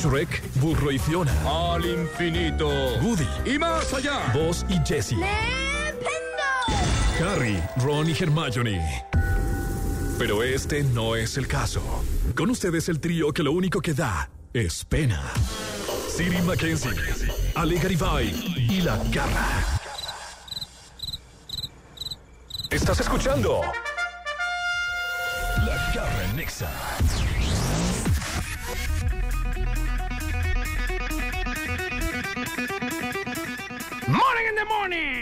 Shrek, 0.00 0.42
Burro 0.56 0.90
y 0.90 0.98
Fiona. 0.98 1.32
Al 1.44 1.84
infinito. 1.84 2.68
Woody, 3.00 3.26
Y 3.44 3.58
más 3.58 3.92
allá. 3.92 4.32
Buzz 4.32 4.64
y 4.68 4.78
Jessie. 4.86 5.18
Harry, 7.20 7.62
Ron 7.76 8.08
y 8.08 8.12
Hermione. 8.12 9.04
Pero 10.18 10.42
este 10.42 10.82
no 10.82 11.16
es 11.16 11.36
el 11.36 11.46
caso. 11.46 11.82
Con 12.34 12.50
ustedes 12.50 12.88
el 12.88 13.00
trío 13.00 13.32
que 13.32 13.42
lo 13.42 13.52
único 13.52 13.80
que 13.80 13.94
da 13.94 14.30
es 14.52 14.84
pena. 14.84 15.22
Siri 16.08 16.40
Mackenzie, 16.42 16.90
Ale 17.54 17.78
Garibay 17.78 18.28
y 18.56 18.82
La 18.82 18.96
Garra. 19.10 19.46
¿Estás 22.70 23.00
escuchando? 23.00 23.62
La 25.64 25.92
Garra 25.94 26.32
Nexa. 26.34 26.68
Morning 34.10 34.46
in 34.48 34.56
the 34.56 34.64
morning. 34.64 35.20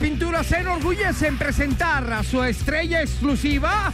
Pintura 0.00 0.44
se 0.44 0.58
enorgullece 0.58 1.26
en 1.26 1.36
presentar 1.36 2.10
a 2.12 2.22
su 2.22 2.42
estrella 2.44 3.02
exclusiva. 3.02 3.92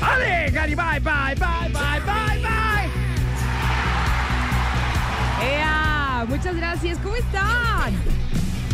¡Ale, 0.00 0.50
Gary! 0.50 0.74
Bye, 0.74 1.00
bye, 1.00 1.34
bye, 1.34 1.68
bye, 1.70 2.00
bye, 2.00 2.38
bye. 2.40 2.90
¡Ea! 5.46 6.24
Muchas 6.28 6.56
gracias, 6.56 6.98
¿cómo 6.98 7.16
están? 7.16 7.94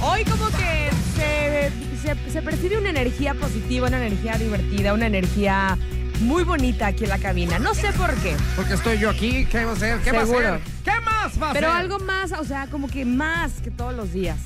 Hoy 0.00 0.24
como 0.24 0.46
que 0.50 0.90
se, 1.16 1.70
se, 2.00 2.30
se 2.30 2.42
percibe 2.42 2.78
una 2.78 2.90
energía 2.90 3.34
positiva, 3.34 3.88
una 3.88 3.98
energía 4.04 4.38
divertida, 4.38 4.94
una 4.94 5.06
energía 5.06 5.76
muy 6.20 6.44
bonita 6.44 6.86
aquí 6.88 7.04
en 7.04 7.10
la 7.10 7.18
cabina. 7.18 7.58
No 7.58 7.74
sé 7.74 7.92
por 7.92 8.14
qué, 8.16 8.36
Porque 8.56 8.74
estoy 8.74 8.98
yo 8.98 9.10
aquí, 9.10 9.46
¿qué 9.46 9.64
va 9.64 9.72
a 9.72 9.74
hacer? 9.74 9.98
¿Qué 10.00 10.12
va 10.12 10.18
a 10.22 10.26
Seguro. 10.26 10.48
hacer? 10.54 10.60
¿Qué 10.84 11.00
más 11.04 11.42
va 11.42 11.50
a 11.50 11.52
pero 11.52 11.68
hacer? 11.68 11.80
algo 11.80 11.98
más, 12.00 12.32
o 12.32 12.44
sea, 12.44 12.66
como 12.68 12.88
que 12.88 13.04
más 13.04 13.52
que 13.62 13.70
todos 13.70 13.94
los 13.94 14.12
días. 14.12 14.38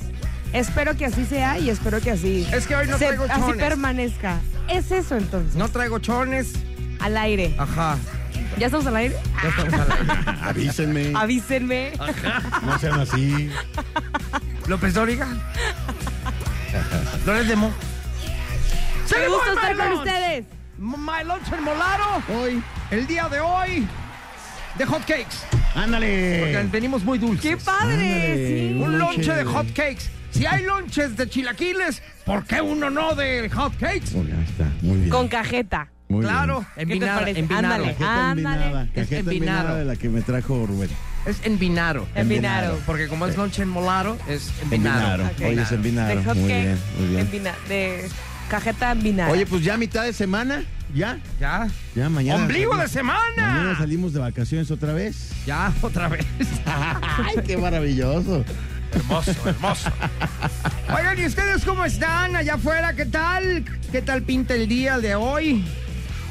Espero 0.54 0.96
que 0.96 1.04
así 1.04 1.26
sea 1.26 1.58
y 1.58 1.68
espero 1.68 2.00
que 2.00 2.12
así, 2.12 2.48
Es 2.52 2.66
que 2.66 2.76
hoy 2.76 2.86
no 2.86 2.96
se- 2.96 3.06
traigo 3.06 3.24
así 3.24 3.40
chones. 3.40 3.56
permanezca. 3.56 4.38
Es 4.68 4.90
eso 4.92 5.16
entonces, 5.16 5.56
No 5.56 5.68
traigo 5.68 5.98
chones. 5.98 6.52
al 7.00 7.16
aire. 7.18 7.54
Ajá. 7.58 7.98
¿Ya 8.58 8.66
estamos 8.66 8.86
al 8.86 8.96
aire? 8.96 9.16
Ya 9.42 9.48
estamos 9.48 9.74
al 9.74 9.92
aire. 9.92 10.38
Avísenme. 10.42 11.12
Avísenme. 11.14 11.92
No 12.64 12.78
sean 12.78 13.00
así. 13.00 13.50
López 14.68 14.94
Dóriga. 14.94 15.26
Loret 17.26 17.46
de 17.46 17.56
Mo. 17.56 17.68
Me 19.10 19.28
gusta 19.28 19.50
My 19.50 19.56
estar 19.56 19.76
con 19.76 19.88
Lunch. 19.90 19.98
ustedes. 19.98 20.44
My 20.78 21.24
Lunch 21.26 21.52
en 21.52 21.64
Molaro. 21.64 22.22
Hoy. 22.32 22.62
El 22.90 23.06
día 23.06 23.28
de 23.28 23.40
hoy, 23.40 23.86
de 24.78 24.86
hot 24.86 25.00
cakes. 25.04 25.36
Porque 25.52 25.80
Ándale. 25.80 26.68
venimos 26.70 27.02
muy 27.04 27.18
dulces. 27.18 27.42
¡Qué 27.42 27.56
padre! 27.56 27.92
Ándale. 27.94 28.68
Sí. 28.70 28.80
Un 28.80 28.98
lonche 28.98 29.32
de- 29.34 29.44
hot 29.44 29.66
cakes. 29.72 30.04
Si 30.34 30.46
hay 30.46 30.64
lonches 30.64 31.16
de 31.16 31.28
chilaquiles, 31.28 32.02
¿por 32.26 32.44
qué 32.44 32.60
uno 32.60 32.90
no 32.90 33.14
de 33.14 33.48
hot 33.50 33.76
cakes? 33.78 34.06
Está. 34.48 34.68
Muy 34.82 34.96
bien. 34.98 35.08
Con 35.10 35.28
cajeta. 35.28 35.88
Muy 36.08 36.22
Claro, 36.22 36.66
¿Qué 36.74 36.74
te 36.74 36.82
envinada, 36.92 37.18
parece? 37.20 37.38
envinado. 37.40 37.74
Ándale. 37.74 37.92
Cajeta 37.94 38.30
envinada. 38.30 38.64
Ándale. 38.66 38.82
Es 38.94 38.94
Cajeta 39.08 39.18
envinado. 39.20 39.58
envinada 39.60 39.78
de 39.78 39.84
la 39.84 39.96
que 39.96 40.08
me 40.08 40.22
trajo 40.22 40.66
Rubén. 40.66 40.90
Es 41.24 41.40
envinaro. 41.44 42.06
Envinado. 42.14 42.78
Porque 42.84 43.08
como 43.08 43.26
es 43.26 43.36
lonche 43.36 43.62
en 43.62 43.68
molaro, 43.68 44.18
es 44.28 44.50
envinaro. 44.62 45.22
Envinaro. 45.22 45.24
Ok. 45.24 45.40
Hoy 45.46 45.58
es 45.58 45.72
envinaro. 45.72 46.14
De 46.20 46.24
hot 46.24 46.36
Muy 46.36 46.48
cake. 46.50 46.62
bien, 46.62 46.78
muy 46.98 47.08
bien. 47.08 47.20
envina- 47.26 47.54
de 47.68 48.08
cajeta 48.50 48.92
envinada. 48.92 49.30
Oye, 49.30 49.46
pues 49.46 49.62
ya 49.64 49.76
mitad 49.78 50.02
de 50.04 50.12
semana. 50.12 50.62
Ya. 50.94 51.18
Ya. 51.40 51.68
Ya 51.94 52.08
mañana. 52.10 52.42
¡Ombligo 52.42 52.76
de 52.76 52.86
semana! 52.88 53.20
Mañana 53.36 53.78
salimos 53.78 54.12
de 54.12 54.20
vacaciones 54.20 54.70
otra 54.70 54.92
vez. 54.92 55.30
Ya, 55.46 55.72
otra 55.80 56.08
vez. 56.08 56.24
¡Ay, 56.66 57.36
qué 57.46 57.56
maravilloso! 57.56 58.44
Hermoso, 58.94 59.32
hermoso. 59.46 59.90
Oigan, 60.96 61.18
¿y 61.20 61.26
ustedes 61.26 61.64
cómo 61.64 61.84
están 61.84 62.36
allá 62.36 62.54
afuera? 62.54 62.94
¿Qué 62.94 63.06
tal? 63.06 63.64
¿Qué 63.90 64.02
tal 64.02 64.22
pinta 64.22 64.54
el 64.54 64.68
día 64.68 64.98
de 64.98 65.14
hoy? 65.14 65.64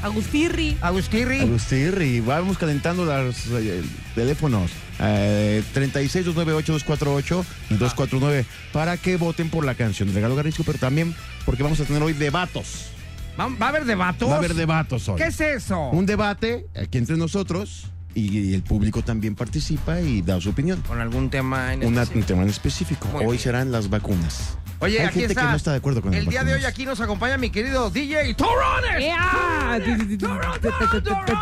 Agustirri. 0.02 0.76
Agustirri. 0.82 1.40
Agustirri, 1.40 2.20
vamos 2.20 2.58
calentando 2.58 3.04
los 3.04 3.46
eh, 3.52 3.82
teléfonos. 4.14 4.70
Eh, 5.00 5.62
36-298-248 5.74 7.44
y 7.70 7.74
249 7.74 8.46
para 8.72 8.96
que 8.96 9.16
voten 9.16 9.50
por 9.50 9.64
la 9.64 9.74
canción 9.74 10.08
de 10.08 10.14
Regalo 10.14 10.36
Garrisco, 10.36 10.62
pero 10.64 10.78
también 10.78 11.14
porque 11.44 11.62
vamos 11.62 11.80
a 11.80 11.84
tener 11.84 12.02
hoy 12.02 12.12
debatos. 12.12 12.90
¿Va, 13.38 13.48
va 13.48 13.66
a 13.66 13.68
haber 13.70 13.86
debatos? 13.86 14.28
Va 14.28 14.34
a 14.34 14.38
haber 14.38 14.54
debatos 14.54 15.08
hoy. 15.08 15.16
¿Qué 15.16 15.28
es 15.28 15.40
eso? 15.40 15.90
Un 15.90 16.06
debate 16.06 16.66
aquí 16.76 16.98
entre 16.98 17.16
nosotros 17.16 17.86
y 18.14 18.54
el 18.54 18.62
público 18.62 19.02
también 19.02 19.34
participa 19.34 20.00
y 20.00 20.22
da 20.22 20.40
su 20.40 20.50
opinión. 20.50 20.80
Con 20.82 21.00
algún 21.00 21.30
tema 21.30 21.72
en 21.74 21.84
Una- 21.84 22.02
específico. 22.02 22.18
un 22.20 22.26
tema 22.26 22.42
en 22.42 22.48
específico. 22.48 23.08
Muy 23.08 23.20
Hoy 23.22 23.26
bien. 23.32 23.38
serán 23.40 23.72
las 23.72 23.90
vacunas. 23.90 24.56
Oye, 24.80 25.00
Hay 25.00 25.06
aquí 25.06 25.20
gente 25.20 25.32
está. 25.32 25.42
que 25.42 25.48
no 25.50 25.56
está 25.56 25.70
de 25.72 25.76
acuerdo 25.78 26.02
con 26.02 26.12
El 26.14 26.26
día 26.26 26.40
de 26.44 26.52
hoy 26.52 26.58
vacunas. 26.58 26.72
aquí 26.72 26.84
nos 26.84 27.00
acompaña 27.00 27.38
mi 27.38 27.50
querido 27.50 27.90
DJ 27.90 28.34
Torones. 28.34 29.00
¡Ea! 29.02 29.78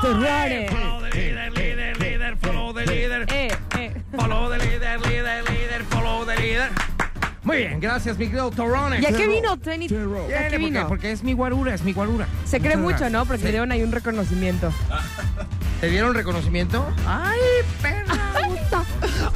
Terrores. 0.03 0.71
Follow 0.71 1.01
the 1.03 1.11
líder, 1.19 1.53
líder, 1.53 2.01
líder, 2.01 2.37
follow 2.39 2.75
the 2.75 2.87
líder. 2.87 3.27
Eh, 3.33 3.49
eh. 3.79 3.95
Follow 4.17 4.51
the 4.51 4.59
líder, 4.59 5.01
líder, 5.07 5.45
líder, 5.51 5.85
follow 5.91 6.25
the 6.27 6.37
líder. 6.41 6.71
Muy 7.45 7.57
bien, 7.57 7.81
gracias, 7.81 8.17
mi 8.19 8.27
querido 8.27 8.51
Torones. 8.53 9.03
¿Y 9.03 9.07
a 9.07 9.13
qué 9.13 9.27
vino, 9.27 9.57
Tony? 9.57 9.89
Bien, 9.89 10.03
¿A 10.03 10.07
qué 10.07 10.51
porque, 10.51 10.59
vino? 10.59 10.89
porque 10.89 11.11
es 11.13 11.25
mi 11.25 11.33
guarura, 11.33 11.75
es 11.75 11.83
mi 11.83 11.93
guarura. 11.93 12.29
Se 12.45 12.61
cree 12.61 12.77
Muchas 12.77 12.81
mucho, 12.83 12.89
gracias. 12.99 13.13
¿no? 13.13 13.25
Porque 13.27 13.39
Sí. 13.41 13.45
le 13.47 13.51
dieron 13.51 13.73
ahí 13.73 13.83
un 13.83 13.91
reconocimiento. 13.93 14.73
¿Te 15.83 15.91
dieron 15.91 16.15
reconocimiento? 16.15 16.87
¡Ay, 17.09 17.41
perra! 17.83 18.15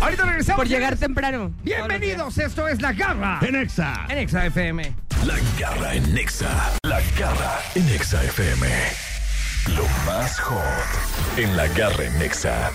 Ahorita 0.00 0.26
regresamos. 0.26 0.60
Por 0.60 0.68
llegar 0.68 0.96
temprano. 0.96 1.52
Bienvenidos, 1.64 2.38
esto 2.38 2.68
es 2.68 2.80
La 2.80 2.92
Garra. 2.92 3.40
En 3.42 3.56
Exa. 3.56 4.06
En 4.08 4.18
Exa 4.18 4.46
FM. 4.46 4.94
La 5.24 5.34
garra 5.58 5.94
en 5.96 6.14
Nexa. 6.14 6.48
La 6.84 7.00
garra 7.18 7.58
en 7.74 7.84
Nexa 7.86 8.22
FM. 8.22 8.64
Lo 9.74 9.82
más 10.06 10.38
hot 10.38 10.62
en 11.36 11.56
la 11.56 11.66
garra 11.66 12.04
en 12.04 12.16
Nexa. 12.20 12.70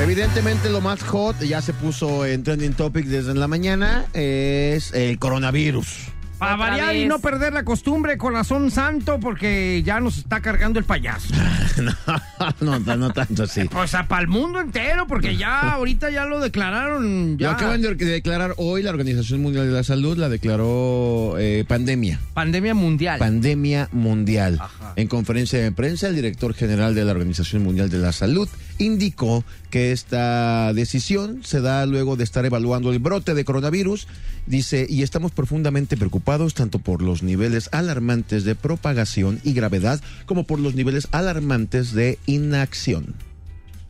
Evidentemente 0.00 0.70
lo 0.70 0.80
más 0.80 1.02
hot 1.02 1.38
ya 1.40 1.60
se 1.60 1.74
puso 1.74 2.24
en 2.24 2.42
trending 2.42 2.72
topic 2.72 3.04
desde 3.04 3.34
la 3.34 3.48
mañana 3.48 4.06
es 4.14 4.94
el 4.94 5.18
coronavirus. 5.18 6.15
Para 6.38 6.56
variar 6.56 6.94
y 6.96 7.06
no 7.06 7.18
perder 7.18 7.52
la 7.54 7.64
costumbre, 7.64 8.18
corazón 8.18 8.70
santo, 8.70 9.18
porque 9.18 9.82
ya 9.84 10.00
nos 10.00 10.18
está 10.18 10.40
cargando 10.40 10.78
el 10.78 10.84
payaso. 10.84 11.34
no, 12.60 12.78
no, 12.78 12.96
no 12.96 13.10
tanto 13.12 13.44
así. 13.44 13.62
O 13.76 13.86
sea, 13.86 14.08
para 14.08 14.22
el 14.22 14.28
mundo 14.28 14.60
entero, 14.60 15.06
porque 15.06 15.36
ya 15.36 15.60
ahorita 15.74 16.10
ya 16.10 16.24
lo 16.24 16.40
declararon. 16.40 17.38
Ya 17.38 17.48
Lo 17.48 17.52
acaban 17.54 17.80
de 17.80 17.94
declarar 17.94 18.54
hoy 18.56 18.82
la 18.82 18.90
Organización 18.90 19.42
Mundial 19.42 19.66
de 19.66 19.72
la 19.72 19.84
Salud, 19.84 20.16
la 20.16 20.28
declaró 20.28 21.36
eh, 21.38 21.64
pandemia. 21.66 22.20
Pandemia 22.34 22.74
mundial. 22.74 23.18
Pandemia 23.18 23.88
mundial. 23.92 24.58
Ajá. 24.60 24.92
En 24.96 25.08
conferencia 25.08 25.58
de 25.60 25.72
prensa, 25.72 26.08
el 26.08 26.16
director 26.16 26.54
general 26.54 26.94
de 26.94 27.04
la 27.04 27.12
Organización 27.12 27.62
Mundial 27.62 27.90
de 27.90 27.98
la 27.98 28.12
Salud 28.12 28.48
indicó 28.78 29.44
que 29.76 29.92
esta 29.92 30.72
decisión 30.72 31.42
se 31.44 31.60
da 31.60 31.84
luego 31.84 32.16
de 32.16 32.24
estar 32.24 32.46
evaluando 32.46 32.92
el 32.92 32.98
brote 32.98 33.34
de 33.34 33.44
coronavirus. 33.44 34.08
Dice, 34.46 34.86
y 34.88 35.02
estamos 35.02 35.32
profundamente 35.32 35.98
preocupados 35.98 36.54
tanto 36.54 36.78
por 36.78 37.02
los 37.02 37.22
niveles 37.22 37.68
alarmantes 37.72 38.44
de 38.44 38.54
propagación 38.54 39.38
y 39.44 39.52
gravedad 39.52 40.00
como 40.24 40.44
por 40.44 40.60
los 40.60 40.74
niveles 40.74 41.08
alarmantes 41.10 41.92
de 41.92 42.18
inacción. 42.24 43.16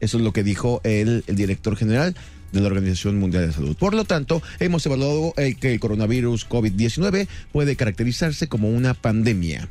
Eso 0.01 0.17
es 0.17 0.25
lo 0.25 0.33
que 0.33 0.43
dijo 0.43 0.81
el, 0.83 1.23
el 1.29 1.37
director 1.37 1.77
general 1.77 2.17
de 2.51 2.61
la 2.61 2.67
Organización 2.67 3.21
Mundial 3.21 3.47
de 3.47 3.53
Salud. 3.53 3.77
Por 3.77 3.95
lo 3.95 4.05
tanto, 4.05 4.43
hemos 4.59 4.85
evaluado 4.87 5.35
el 5.37 5.57
que 5.57 5.73
el 5.73 5.79
coronavirus 5.79 6.49
COVID-19 6.49 7.29
puede 7.53 7.77
caracterizarse 7.77 8.49
como 8.49 8.71
una 8.71 8.95
pandemia. 8.95 9.69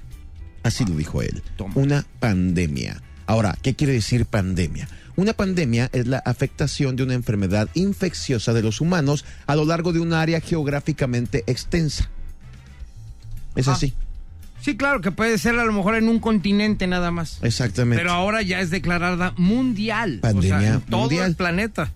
Así 0.63 0.85
lo 0.85 0.95
dijo 0.95 1.21
él. 1.21 1.43
Toma. 1.57 1.73
Una 1.75 2.05
pandemia. 2.21 3.01
Ahora, 3.27 3.57
¿qué 3.61 3.75
quiere 3.75 3.91
decir 3.91 4.25
pandemia? 4.25 4.87
Una 5.17 5.33
pandemia 5.33 5.89
es 5.93 6.07
la 6.07 6.17
afectación 6.19 6.95
de 6.95 7.03
una 7.03 7.13
enfermedad 7.13 7.69
infecciosa 7.73 8.53
de 8.53 8.61
los 8.63 8.81
humanos 8.81 9.23
a 9.47 9.55
lo 9.55 9.65
largo 9.65 9.93
de 9.93 9.99
un 9.99 10.13
área 10.13 10.41
geográficamente 10.41 11.43
extensa. 11.47 12.09
Es 13.55 13.67
Ah. 13.67 13.73
así. 13.73 13.93
Sí, 14.61 14.75
claro, 14.77 14.99
que 14.99 15.11
puede 15.11 15.37
ser 15.37 15.59
a 15.59 15.63
lo 15.65 15.71
mejor 15.71 15.95
en 15.95 16.09
un 16.09 16.19
continente 16.19 16.87
nada 16.87 17.11
más. 17.11 17.37
Exactamente. 17.43 18.01
Pero 18.01 18.11
ahora 18.13 18.41
ya 18.41 18.61
es 18.61 18.71
declarada 18.71 19.33
mundial. 19.37 20.19
Pandemia 20.21 20.57
o 20.57 20.59
sea, 20.61 20.73
en 20.73 20.81
todo 20.81 21.01
mundial. 21.01 21.27
el 21.29 21.35
planeta. 21.35 21.91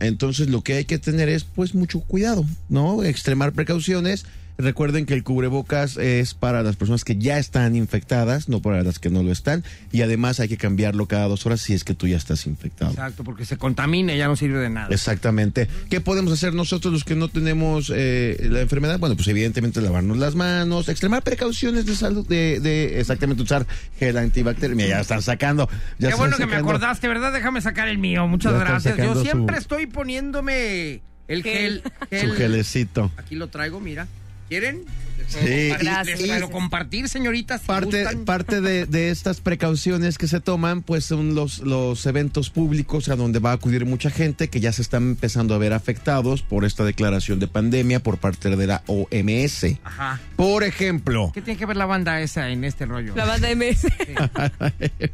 Entonces 0.00 0.50
lo 0.50 0.60
que 0.62 0.74
hay 0.74 0.84
que 0.84 0.98
tener 0.98 1.30
es 1.30 1.44
pues 1.44 1.74
mucho 1.74 2.00
cuidado, 2.00 2.44
¿no? 2.68 3.02
Extremar 3.02 3.52
precauciones. 3.52 4.26
Recuerden 4.58 5.06
que 5.06 5.14
el 5.14 5.24
cubrebocas 5.24 5.96
es 5.96 6.34
para 6.34 6.62
las 6.62 6.76
personas 6.76 7.04
que 7.04 7.16
ya 7.16 7.38
están 7.38 7.74
infectadas, 7.74 8.48
no 8.48 8.60
para 8.60 8.82
las 8.82 8.98
que 8.98 9.10
no 9.10 9.22
lo 9.22 9.32
están. 9.32 9.64
Y 9.92 10.02
además 10.02 10.40
hay 10.40 10.48
que 10.48 10.56
cambiarlo 10.56 11.06
cada 11.06 11.26
dos 11.26 11.46
horas 11.46 11.60
si 11.60 11.72
es 11.74 11.84
que 11.84 11.94
tú 11.94 12.06
ya 12.06 12.16
estás 12.16 12.46
infectado. 12.46 12.90
Exacto, 12.92 13.24
porque 13.24 13.44
se 13.44 13.56
contamina 13.56 14.14
y 14.14 14.18
ya 14.18 14.28
no 14.28 14.36
sirve 14.36 14.58
de 14.58 14.70
nada. 14.70 14.88
Exactamente. 14.90 15.68
¿Qué 15.90 16.00
podemos 16.00 16.32
hacer 16.32 16.54
nosotros 16.54 16.92
los 16.92 17.04
que 17.04 17.16
no 17.16 17.28
tenemos 17.28 17.90
eh, 17.94 18.46
la 18.50 18.60
enfermedad? 18.60 18.98
Bueno, 18.98 19.16
pues 19.16 19.26
evidentemente 19.28 19.80
lavarnos 19.80 20.18
las 20.18 20.34
manos, 20.34 20.88
extremar 20.88 21.22
precauciones 21.22 21.86
de 21.86 21.96
salud, 21.96 22.26
de, 22.28 22.60
de 22.60 23.00
exactamente 23.00 23.42
usar 23.42 23.66
gel 23.98 24.16
antibacterial. 24.16 24.76
Mira, 24.76 24.88
ya 24.90 25.00
están 25.00 25.22
sacando. 25.22 25.68
Ya 25.98 26.08
Qué 26.08 26.14
están 26.14 26.18
bueno 26.18 26.36
que 26.36 26.46
me 26.46 26.56
acordaste, 26.56 27.08
¿verdad? 27.08 27.32
Déjame 27.32 27.60
sacar 27.62 27.88
el 27.88 27.98
mío. 27.98 28.26
Muchas 28.28 28.52
Ya 28.52 28.58
gracias. 28.58 28.96
Yo 28.98 29.20
siempre 29.22 29.56
su- 29.56 29.62
estoy 29.62 29.86
poniéndome 29.86 31.00
el 31.26 31.42
gel. 31.42 31.82
Gel. 32.10 32.30
Su 32.30 32.36
gelecito. 32.36 33.10
Aquí 33.16 33.34
lo 33.34 33.48
traigo, 33.48 33.80
mira. 33.80 34.06
¿Quieren? 34.52 34.84
Sí. 35.28 35.72
Les 36.04 36.42
compartir, 36.50 37.08
señoritas. 37.08 37.62
si 37.62 37.66
Parte, 37.66 38.02
gustan. 38.02 38.24
parte 38.26 38.60
de, 38.60 38.84
de 38.84 39.08
estas 39.08 39.40
precauciones 39.40 40.18
que 40.18 40.28
se 40.28 40.40
toman, 40.40 40.82
pues 40.82 41.06
son 41.06 41.34
los, 41.34 41.60
los 41.60 42.04
eventos 42.04 42.50
públicos 42.50 43.08
a 43.08 43.16
donde 43.16 43.38
va 43.38 43.52
a 43.52 43.54
acudir 43.54 43.86
mucha 43.86 44.10
gente 44.10 44.48
que 44.48 44.60
ya 44.60 44.70
se 44.70 44.82
están 44.82 45.04
empezando 45.04 45.54
a 45.54 45.58
ver 45.58 45.72
afectados 45.72 46.42
por 46.42 46.66
esta 46.66 46.84
declaración 46.84 47.38
de 47.38 47.48
pandemia 47.48 48.02
por 48.02 48.18
parte 48.18 48.54
de 48.54 48.66
la 48.66 48.82
OMS. 48.88 49.78
Ajá. 49.84 50.20
Por 50.36 50.64
ejemplo, 50.64 51.30
¿Qué 51.32 51.40
tiene 51.40 51.58
que 51.58 51.64
ver 51.64 51.78
la 51.78 51.86
banda 51.86 52.20
esa 52.20 52.50
en 52.50 52.64
este 52.64 52.84
rollo? 52.84 53.14
La 53.16 53.24
banda 53.24 53.48
MS. 53.54 53.86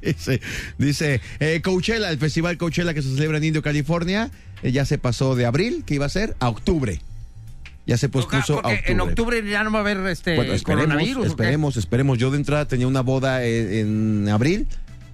dice, 0.02 0.40
dice 0.78 1.20
eh, 1.38 1.60
Coachella, 1.62 2.10
el 2.10 2.18
festival 2.18 2.58
Coachella 2.58 2.92
que 2.92 3.02
se 3.02 3.14
celebra 3.14 3.38
en 3.38 3.44
Indio, 3.44 3.62
California, 3.62 4.32
eh, 4.64 4.72
ya 4.72 4.84
se 4.84 4.98
pasó 4.98 5.36
de 5.36 5.46
abril, 5.46 5.84
que 5.86 5.94
iba 5.94 6.06
a 6.06 6.08
ser, 6.08 6.34
a 6.40 6.48
octubre. 6.48 7.00
Ya 7.88 7.96
se 7.98 8.08
pospuso 8.08 8.54
a 8.54 8.56
octubre. 8.58 8.82
en 8.86 9.00
octubre 9.00 9.42
ya 9.50 9.64
no 9.64 9.72
va 9.72 9.78
a 9.78 9.80
haber 9.80 9.96
este 10.06 10.36
Bueno, 10.36 10.52
esperemos, 10.52 10.86
coronavirus. 10.86 11.26
esperemos, 11.26 11.76
esperemos. 11.76 12.18
Yo 12.18 12.30
de 12.30 12.36
entrada 12.36 12.68
tenía 12.68 12.86
una 12.86 13.00
boda 13.00 13.42
eh, 13.44 13.80
en 13.80 14.28
abril 14.28 14.66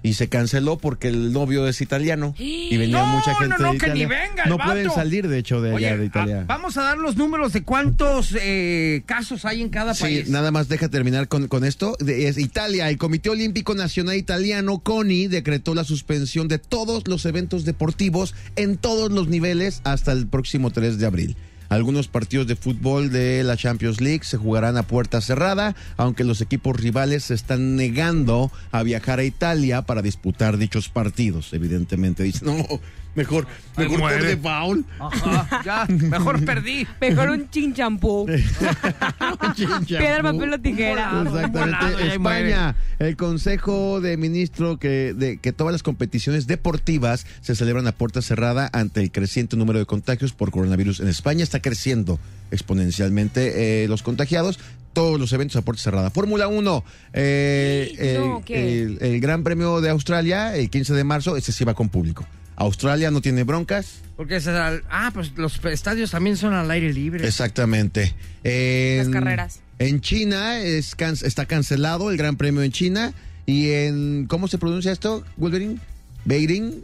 y 0.03 0.13
se 0.13 0.27
canceló 0.29 0.77
porque 0.77 1.07
el 1.07 1.33
novio 1.33 1.67
es 1.67 1.81
italiano 1.81 2.35
y 2.37 2.77
venía 2.77 2.97
No, 2.99 3.05
mucha 3.07 3.33
gente 3.35 3.55
no, 3.57 3.65
no, 3.67 3.71
de 3.73 3.77
que 3.79 3.87
ni 3.93 4.01
Italia. 4.01 4.27
venga 4.29 4.45
no 4.45 4.57
pueden 4.59 4.91
salir, 4.91 5.27
de 5.27 5.39
hecho, 5.39 5.61
de 5.61 5.69
allá 5.69 5.77
Oye, 5.93 5.97
de 5.97 6.05
Italia. 6.05 6.39
ah, 6.41 6.45
vamos 6.47 6.77
a 6.77 6.83
dar 6.83 6.97
los 6.99 7.15
números 7.15 7.53
de 7.53 7.63
cuántos 7.63 8.35
eh, 8.39 9.01
casos 9.07 9.45
hay 9.45 9.61
en 9.61 9.69
cada 9.69 9.93
Sí, 9.95 10.03
país. 10.03 10.29
nada 10.29 10.51
más 10.51 10.67
deja 10.67 10.89
terminar 10.89 11.27
con, 11.29 11.47
con 11.47 11.63
esto. 11.63 11.95
De- 12.01 12.27
es 12.27 12.37
Italia, 12.37 12.89
el 12.89 12.97
Comité 12.97 13.29
Olímpico 13.29 13.73
Nacional 13.73 14.17
Italiano, 14.17 14.79
CONI, 14.79 15.27
decretó 15.27 15.73
la 15.73 15.85
suspensión 15.85 16.49
de 16.49 16.59
todos 16.59 17.07
los 17.07 17.25
eventos 17.25 17.63
deportivos 17.65 18.35
en 18.57 18.75
todos 18.77 19.11
los 19.13 19.27
niveles 19.29 19.79
hasta 19.85 20.11
el 20.11 20.27
próximo 20.27 20.69
3 20.71 20.99
de 20.99 21.05
abril. 21.07 21.37
Algunos 21.69 22.07
partidos 22.07 22.47
de 22.47 22.55
fútbol 22.55 23.09
de 23.11 23.43
la 23.43 23.57
Champions 23.57 24.01
League 24.01 24.23
se 24.23 24.37
jugarán 24.37 24.77
a 24.77 24.83
puerta 24.83 25.21
cerrada, 25.21 25.75
aunque 25.97 26.23
los 26.23 26.41
equipos 26.41 26.79
rivales 26.79 27.25
se 27.25 27.33
están 27.33 27.75
negando 27.75 28.51
a 28.71 28.83
viajar 28.83 29.19
a 29.19 29.23
Italia 29.23 29.81
para 29.83 30.01
disputar 30.01 30.57
dichos 30.57 30.89
partidos. 30.89 31.53
Evidentemente, 31.53 32.23
dicen, 32.23 32.47
no, 32.47 32.79
mejor, 33.15 33.47
mejor 33.77 33.97
muere. 33.99 34.23
de 34.25 34.37
foul. 34.37 34.85
Ajá, 34.99 35.61
ya, 35.65 35.85
mejor 35.89 36.43
perdí. 36.45 36.85
Mejor 37.01 37.29
un 37.31 37.49
chinchampú. 37.49 38.25
Piedra, 39.87 40.21
papel 40.23 40.53
o 40.53 40.59
tijera. 40.59 41.21
Exactamente. 41.25 41.59
volado 41.59 41.99
España, 41.99 42.75
el 42.99 43.15
Consejo 43.17 44.01
de 44.01 44.17
Ministros 44.17 44.77
que, 44.79 45.13
de, 45.13 45.37
que 45.37 45.51
todas 45.53 45.71
las 45.71 45.83
competiciones 45.83 46.47
deportivas 46.47 47.25
se 47.41 47.55
celebran 47.55 47.87
a 47.87 47.91
puerta 47.91 48.21
cerrada 48.21 48.69
ante 48.73 49.01
el 49.01 49.11
creciente 49.11 49.57
número 49.57 49.79
de 49.79 49.85
contagios 49.85 50.33
por 50.33 50.51
coronavirus 50.51 50.99
en 50.99 51.07
España. 51.07 51.43
Está 51.43 51.61
creciendo 51.61 52.19
exponencialmente 52.51 53.83
eh, 53.83 53.87
los 53.87 54.03
contagiados. 54.03 54.59
Todos 54.93 55.19
los 55.19 55.33
eventos 55.33 55.57
a 55.57 55.61
puerta 55.61 55.81
cerrada. 55.83 56.09
Fórmula 56.09 56.47
1, 56.47 56.83
eh, 57.13 57.89
Sí, 57.91 57.97
el, 57.99 58.19
no, 58.21 58.41
¿qué? 58.45 58.81
el- 58.83 58.97
el 59.01 59.19
Gran 59.19 59.43
Premio 59.43 59.81
de 59.81 59.89
Australia, 59.89 60.55
el 60.55 60.69
15 60.69 60.93
de 60.93 61.03
marzo, 61.03 61.35
ese 61.35 61.51
sí 61.51 61.65
va 61.65 61.73
con 61.73 61.89
público. 61.89 62.25
Australia 62.55 63.11
no 63.11 63.21
tiene 63.21 63.43
broncas. 63.43 63.99
Porque 64.17 64.37
es 64.37 64.47
al- 64.47 64.83
ah, 64.89 65.11
pues 65.13 65.33
los 65.35 65.59
estadios 65.65 66.11
también 66.11 66.37
son 66.37 66.53
al 66.53 66.69
aire 66.71 66.93
libre. 66.93 67.27
Exactamente. 67.27 68.13
En- 68.43 68.97
Las 68.97 69.09
carreras. 69.09 69.59
En 69.79 69.99
China 70.01 70.59
es 70.59 70.95
can- 70.95 71.17
está 71.21 71.45
cancelado 71.45 72.09
el 72.11 72.17
Gran 72.17 72.37
Premio 72.37 72.61
en 72.63 72.71
China. 72.71 73.13
Y 73.45 73.71
en. 73.71 74.25
¿Cómo 74.27 74.47
se 74.47 74.57
pronuncia 74.57 74.91
esto, 74.91 75.23
Wolverine? 75.37 75.77
Beirin. 76.23 76.81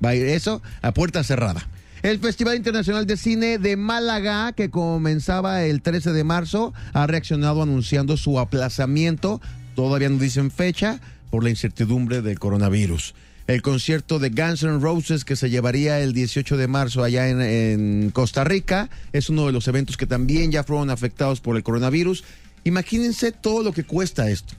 Bai- 0.00 0.18
Eso, 0.20 0.60
a 0.82 0.92
puerta 0.92 1.22
cerrada. 1.24 1.66
El 2.02 2.18
Festival 2.20 2.56
Internacional 2.56 3.06
de 3.06 3.16
Cine 3.16 3.58
de 3.58 3.76
Málaga, 3.76 4.52
que 4.52 4.70
comenzaba 4.70 5.64
el 5.64 5.80
13 5.82 6.12
de 6.12 6.22
marzo, 6.24 6.72
ha 6.92 7.06
reaccionado 7.08 7.62
anunciando 7.62 8.16
su 8.16 8.38
aplazamiento. 8.38 9.40
Todavía 9.74 10.08
no 10.08 10.18
dicen 10.18 10.50
fecha 10.50 11.00
por 11.30 11.42
la 11.42 11.50
incertidumbre 11.50 12.20
del 12.22 12.38
coronavirus. 12.38 13.14
El 13.48 13.62
concierto 13.62 14.18
de 14.18 14.28
Guns 14.28 14.62
N' 14.62 14.78
Roses 14.78 15.24
que 15.24 15.34
se 15.34 15.48
llevaría 15.48 16.00
el 16.00 16.12
18 16.12 16.58
de 16.58 16.68
marzo 16.68 17.02
allá 17.02 17.28
en, 17.30 17.40
en 17.40 18.10
Costa 18.10 18.44
Rica 18.44 18.90
es 19.14 19.30
uno 19.30 19.46
de 19.46 19.52
los 19.52 19.66
eventos 19.68 19.96
que 19.96 20.06
también 20.06 20.52
ya 20.52 20.64
fueron 20.64 20.90
afectados 20.90 21.40
por 21.40 21.56
el 21.56 21.62
coronavirus. 21.62 22.24
Imagínense 22.64 23.32
todo 23.32 23.62
lo 23.62 23.72
que 23.72 23.84
cuesta 23.84 24.28
esto. 24.28 24.52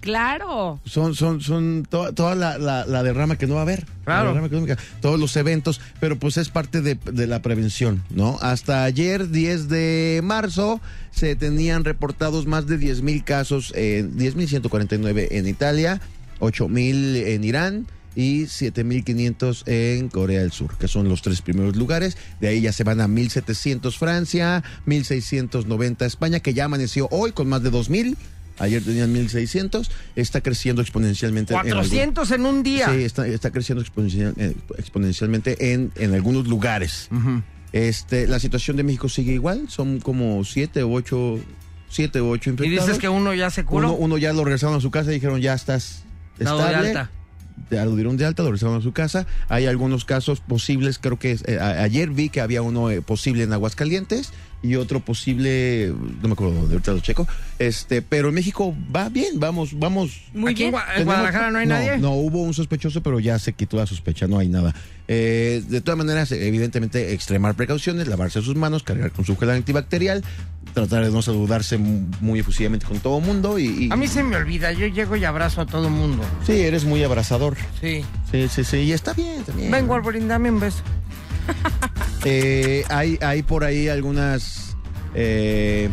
Claro. 0.00 0.80
Son, 0.86 1.14
son, 1.14 1.42
son 1.42 1.86
to- 1.86 2.14
toda 2.14 2.34
la, 2.34 2.56
la- 2.56 2.86
la 2.86 3.02
derrama 3.02 3.36
que 3.36 3.46
no 3.46 3.56
va 3.56 3.60
a 3.60 3.64
haber. 3.64 3.84
Claro. 4.06 4.22
La 4.24 4.28
derrama 4.30 4.46
económica, 4.46 4.78
todos 5.02 5.20
los 5.20 5.36
eventos, 5.36 5.78
pero 6.00 6.18
pues 6.18 6.38
es 6.38 6.48
parte 6.48 6.80
de, 6.80 6.94
de 7.12 7.26
la 7.26 7.42
prevención, 7.42 8.02
¿no? 8.08 8.38
Hasta 8.40 8.84
ayer, 8.84 9.28
10 9.28 9.68
de 9.68 10.20
marzo, 10.24 10.80
se 11.10 11.36
tenían 11.36 11.84
reportados 11.84 12.46
más 12.46 12.66
de 12.66 12.78
10 12.78 13.02
mil 13.02 13.22
casos, 13.22 13.74
en 13.76 14.16
10.149 14.16 15.28
en 15.32 15.46
Italia, 15.46 16.00
8 16.38 16.68
mil 16.68 17.16
en 17.16 17.44
Irán 17.44 17.86
y 18.16 18.42
7.500 18.44 19.62
en 19.66 20.08
Corea 20.08 20.40
del 20.40 20.52
Sur, 20.52 20.76
que 20.78 20.88
son 20.88 21.08
los 21.08 21.22
tres 21.22 21.42
primeros 21.42 21.76
lugares. 21.76 22.16
De 22.40 22.48
ahí 22.48 22.60
ya 22.60 22.72
se 22.72 22.84
van 22.84 23.00
a 23.00 23.06
1.700 23.08 23.96
Francia, 23.96 24.62
1.690 24.86 26.06
España, 26.06 26.40
que 26.40 26.54
ya 26.54 26.64
amaneció 26.66 27.08
hoy 27.10 27.32
con 27.32 27.48
más 27.48 27.62
de 27.62 27.70
2.000. 27.70 28.16
Ayer 28.58 28.82
tenían 28.82 29.10
1600. 29.12 29.90
Está 30.16 30.40
creciendo 30.42 30.82
exponencialmente. 30.82 31.54
en 31.54 31.58
algún- 31.60 31.72
400 31.72 32.30
en 32.32 32.44
un 32.46 32.62
día. 32.62 32.90
Sí, 32.92 33.02
está, 33.04 33.26
está 33.26 33.50
creciendo 33.50 33.82
exponencial- 33.82 34.34
eh, 34.36 34.54
exponencialmente 34.76 35.72
en, 35.72 35.92
en 35.96 36.12
algunos 36.12 36.46
lugares. 36.46 37.08
Este, 37.72 38.26
la 38.26 38.38
situación 38.40 38.76
de 38.76 38.82
México 38.82 39.08
sigue 39.08 39.32
igual, 39.32 39.66
son 39.70 40.00
como 40.00 40.44
siete 40.44 40.82
o 40.82 40.90
ocho, 40.92 41.38
siete 41.88 42.20
o 42.20 42.28
ocho 42.28 42.50
Y 42.50 42.52
infectados. 42.54 42.86
dices 42.88 43.00
que 43.00 43.08
uno 43.08 43.32
ya 43.32 43.48
se 43.50 43.64
curó. 43.64 43.92
uno, 43.92 43.96
uno 43.96 44.18
ya 44.18 44.32
lo 44.32 44.44
regresaron 44.44 44.76
a 44.76 44.80
su 44.80 44.90
casa 44.90 45.10
y 45.12 45.14
dijeron 45.14 45.40
ya 45.40 45.54
estás 45.54 46.02
Dado 46.38 46.58
de 46.58 46.64
estable. 46.66 46.88
alta. 46.88 47.10
Lo 47.70 47.94
dieron 47.94 48.16
de 48.16 48.24
alta, 48.24 48.42
lo 48.42 48.48
regresaron 48.48 48.78
a 48.78 48.82
su 48.82 48.92
casa. 48.92 49.26
Hay 49.48 49.66
algunos 49.66 50.04
casos 50.04 50.40
posibles, 50.40 50.98
creo 50.98 51.18
que 51.18 51.32
es- 51.32 51.44
eh, 51.46 51.58
ayer 51.60 52.10
vi 52.10 52.28
que 52.28 52.40
había 52.40 52.62
uno 52.62 52.90
eh, 52.90 53.02
posible 53.02 53.42
en 53.44 53.52
Aguascalientes 53.52 54.32
y 54.62 54.74
otro 54.74 55.00
posible, 55.00 55.92
no 56.20 56.28
me 56.28 56.32
acuerdo 56.34 56.54
dónde, 56.54 56.72
ahorita 56.74 56.92
lo 56.92 57.00
checo. 57.00 57.26
Este, 57.58 58.02
pero 58.02 58.28
en 58.28 58.34
México 58.34 58.74
va 58.94 59.08
bien, 59.08 59.38
vamos, 59.40 59.78
vamos. 59.78 60.22
Muy 60.34 60.52
Aquí 60.52 60.64
bien. 60.64 60.74
En 60.96 61.04
Guadalajara 61.04 61.50
no 61.50 61.58
hay 61.58 61.66
nadie. 61.66 61.98
No, 61.98 62.12
hubo 62.12 62.42
un 62.42 62.52
sospechoso, 62.54 63.02
pero 63.02 63.20
ya 63.20 63.38
se 63.38 63.52
quitó 63.54 63.76
la 63.78 63.86
sospecha, 63.86 64.26
no 64.26 64.38
hay 64.38 64.48
nada. 64.48 64.74
Eh, 65.08 65.62
de 65.68 65.80
todas 65.80 65.98
maneras, 65.98 66.30
evidentemente, 66.32 67.12
extremar 67.14 67.54
precauciones, 67.54 68.06
lavarse 68.06 68.42
sus 68.42 68.54
manos, 68.54 68.82
cargar 68.82 69.12
con 69.12 69.24
su 69.24 69.36
gel 69.36 69.50
antibacterial, 69.50 70.22
tratar 70.74 71.04
de 71.04 71.10
no 71.10 71.22
saludarse 71.22 71.78
mu- 71.78 72.06
muy 72.20 72.40
efusivamente 72.40 72.86
con 72.86 72.98
todo 73.00 73.20
mundo 73.20 73.58
y, 73.58 73.86
y- 73.86 73.92
A 73.92 73.96
mí 73.96 74.06
se 74.08 74.22
me 74.22 74.36
olvida, 74.36 74.72
yo 74.72 74.86
llego 74.86 75.16
y 75.16 75.24
abrazo 75.24 75.60
a 75.62 75.66
todo 75.66 75.86
el 75.88 75.92
mundo. 75.92 76.22
sí, 76.46 76.52
eres 76.60 76.84
muy 76.84 77.02
abrazador. 77.04 77.56
Sí. 77.80 78.04
Sí, 78.30 78.48
sí, 78.48 78.64
sí, 78.64 78.76
y 78.78 78.92
está 78.92 79.12
bien 79.12 79.42
también. 79.44 79.70
Ven, 79.70 79.86
Wolverine, 79.88 80.26
dame 80.26 80.50
un 80.50 80.60
beso. 80.60 80.82
Eh, 82.26 82.84
hay, 82.90 83.18
hay 83.22 83.42
por 83.42 83.64
ahí 83.64 83.88
algunas 83.88 84.76
eh, 85.14 85.88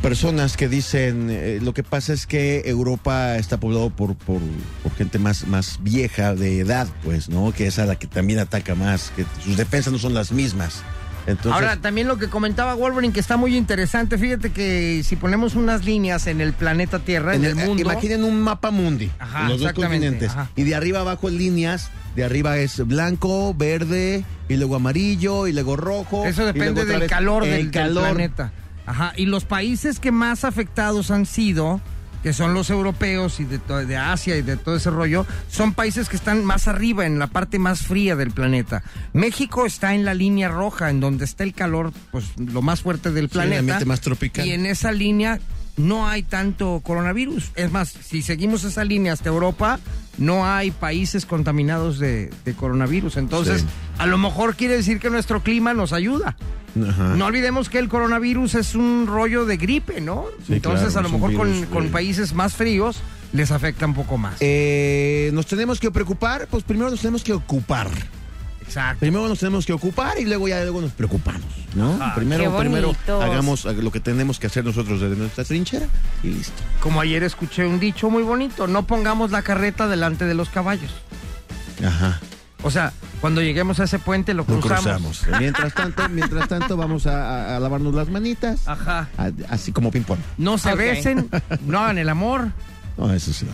personas 0.00 0.56
que 0.56 0.68
dicen 0.70 1.28
eh, 1.30 1.58
lo 1.60 1.74
que 1.74 1.82
pasa 1.82 2.14
es 2.14 2.26
que 2.26 2.62
Europa 2.64 3.36
está 3.36 3.60
poblado 3.60 3.90
por, 3.90 4.14
por, 4.16 4.40
por 4.82 4.94
gente 4.94 5.18
más, 5.18 5.46
más 5.46 5.80
vieja 5.82 6.34
de 6.34 6.60
edad, 6.60 6.88
pues, 7.04 7.28
¿no? 7.28 7.52
Que 7.52 7.66
es 7.66 7.78
a 7.78 7.84
la 7.84 7.96
que 7.96 8.06
también 8.06 8.38
ataca 8.38 8.74
más, 8.74 9.12
que 9.16 9.26
sus 9.44 9.58
defensas 9.58 9.92
no 9.92 9.98
son 9.98 10.14
las 10.14 10.32
mismas. 10.32 10.82
Entonces, 11.28 11.52
Ahora, 11.52 11.76
también 11.76 12.08
lo 12.08 12.16
que 12.16 12.28
comentaba 12.28 12.74
Wolverine, 12.74 13.12
que 13.12 13.20
está 13.20 13.36
muy 13.36 13.54
interesante. 13.54 14.16
Fíjate 14.16 14.50
que 14.50 15.02
si 15.04 15.14
ponemos 15.14 15.56
unas 15.56 15.84
líneas 15.84 16.26
en 16.26 16.40
el 16.40 16.54
planeta 16.54 17.00
Tierra, 17.00 17.34
en, 17.34 17.44
el 17.44 17.54
mundo. 17.54 17.82
Imaginen 17.82 18.24
un 18.24 18.40
mapa 18.40 18.70
mundi, 18.70 19.10
Ajá, 19.18 19.42
en 19.42 19.48
los 19.50 19.60
dos 19.60 19.72
continentes. 19.74 20.30
ajá. 20.30 20.48
Y 20.56 20.62
de 20.62 20.74
arriba 20.74 21.00
abajo 21.00 21.28
líneas, 21.28 21.90
de 22.16 22.24
arriba 22.24 22.56
es 22.56 22.84
blanco, 22.86 23.52
verde, 23.52 24.24
y 24.48 24.56
luego 24.56 24.76
amarillo, 24.76 25.46
y 25.46 25.52
luego 25.52 25.76
rojo. 25.76 26.24
Eso 26.24 26.46
depende 26.46 26.86
del 26.86 27.06
calor 27.06 27.44
el 27.44 27.50
del, 27.50 27.62
del 27.64 27.70
calor. 27.72 28.04
planeta. 28.04 28.52
Ajá. 28.86 29.12
Y 29.14 29.26
los 29.26 29.44
países 29.44 30.00
que 30.00 30.10
más 30.12 30.44
afectados 30.44 31.10
han 31.10 31.26
sido, 31.26 31.82
que 32.22 32.32
son 32.32 32.54
los 32.54 32.70
europeos 32.70 33.40
y 33.40 33.44
de, 33.44 33.58
de 33.86 33.96
Asia 33.96 34.36
y 34.36 34.42
de 34.42 34.56
todo 34.56 34.76
ese 34.76 34.90
rollo, 34.90 35.26
son 35.50 35.74
países 35.74 36.08
que 36.08 36.16
están 36.16 36.44
más 36.44 36.68
arriba, 36.68 37.06
en 37.06 37.18
la 37.18 37.26
parte 37.28 37.58
más 37.58 37.82
fría 37.82 38.16
del 38.16 38.30
planeta. 38.30 38.82
México 39.12 39.66
está 39.66 39.94
en 39.94 40.04
la 40.04 40.14
línea 40.14 40.48
roja, 40.48 40.90
en 40.90 41.00
donde 41.00 41.24
está 41.24 41.44
el 41.44 41.54
calor, 41.54 41.92
pues 42.10 42.24
lo 42.36 42.62
más 42.62 42.80
fuerte 42.82 43.10
del 43.12 43.26
Sí, 43.26 43.34
planeta. 43.34 43.84
más 43.84 44.00
tropical. 44.00 44.46
Y 44.46 44.52
en 44.52 44.66
esa 44.66 44.92
línea 44.92 45.38
no 45.78 46.06
hay 46.08 46.22
tanto 46.22 46.80
coronavirus. 46.84 47.52
Es 47.54 47.72
más, 47.72 47.88
si 47.88 48.20
seguimos 48.22 48.64
esa 48.64 48.84
línea 48.84 49.12
hasta 49.14 49.28
Europa, 49.30 49.78
no 50.18 50.44
hay 50.46 50.70
países 50.70 51.24
contaminados 51.24 51.98
de, 51.98 52.30
de 52.44 52.54
coronavirus. 52.54 53.16
Entonces, 53.16 53.62
Sí. 53.62 53.66
a 53.98 54.06
lo 54.06 54.18
mejor 54.18 54.56
quiere 54.56 54.76
decir 54.76 54.98
que 55.00 55.08
nuestro 55.10 55.42
clima 55.42 55.72
nos 55.74 55.92
ayuda. 55.92 56.36
Ajá. 56.86 57.14
No 57.16 57.26
olvidemos 57.26 57.70
que 57.70 57.78
el 57.78 57.88
coronavirus 57.88 58.54
es 58.56 58.74
un 58.74 59.06
rollo 59.08 59.46
de 59.46 59.56
gripe, 59.56 60.00
¿no? 60.00 60.26
Sí, 60.46 60.54
Entonces, 60.54 60.92
claro, 60.92 61.08
a 61.08 61.10
lo 61.10 61.18
mejor 61.18 61.34
con, 61.34 61.52
virus, 61.52 61.66
con 61.68 61.78
güey. 61.84 61.90
países 61.90 62.34
más 62.34 62.54
fríos 62.54 63.00
les 63.32 63.50
afecta 63.50 63.86
un 63.86 63.94
poco 63.94 64.18
más. 64.18 64.34
Eh, 64.40 65.30
nos 65.32 65.46
tenemos 65.46 65.80
que 65.80 65.90
preocupar, 65.90 66.46
pues 66.50 66.62
primero 66.64 66.90
nos 66.90 67.00
tenemos 67.00 67.22
que 67.24 67.32
ocupar. 67.32 67.88
Exacto. 68.68 69.00
Primero 69.00 69.26
nos 69.28 69.38
tenemos 69.38 69.64
que 69.64 69.72
ocupar 69.72 70.18
y 70.20 70.26
luego 70.26 70.46
ya 70.46 70.60
luego 70.62 70.82
nos 70.82 70.92
preocupamos, 70.92 71.42
¿no? 71.74 71.98
Ah, 72.00 72.12
primero, 72.14 72.54
primero 72.58 72.94
hagamos 73.22 73.64
lo 73.64 73.90
que 73.90 73.98
tenemos 74.00 74.38
que 74.38 74.46
hacer 74.46 74.62
nosotros 74.64 75.00
desde 75.00 75.16
nuestra 75.16 75.42
trinchera 75.44 75.86
y 76.22 76.28
listo. 76.28 76.62
Como 76.80 77.00
ayer 77.00 77.22
escuché 77.22 77.66
un 77.66 77.80
dicho 77.80 78.10
muy 78.10 78.22
bonito, 78.22 78.66
no 78.66 78.86
pongamos 78.86 79.30
la 79.30 79.40
carreta 79.42 79.88
delante 79.88 80.26
de 80.26 80.34
los 80.34 80.50
caballos. 80.50 80.90
Ajá. 81.84 82.20
O 82.62 82.70
sea, 82.70 82.92
cuando 83.20 83.40
lleguemos 83.40 83.78
a 83.80 83.84
ese 83.84 83.98
puente 84.00 84.34
lo 84.34 84.44
Lo 84.46 84.60
cruzamos. 84.60 84.82
cruzamos. 85.22 85.22
Mientras 85.40 85.72
tanto, 85.74 86.08
mientras 86.08 86.48
tanto 86.48 86.76
vamos 86.76 87.06
a, 87.06 87.52
a- 87.52 87.56
a 87.56 87.60
lavarnos 87.60 87.94
las 87.94 88.08
manitas, 88.10 88.66
Ajá. 88.66 89.08
a- 89.16 89.30
así 89.48 89.72
como 89.72 89.90
ping 89.90 90.02
pong. 90.02 90.18
No 90.36 90.58
se 90.58 90.74
besen, 90.74 91.30
no 91.66 91.78
hagan 91.78 91.98
el 91.98 92.08
amor. 92.08 92.48
No, 92.98 93.14
eso 93.14 93.32
sí. 93.32 93.46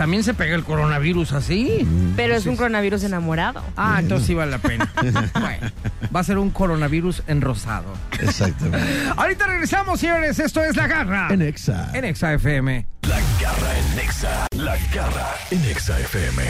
También 0.00 0.24
se 0.24 0.32
pega 0.32 0.54
el 0.54 0.64
coronavirus 0.64 1.34
así. 1.34 1.86
Pero 2.16 2.34
es 2.34 2.46
un 2.46 2.56
coronavirus 2.56 3.04
enamorado. 3.04 3.62
Ah, 3.76 3.98
entonces 3.98 4.28
sí 4.28 4.32
vale 4.34 4.50
la 4.52 4.56
pena. 4.56 4.90
Bueno, 5.38 5.70
va 6.16 6.20
a 6.20 6.24
ser 6.24 6.38
un 6.38 6.48
coronavirus 6.48 7.22
enrosado. 7.26 7.92
Exactamente. 8.18 8.88
Ahorita 9.16 9.46
regresamos, 9.46 10.00
señores. 10.00 10.38
Esto 10.38 10.64
es 10.64 10.74
La 10.74 10.86
Garra. 10.86 11.28
en 11.30 11.42
Exa. 11.42 11.90
En 11.92 12.06
Exa 12.06 12.32
FM. 12.32 12.86
La 13.02 13.18
garra 13.42 13.78
en 13.78 13.96
Nexa. 13.96 14.46
La 14.56 14.76
garra 14.94 15.34
en 15.50 15.60
Nexa 15.66 16.00
FM. 16.00 16.42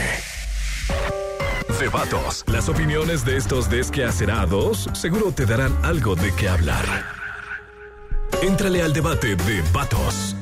Debatos. 1.77 2.45
Las 2.47 2.69
opiniones 2.69 3.25
de 3.25 3.35
estos 3.35 3.69
desquacerados 3.69 4.89
seguro 4.93 5.33
te 5.33 5.45
darán 5.45 5.75
algo 5.83 6.15
de 6.15 6.33
qué 6.35 6.47
hablar. 6.47 6.85
Éntrale 8.41 8.81
al 8.81 8.93
debate 8.93 9.35
de 9.35 9.61
Vatos. 9.73 10.37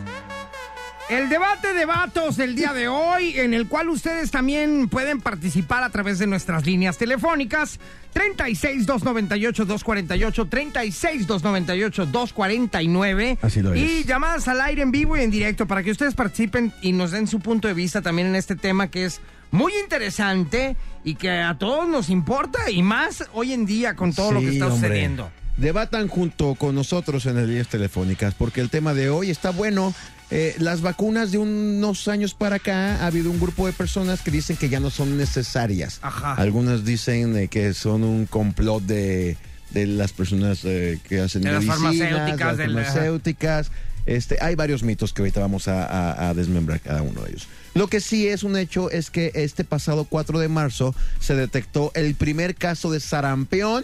El 1.09 1.27
debate 1.27 1.73
de 1.73 1.85
vatos 1.87 2.37
del 2.37 2.53
día 2.55 2.71
de 2.71 2.87
hoy, 2.87 3.39
en 3.39 3.55
el 3.55 3.67
cual 3.67 3.89
ustedes 3.89 4.29
también 4.29 4.87
pueden 4.89 5.21
participar 5.21 5.81
a 5.81 5.89
través 5.89 6.19
de 6.19 6.27
nuestras 6.27 6.67
líneas 6.67 6.99
telefónicas 6.99 7.79
36 8.13 8.85
298 8.85 9.65
248 9.65 10.45
36 10.45 11.25
298 11.25 12.05
249 12.05 13.39
Así 13.41 13.61
lo 13.63 13.73
es. 13.73 13.79
y 13.81 14.03
llamadas 14.03 14.47
al 14.47 14.61
aire 14.61 14.83
en 14.83 14.91
vivo 14.91 15.17
y 15.17 15.21
en 15.21 15.31
directo 15.31 15.65
para 15.65 15.81
que 15.81 15.89
ustedes 15.89 16.13
participen 16.13 16.71
y 16.83 16.91
nos 16.91 17.09
den 17.09 17.25
su 17.25 17.39
punto 17.39 17.67
de 17.67 17.73
vista 17.73 18.03
también 18.03 18.27
en 18.27 18.35
este 18.35 18.55
tema 18.55 18.91
que 18.91 19.05
es 19.05 19.19
muy 19.49 19.73
interesante 19.83 20.75
y 21.03 21.15
que 21.15 21.31
a 21.31 21.57
todos 21.57 21.87
nos 21.89 22.11
importa 22.11 22.69
y 22.69 22.83
más 22.83 23.27
hoy 23.33 23.53
en 23.53 23.65
día 23.65 23.95
con 23.95 24.13
todo 24.13 24.31
lo 24.31 24.41
que 24.41 24.49
está 24.49 24.67
hombre. 24.67 24.89
sucediendo. 24.89 25.31
Debatan 25.57 26.07
junto 26.07 26.53
con 26.53 26.75
nosotros 26.75 27.25
en 27.25 27.35
las 27.35 27.45
líneas 27.47 27.67
telefónicas, 27.67 28.33
porque 28.35 28.61
el 28.61 28.69
tema 28.69 28.93
de 28.93 29.09
hoy 29.09 29.29
está 29.31 29.49
bueno. 29.49 29.93
Eh, 30.31 30.55
las 30.59 30.81
vacunas 30.81 31.31
de 31.31 31.39
unos 31.39 32.07
años 32.07 32.33
para 32.35 32.57
acá 32.57 32.97
ha 33.03 33.07
habido 33.07 33.31
un 33.31 33.39
grupo 33.39 33.65
de 33.65 33.73
personas 33.73 34.21
que 34.21 34.29
dicen 34.29 34.57
que 34.57 34.69
ya 34.69 34.79
no 34.79 34.89
son 34.91 35.17
necesarias. 35.17 35.99
Ajá. 36.03 36.33
Algunas 36.35 36.85
dicen 36.85 37.35
eh, 37.35 37.47
que 37.47 37.73
son 37.73 38.03
un 38.03 38.25
complot 38.27 38.83
de, 38.83 39.37
de 39.71 39.87
las 39.87 40.11
personas 40.13 40.59
eh, 40.65 40.99
que 41.07 41.19
hacen 41.21 41.41
De 41.41 41.51
las 41.51 41.63
medicinas, 41.65 42.09
farmacéuticas, 42.09 42.47
las 42.47 42.57
de 42.57 42.67
la- 42.67 42.83
farmacéuticas. 42.83 43.71
Este, 44.05 44.37
hay 44.41 44.55
varios 44.55 44.81
mitos 44.81 45.13
que 45.13 45.21
ahorita 45.23 45.39
vamos 45.39 45.67
a, 45.67 45.85
a- 45.85 46.29
a 46.29 46.33
desmembrar 46.33 46.79
cada 46.79 47.01
uno 47.01 47.21
de 47.21 47.29
ellos. 47.31 47.47
Lo 47.73 47.87
que 47.87 47.99
sí 47.99 48.27
es 48.27 48.43
un 48.43 48.55
hecho 48.57 48.89
es 48.91 49.09
que 49.11 49.31
este 49.35 49.63
pasado 49.63 50.05
4 50.05 50.39
de 50.39 50.47
marzo 50.47 50.95
se 51.19 51.35
detectó 51.35 51.91
el 51.95 52.13
primer 52.15 52.55
caso 52.55 52.91
de 52.91 52.99
sarampión 52.99 53.83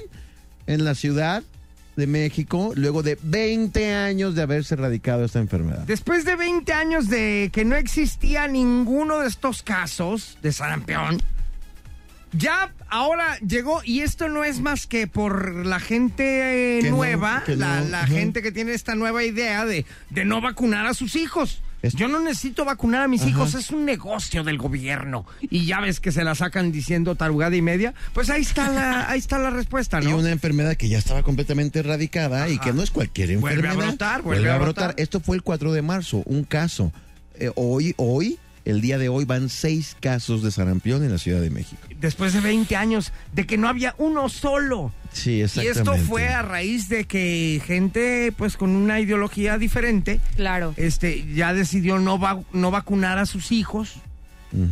en 0.68 0.84
la 0.86 0.96
ciudad 0.96 1.44
de 1.96 2.08
México 2.08 2.74
luego 2.76 3.04
de 3.04 3.18
20 3.22 3.94
años 3.94 4.36
de 4.36 4.42
haberse 4.42 4.76
erradicado 4.76 5.26
esta 5.26 5.40
enfermedad. 5.40 5.84
Después 5.86 6.26
de 6.26 6.36
20 6.36 6.74
años 6.74 7.10
de 7.10 7.50
que 7.54 7.66
no 7.66 7.76
existía 7.76 8.48
ninguno 8.48 9.20
de 9.20 9.28
estos 9.28 9.64
casos 9.64 10.38
de 10.42 10.52
sarampión, 10.52 11.22
ya 12.38 12.74
ahora 12.90 13.38
llegó, 13.40 13.82
y 13.84 14.02
esto 14.02 14.28
no 14.28 14.44
es 14.44 14.60
más 14.60 14.88
que 14.88 15.08
por 15.08 15.66
la 15.66 15.80
gente 15.80 16.80
eh, 16.80 16.84
no, 16.84 16.98
nueva, 16.98 17.44
la, 17.48 17.82
no, 17.82 17.90
la 17.90 18.08
gente 18.08 18.42
que 18.42 18.52
tiene 18.52 18.74
esta 18.74 18.96
nueva 18.96 19.24
idea 19.24 19.66
de, 19.66 19.86
de 20.10 20.26
no 20.26 20.42
vacunar 20.42 20.86
a 20.86 20.94
sus 20.94 21.16
hijos. 21.16 21.62
Yo 21.94 22.08
no 22.08 22.20
necesito 22.20 22.66
vacunar 22.66 23.04
a 23.04 23.08
mis 23.08 23.22
Ajá. 23.22 23.30
hijos, 23.30 23.54
es 23.54 23.70
un 23.72 23.86
negocio 23.86 24.44
del 24.44 24.58
gobierno. 24.58 25.26
Y 25.42 25.66
ya 25.66 25.80
ves 25.82 26.00
que 26.00 26.12
se 26.12 26.24
la 26.24 26.36
sacan 26.36 26.72
diciendo 26.72 27.16
tarugada 27.16 27.56
y 27.56 27.62
media. 27.62 27.94
Pues 28.14 28.30
ahí 28.30 28.42
está 28.42 28.70
la, 28.70 29.10
ahí 29.10 29.20
está 29.20 29.38
la 29.38 29.50
respuesta, 29.50 30.00
Y 30.02 30.06
¿no? 30.06 30.18
una 30.18 30.32
enfermedad 30.32 30.76
que 30.76 30.90
ya 30.90 30.98
estaba 30.98 31.24
completamente 31.24 31.80
erradicada 31.80 32.50
y 32.50 32.58
que 32.60 32.74
no 32.74 32.82
es 32.82 32.92
cualquier 32.92 33.38
Vuelve 33.38 33.68
a 33.68 33.72
enfermedad. 33.72 33.90
brotar, 33.90 34.22
vuelve 34.22 34.50
a 34.52 34.58
brotar. 34.58 34.94
Esto 34.98 35.20
fue 35.20 35.36
el 35.36 35.44
4 35.44 35.72
de 35.74 35.82
marzo, 35.82 36.24
un 36.26 36.44
caso. 36.44 36.92
Eh, 37.38 37.52
hoy, 37.56 37.94
hoy, 37.98 38.40
el 38.66 38.82
día 38.82 38.98
de 38.98 39.10
hoy, 39.10 39.26
van 39.26 39.50
seis 39.50 39.96
casos 40.00 40.42
de 40.44 40.52
sarampión 40.52 41.04
en 41.04 41.12
la 41.12 41.18
Ciudad 41.18 41.40
de 41.40 41.50
México. 41.50 41.82
Después 42.00 42.34
de 42.34 42.42
20 42.42 42.76
años 42.76 43.12
de 43.34 43.46
que 43.46 43.58
no 43.58 43.68
había 43.70 43.96
uno 43.98 44.28
solo. 44.30 44.92
Sí, 45.14 45.36
Y 45.36 45.42
exactamente. 45.42 45.80
esto 45.80 45.96
fue 46.08 46.28
a 46.28 46.42
raíz 46.42 46.90
de 46.90 47.06
que 47.06 47.62
gente, 47.66 48.34
pues 48.36 48.58
con 48.58 48.72
una 48.72 49.00
ideología 49.00 49.58
diferente, 49.58 50.20
Claro. 50.36 50.74
este, 50.78 51.26
ya 51.34 51.54
decidió 51.54 52.00
no, 52.00 52.20
va- 52.20 52.42
no 52.52 52.72
vacunar 52.72 53.18
a 53.20 53.26
sus 53.26 53.52
hijos 53.52 53.94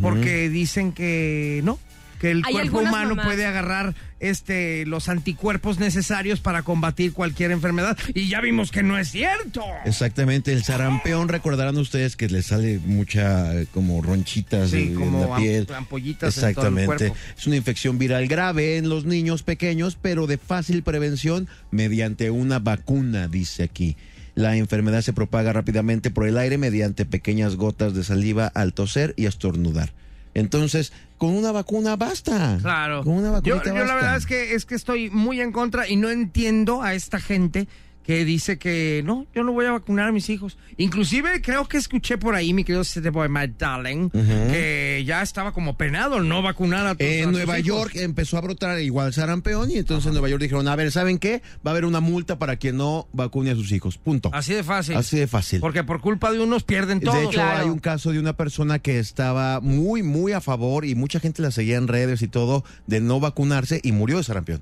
porque 0.01 0.50
dicen 0.50 0.91
que 0.93 1.62
no, 1.63 1.77
que 2.24 2.32
el 2.32 2.42
Hay 2.46 2.53
cuerpo 2.53 2.80
humano 2.80 3.15
mamás- 3.18 3.25
puede 3.25 3.46
agarrar 3.46 3.96
este 4.22 4.86
los 4.86 5.10
anticuerpos 5.10 5.77
necesarios 5.77 6.39
para 6.39 6.63
combatir 6.63 7.12
cualquier 7.12 7.51
enfermedad 7.51 7.98
y 8.15 8.30
ya 8.30 8.39
vimos 8.39 8.72
que 8.72 8.82
no 8.82 8.98
es 8.98 9.12
cierto. 9.12 9.62
Exactamente, 9.84 10.53
el 10.53 10.63
sarampión, 10.63 11.27
recordarán 11.27 11.75
ustedes 11.77 12.15
que 12.15 12.30
le 12.30 12.42
sale 12.42 12.80
mucha 12.86 13.51
como 13.74 14.01
ronchitas 14.01 14.70
Sí, 14.72 14.84
en 14.84 14.96
como 14.96 15.27
la 15.27 15.36
piel. 15.36 15.68
am- 15.70 15.75
ampollitas 15.80 16.38
en 16.38 16.39
todo 16.53 16.68
el 16.68 16.77
Exactamente. 16.77 17.08
cuerpo. 17.10 17.18
Es 17.38 17.46
una 17.46 17.58
infección 17.58 17.98
viral 18.00 18.27
grave 18.30 18.77
en 18.77 18.88
los 18.88 19.03
niños 19.03 19.44
pequeños, 19.44 19.98
pero 20.01 20.25
de 20.25 20.38
fácil 20.38 20.82
prevención 20.82 21.50
mediante 21.72 22.32
una 22.32 22.60
vacuna, 22.60 23.27
dice 23.27 23.63
aquí. 23.63 23.98
La 24.34 24.56
enfermedad 24.56 25.01
se 25.01 25.12
propaga 25.12 25.51
rápidamente 25.51 26.10
por 26.10 26.25
el 26.25 26.38
aire 26.38 26.58
mediante 26.58 27.06
pequeñas 27.06 27.58
gotas 27.58 27.94
de 27.94 28.06
saliva 28.06 28.48
al 28.48 28.72
toser 28.74 29.13
y 29.18 29.25
estornudar. 29.25 29.92
Entonces, 30.33 30.93
con 31.17 31.35
una 31.35 31.51
vacuna 31.51 31.95
basta. 31.95 32.57
Claro. 32.61 33.03
Con 33.03 33.13
una 33.13 33.27
yo, 33.41 33.55
vacunita 33.55 33.79
yo 33.79 33.85
la 33.85 33.95
verdad 33.95 34.17
es 34.17 34.25
que 34.25 34.55
es 34.55 34.65
que 34.65 34.75
estoy 34.75 35.09
muy 35.09 35.41
en 35.41 35.51
contra 35.51 35.87
y 35.87 35.95
no 35.95 36.09
entiendo 36.09 36.81
a 36.81 36.93
esta 36.93 37.19
gente 37.19 37.67
que 38.03 38.25
dice 38.25 38.57
que 38.57 39.01
no, 39.05 39.25
yo 39.33 39.43
no 39.43 39.53
voy 39.53 39.65
a 39.65 39.72
vacunar 39.72 40.10
a 40.10 40.12
mis 40.12 40.29
hijos. 40.29 40.57
Inclusive 40.77 41.41
creo 41.41 41.67
que 41.67 41.77
escuché 41.77 42.17
por 42.17 42.36
ahí, 42.36 42.53
mi 42.53 42.63
querido 42.65 42.83
City 42.83 43.10
Boy, 43.10 43.29
my 43.29 43.48
darling, 43.57 44.10
que 44.10 45.03
ya 45.05 45.22
estaba 45.22 45.53
como 45.53 45.77
penado 45.77 46.17
el 46.17 46.27
no 46.27 46.41
vacunar 46.41 46.86
a 46.86 46.91
a 46.91 46.95
En 47.00 47.31
Nueva 47.31 47.60
hijos. 47.60 47.67
York 47.67 47.91
empezó 47.95 48.38
a 48.38 48.41
brotar 48.41 48.79
igual 48.81 49.13
sarampión 49.13 49.72
y 49.72 49.77
entonces 49.77 50.07
en 50.07 50.13
Nueva 50.13 50.29
York 50.29 50.41
dijeron, 50.41 50.67
a 50.67 50.75
ver, 50.75 50.91
¿saben 50.91 51.17
qué? 51.17 51.41
Va 51.65 51.72
a 51.72 51.74
haber 51.74 51.86
una 51.86 52.01
multa 52.01 52.38
para 52.38 52.57
quien 52.57 52.77
no 52.77 53.07
vacune 53.13 53.51
a 53.51 53.55
sus 53.55 53.72
hijos. 53.72 53.98
Punto. 53.98 54.29
Así 54.33 54.53
de 54.53 54.63
fácil. 54.63 54.95
Así 54.98 55.17
de 55.17 55.27
fácil. 55.27 55.60
Porque 55.62 55.83
por 55.83 56.01
culpa 56.01 56.31
de 56.31 56.39
unos 56.39 56.63
pierden 56.63 57.00
todo. 57.00 57.15
de 57.15 57.22
hecho, 57.24 57.31
Claro. 57.31 57.63
hay 57.63 57.69
un 57.69 57.79
caso 57.79 58.12
de 58.12 58.19
una 58.19 58.33
persona 58.36 58.79
que 58.79 59.00
estaba 59.00 59.60
muy, 59.62 60.03
muy 60.03 60.33
a 60.33 60.41
favor 60.41 60.83
y 60.86 60.95
mucha 60.95 61.19
gente 61.19 61.41
la 61.41 61.51
seguía 61.51 61.77
en 61.77 61.88
redes 61.88 62.22
y 62.22 62.27
todo 62.27 62.63
de 62.88 63.00
no 63.00 63.19
vacunarse 63.19 63.79
y 63.83 63.91
murió 63.93 64.17
de 64.17 64.24
sarampión. 64.24 64.62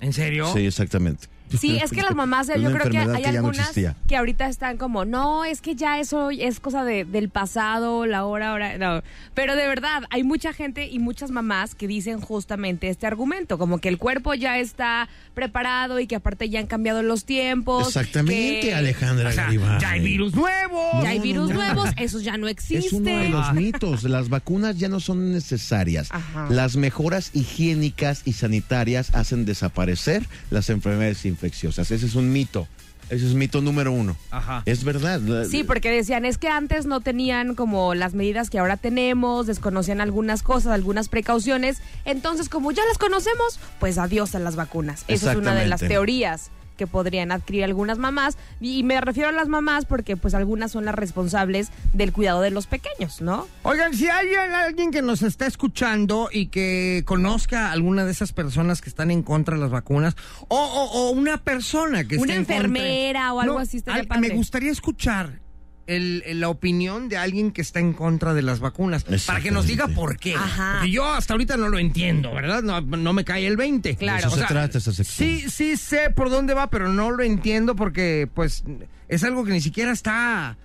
¿En 0.00 0.12
serio? 0.12 0.50
Sí, 0.52 0.66
exactamente. 0.66 1.28
Sí, 1.58 1.78
es 1.78 1.90
que 1.90 2.02
las 2.02 2.14
mamás, 2.14 2.48
yo 2.48 2.72
creo 2.72 2.90
que 2.90 2.98
hay 2.98 3.24
algunas 3.24 3.72
que 3.72 4.16
ahorita 4.16 4.48
están 4.48 4.76
como, 4.76 5.04
no, 5.04 5.44
es 5.44 5.60
que 5.60 5.74
ya 5.74 5.98
eso 5.98 6.30
es 6.30 6.60
cosa 6.60 6.84
de, 6.84 7.04
del 7.04 7.28
pasado, 7.28 8.06
la 8.06 8.24
hora, 8.24 8.50
ahora, 8.50 8.78
no. 8.78 9.02
Pero 9.34 9.56
de 9.56 9.66
verdad, 9.66 10.04
hay 10.10 10.22
mucha 10.22 10.52
gente 10.52 10.88
y 10.88 10.98
muchas 10.98 11.30
mamás 11.30 11.74
que 11.74 11.86
dicen 11.86 12.20
justamente 12.20 12.88
este 12.88 13.06
argumento, 13.06 13.58
como 13.58 13.78
que 13.78 13.88
el 13.88 13.98
cuerpo 13.98 14.34
ya 14.34 14.58
está 14.58 15.08
preparado 15.34 16.00
y 16.00 16.06
que 16.06 16.16
aparte 16.16 16.48
ya 16.48 16.60
han 16.60 16.66
cambiado 16.66 17.02
los 17.02 17.24
tiempos. 17.24 17.88
Exactamente, 17.88 18.60
que 18.60 18.74
Alejandra 18.74 19.30
O 19.30 19.32
sea, 19.32 19.50
ya 19.80 19.90
hay 19.90 20.00
virus 20.00 20.34
nuevo. 20.34 21.02
Ya 21.02 21.10
hay 21.10 21.18
virus 21.18 21.50
no, 21.50 21.54
no. 21.54 21.64
nuevos, 21.64 21.90
esos 21.96 22.22
ya 22.22 22.36
no 22.36 22.48
existen. 22.48 22.86
Es 22.86 22.92
uno 22.92 23.18
de 23.18 23.28
los 23.28 23.52
mitos. 23.54 24.04
Las 24.04 24.28
vacunas 24.28 24.78
ya 24.78 24.88
no 24.88 25.00
son 25.00 25.32
necesarias. 25.32 26.08
Ajá. 26.10 26.48
Las 26.50 26.76
mejoras 26.76 27.30
higiénicas 27.34 28.22
y 28.24 28.34
sanitarias 28.34 29.14
hacen 29.14 29.44
desaparecer 29.44 30.26
las 30.50 30.70
enfermedades 30.70 31.24
infecciosas. 31.24 31.41
Ese 31.90 32.06
es 32.06 32.14
un 32.14 32.32
mito. 32.32 32.68
Ese 33.10 33.26
es 33.26 33.34
mito 33.34 33.60
número 33.60 33.92
uno. 33.92 34.16
Ajá. 34.30 34.62
Es 34.64 34.84
verdad. 34.84 35.20
Sí, 35.48 35.64
porque 35.64 35.90
decían, 35.90 36.24
es 36.24 36.38
que 36.38 36.48
antes 36.48 36.86
no 36.86 37.00
tenían 37.00 37.54
como 37.54 37.94
las 37.94 38.14
medidas 38.14 38.48
que 38.48 38.58
ahora 38.58 38.76
tenemos, 38.78 39.46
desconocían 39.46 40.00
algunas 40.00 40.42
cosas, 40.42 40.72
algunas 40.72 41.08
precauciones, 41.08 41.82
entonces 42.04 42.48
como 42.48 42.72
ya 42.72 42.82
las 42.86 42.98
conocemos, 42.98 43.60
pues 43.80 43.98
adiós 43.98 44.34
a 44.34 44.38
las 44.38 44.56
vacunas. 44.56 45.04
Esa 45.08 45.32
es 45.32 45.36
una 45.36 45.54
de 45.54 45.66
las 45.66 45.80
teorías 45.80 46.50
que 46.82 46.88
podrían 46.88 47.30
adquirir 47.30 47.62
algunas 47.62 47.98
mamás 47.98 48.36
y 48.60 48.82
me 48.82 49.00
refiero 49.00 49.28
a 49.28 49.32
las 49.32 49.46
mamás 49.46 49.84
porque 49.84 50.16
pues 50.16 50.34
algunas 50.34 50.72
son 50.72 50.84
las 50.84 50.96
responsables 50.96 51.70
del 51.92 52.12
cuidado 52.12 52.40
de 52.40 52.50
los 52.50 52.66
pequeños, 52.66 53.20
¿no? 53.20 53.46
Oigan, 53.62 53.94
si 53.94 54.08
hay 54.08 54.34
alguien 54.34 54.90
que 54.90 55.00
nos 55.00 55.22
está 55.22 55.46
escuchando 55.46 56.28
y 56.32 56.46
que 56.46 57.04
conozca 57.06 57.68
a 57.68 57.72
alguna 57.72 58.04
de 58.04 58.10
esas 58.10 58.32
personas 58.32 58.80
que 58.80 58.88
están 58.88 59.12
en 59.12 59.22
contra 59.22 59.54
de 59.54 59.60
las 59.60 59.70
vacunas, 59.70 60.16
o, 60.48 60.56
o- 60.58 60.90
o 60.90 61.10
una 61.10 61.36
persona 61.38 62.02
que 62.02 62.16
Una 62.16 62.32
esté 62.34 62.34
en 62.34 62.38
contra- 62.40 62.56
enfermera 62.56 63.32
o 63.32 63.40
algo 63.40 63.58
así 63.60 63.76
estaría 63.76 64.00
al- 64.00 64.08
padre. 64.08 64.28
Me 64.28 64.34
gustaría 64.34 64.72
escuchar 64.72 65.38
el- 65.86 66.22
la 66.40 66.48
opinión 66.48 67.08
de 67.08 67.16
alguien 67.16 67.50
que 67.50 67.60
está 67.60 67.80
en 67.80 67.92
contra 67.92 68.34
de 68.34 68.42
las 68.42 68.60
vacunas, 68.60 69.04
para 69.26 69.40
que 69.40 69.50
nos 69.50 69.66
diga 69.66 69.88
por 69.88 70.16
qué. 70.18 70.34
Ajá. 70.34 70.74
Porque 70.78 70.90
yo 70.90 71.04
hasta 71.06 71.34
ahorita 71.34 71.56
no 71.56 71.68
lo 71.68 71.78
entiendo, 71.78 72.32
¿verdad? 72.32 72.62
No, 72.62 72.80
no 72.80 73.12
me 73.12 73.24
cae 73.24 73.46
el 73.46 73.56
20. 73.56 73.96
Claro. 73.96 74.28
Eso 74.28 74.36
se 74.36 74.44
trata 74.44 74.78
esta 74.78 74.92
sección. 74.92 75.28
Sí, 75.28 75.50
sí 75.50 75.76
sé 75.76 76.10
por 76.10 76.30
dónde 76.30 76.54
va, 76.54 76.70
pero 76.70 76.88
no 76.88 77.10
lo 77.10 77.22
entiendo 77.22 77.74
porque, 77.76 78.28
pues, 78.32 78.64
es 79.08 79.24
algo 79.24 79.44
que 79.44 79.52
ni 79.52 79.60
siquiera 79.60 79.92
está 79.92 80.56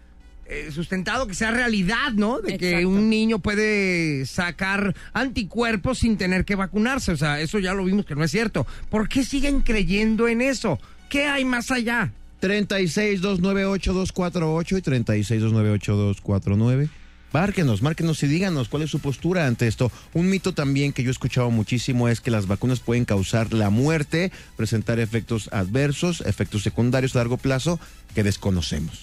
eh, 0.49 0.69
sustentado, 0.71 1.27
que 1.27 1.33
sea 1.33 1.51
realidad, 1.51 2.13
¿no? 2.13 2.39
De 2.39 2.57
que 2.57 2.69
Exacto. 2.69 2.87
un 2.89 3.09
niño 3.09 3.39
puede 3.39 4.25
sacar 4.25 4.95
anticuerpos 5.11 5.99
sin 5.99 6.15
tener 6.15 6.45
que 6.45 6.55
vacunarse. 6.55 7.11
O 7.11 7.17
sea, 7.17 7.41
eso 7.41 7.59
ya 7.59 7.73
lo 7.73 7.83
vimos 7.83 8.05
que 8.05 8.15
no 8.15 8.23
es 8.23 8.31
cierto. 8.31 8.65
¿Por 8.89 9.09
qué 9.09 9.25
siguen 9.25 9.59
creyendo 9.59 10.27
en 10.29 10.41
eso? 10.41 10.79
¿Qué 11.09 11.25
hay 11.25 11.43
más 11.43 11.69
allá? 11.69 12.13
36-298-248 12.41 14.77
y 14.77 14.81
36-298-249. 14.81 16.89
Márquenos, 17.33 17.81
márquenos 17.81 18.23
y 18.23 18.27
díganos 18.27 18.69
cuál 18.69 18.83
es 18.83 18.89
su 18.89 18.99
postura 18.99 19.47
ante 19.47 19.67
esto. 19.67 19.91
Un 20.13 20.29
mito 20.29 20.53
también 20.53 20.93
que 20.93 21.03
yo 21.03 21.09
he 21.09 21.11
escuchado 21.11 21.51
muchísimo 21.51 22.07
es 22.07 22.21
que 22.21 22.31
las 22.31 22.47
vacunas 22.47 22.79
pueden 22.79 23.03
causar 23.05 23.53
la 23.53 23.69
muerte, 23.69 24.31
presentar 24.55 24.99
efectos 24.99 25.49
adversos, 25.51 26.21
efectos 26.21 26.63
secundarios 26.63 27.15
a 27.15 27.19
largo 27.19 27.37
plazo 27.37 27.79
que 28.15 28.23
desconocemos. 28.23 29.01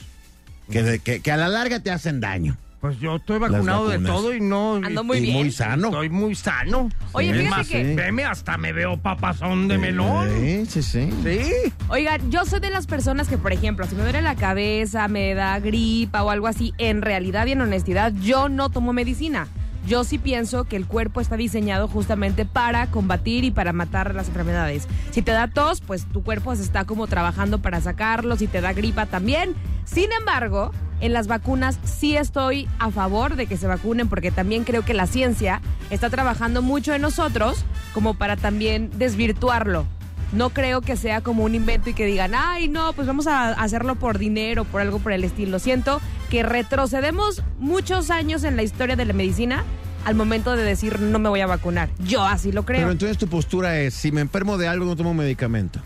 Que, 0.70 1.00
que, 1.04 1.20
que 1.20 1.30
a 1.30 1.36
la 1.36 1.48
larga 1.48 1.80
te 1.80 1.90
hacen 1.90 2.20
daño. 2.20 2.56
Pues 2.84 3.00
yo 3.00 3.16
estoy 3.16 3.38
vacunado 3.38 3.88
de 3.88 3.98
todo 4.00 4.34
y 4.34 4.42
no... 4.42 4.74
Ando 4.74 5.02
muy 5.04 5.16
y 5.16 5.20
bien. 5.22 5.36
muy 5.38 5.50
sano. 5.50 5.86
Estoy 5.86 6.10
muy 6.10 6.34
sano. 6.34 6.90
Oye, 7.12 7.32
fíjate 7.32 7.48
más, 7.48 7.66
que- 7.66 7.94
Veme, 7.94 8.24
hasta 8.24 8.58
me 8.58 8.74
veo 8.74 8.98
papazón 8.98 9.68
de 9.68 9.78
melón. 9.78 10.28
Sí, 10.38 10.66
sí, 10.66 10.82
sí. 10.82 11.10
Sí. 11.22 11.72
Oigan, 11.88 12.30
yo 12.30 12.44
soy 12.44 12.60
de 12.60 12.68
las 12.68 12.86
personas 12.86 13.26
que, 13.26 13.38
por 13.38 13.54
ejemplo, 13.54 13.86
si 13.86 13.94
me 13.94 14.02
duele 14.02 14.20
la 14.20 14.34
cabeza, 14.34 15.08
me 15.08 15.32
da 15.32 15.58
gripa 15.60 16.22
o 16.24 16.28
algo 16.28 16.46
así, 16.46 16.74
en 16.76 17.00
realidad 17.00 17.46
y 17.46 17.52
en 17.52 17.62
honestidad, 17.62 18.12
yo 18.20 18.50
no 18.50 18.68
tomo 18.68 18.92
medicina. 18.92 19.48
Yo 19.86 20.04
sí 20.04 20.18
pienso 20.18 20.64
que 20.64 20.76
el 20.76 20.86
cuerpo 20.86 21.22
está 21.22 21.38
diseñado 21.38 21.88
justamente 21.88 22.44
para 22.44 22.88
combatir 22.88 23.44
y 23.44 23.50
para 23.50 23.72
matar 23.72 24.14
las 24.14 24.28
enfermedades. 24.28 24.88
Si 25.10 25.22
te 25.22 25.32
da 25.32 25.48
tos, 25.48 25.80
pues 25.80 26.04
tu 26.04 26.22
cuerpo 26.22 26.54
se 26.54 26.62
está 26.62 26.84
como 26.84 27.06
trabajando 27.06 27.62
para 27.62 27.80
sacarlo. 27.80 28.36
Si 28.36 28.46
te 28.46 28.60
da 28.60 28.74
gripa 28.74 29.06
también. 29.06 29.54
Sin 29.86 30.10
embargo, 30.12 30.70
en 31.00 31.12
las 31.12 31.26
vacunas 31.26 31.78
sí 31.84 32.16
estoy 32.16 32.68
a 32.78 32.90
favor 32.90 33.36
de 33.36 33.46
que 33.46 33.56
se 33.56 33.66
vacunen 33.66 34.08
porque 34.08 34.30
también 34.30 34.64
creo 34.64 34.84
que 34.84 34.94
la 34.94 35.06
ciencia 35.06 35.60
está 35.90 36.10
trabajando 36.10 36.62
mucho 36.62 36.94
en 36.94 37.02
nosotros 37.02 37.64
como 37.92 38.14
para 38.14 38.36
también 38.36 38.90
desvirtuarlo. 38.96 39.86
No 40.32 40.50
creo 40.50 40.80
que 40.80 40.96
sea 40.96 41.20
como 41.20 41.44
un 41.44 41.54
invento 41.54 41.90
y 41.90 41.94
que 41.94 42.06
digan, 42.06 42.32
ay, 42.34 42.68
no, 42.68 42.92
pues 42.92 43.06
vamos 43.06 43.26
a 43.26 43.52
hacerlo 43.52 43.94
por 43.94 44.18
dinero, 44.18 44.64
por 44.64 44.80
algo 44.80 44.98
por 44.98 45.12
el 45.12 45.22
estilo. 45.22 45.58
Siento 45.60 46.00
que 46.30 46.42
retrocedemos 46.42 47.42
muchos 47.58 48.10
años 48.10 48.42
en 48.42 48.56
la 48.56 48.62
historia 48.62 48.96
de 48.96 49.04
la 49.04 49.12
medicina 49.12 49.62
al 50.04 50.14
momento 50.14 50.56
de 50.56 50.64
decir, 50.64 51.00
no 51.00 51.18
me 51.18 51.28
voy 51.28 51.40
a 51.40 51.46
vacunar. 51.46 51.88
Yo 52.00 52.24
así 52.24 52.52
lo 52.52 52.64
creo. 52.64 52.80
Pero 52.80 52.92
entonces 52.92 53.16
tu 53.16 53.28
postura 53.28 53.78
es, 53.78 53.94
si 53.94 54.12
me 54.12 54.20
enfermo 54.20 54.58
de 54.58 54.68
algo 54.68 54.84
no 54.84 54.96
tomo 54.96 55.14
medicamento. 55.14 55.80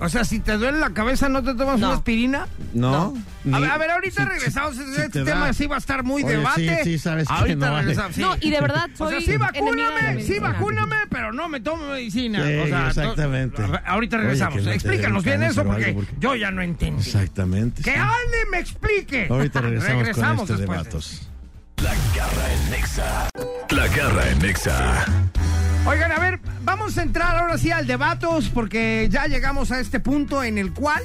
O 0.00 0.08
sea, 0.08 0.24
si 0.24 0.38
te 0.38 0.52
duele 0.58 0.78
la 0.78 0.90
cabeza, 0.90 1.28
¿no 1.28 1.42
te 1.42 1.54
tomas 1.54 1.80
No. 1.80 1.88
una 1.88 1.96
aspirina? 1.96 2.46
¿No. 2.72 3.14
A 3.52 3.58
ver, 3.58 3.70
a 3.70 3.78
ver, 3.78 3.90
ahorita 3.90 4.22
si- 4.22 4.28
regresamos. 4.28 4.76
si- 4.76 4.82
este 4.82 5.02
si 5.06 5.10
te 5.10 5.24
tema 5.24 5.46
da- 5.46 5.52
sí 5.52 5.66
va 5.66 5.74
a 5.74 5.78
estar 5.78 6.04
muy 6.04 6.22
Oye, 6.22 6.36
debate. 6.36 6.78
sí, 6.84 6.90
sí, 6.92 6.98
sabes 7.00 7.26
que 7.26 7.34
ahorita 7.34 7.56
no, 7.56 7.66
Ale. 7.66 7.78
regresamos. 7.80 8.14
sí. 8.14 8.20
No, 8.20 8.36
y 8.40 8.50
de 8.50 8.60
verdad 8.60 8.86
O 8.94 8.96
soy 8.96 9.22
sea, 9.24 9.32
sí, 9.32 9.38
vacúname, 9.38 10.22
sí, 10.22 10.38
vacúname, 10.38 10.96
pero 11.10 11.32
no 11.32 11.48
me 11.48 11.60
tomo 11.60 11.88
medicina. 11.88 12.46
Sí, 12.46 12.54
o 12.58 12.66
sea, 12.68 12.88
exactamente. 12.88 13.62
ahorita 13.86 14.18
regresamos. 14.18 14.62
que 14.62 14.74
Explícanos 14.74 15.24
bien 15.24 15.42
eso 15.42 15.62
o 15.62 15.64
porque, 15.64 15.96
yo 16.20 16.34
ya 16.36 16.50
no 16.52 16.62
entendí. 16.62 17.02
Exactamente. 17.02 17.82
Que 17.82 17.90
sí. 17.92 17.96
Ale 17.98 18.50
me 18.52 18.58
explique. 18.60 19.26
Ahorita 19.28 19.60
regresamos, 19.60 19.98
Regresamos 20.02 20.46
con 20.46 20.54
este 20.60 20.66
debatos. 20.70 21.28
La 21.82 21.94
garra 22.16 22.52
en 22.52 22.70
Nexa. 22.70 23.28
La 23.70 23.86
garra 23.88 24.30
en 24.30 24.38
Nexa. 24.40 25.04
Oigan, 25.88 26.12
a 26.12 26.18
ver, 26.18 26.38
vamos 26.64 26.98
a 26.98 27.02
entrar 27.02 27.34
ahora 27.36 27.56
sí 27.56 27.70
al 27.70 27.86
debatos 27.86 28.50
porque 28.50 29.08
ya 29.10 29.26
llegamos 29.26 29.72
a 29.72 29.80
este 29.80 30.00
punto 30.00 30.44
en 30.44 30.58
el 30.58 30.74
cual 30.74 31.02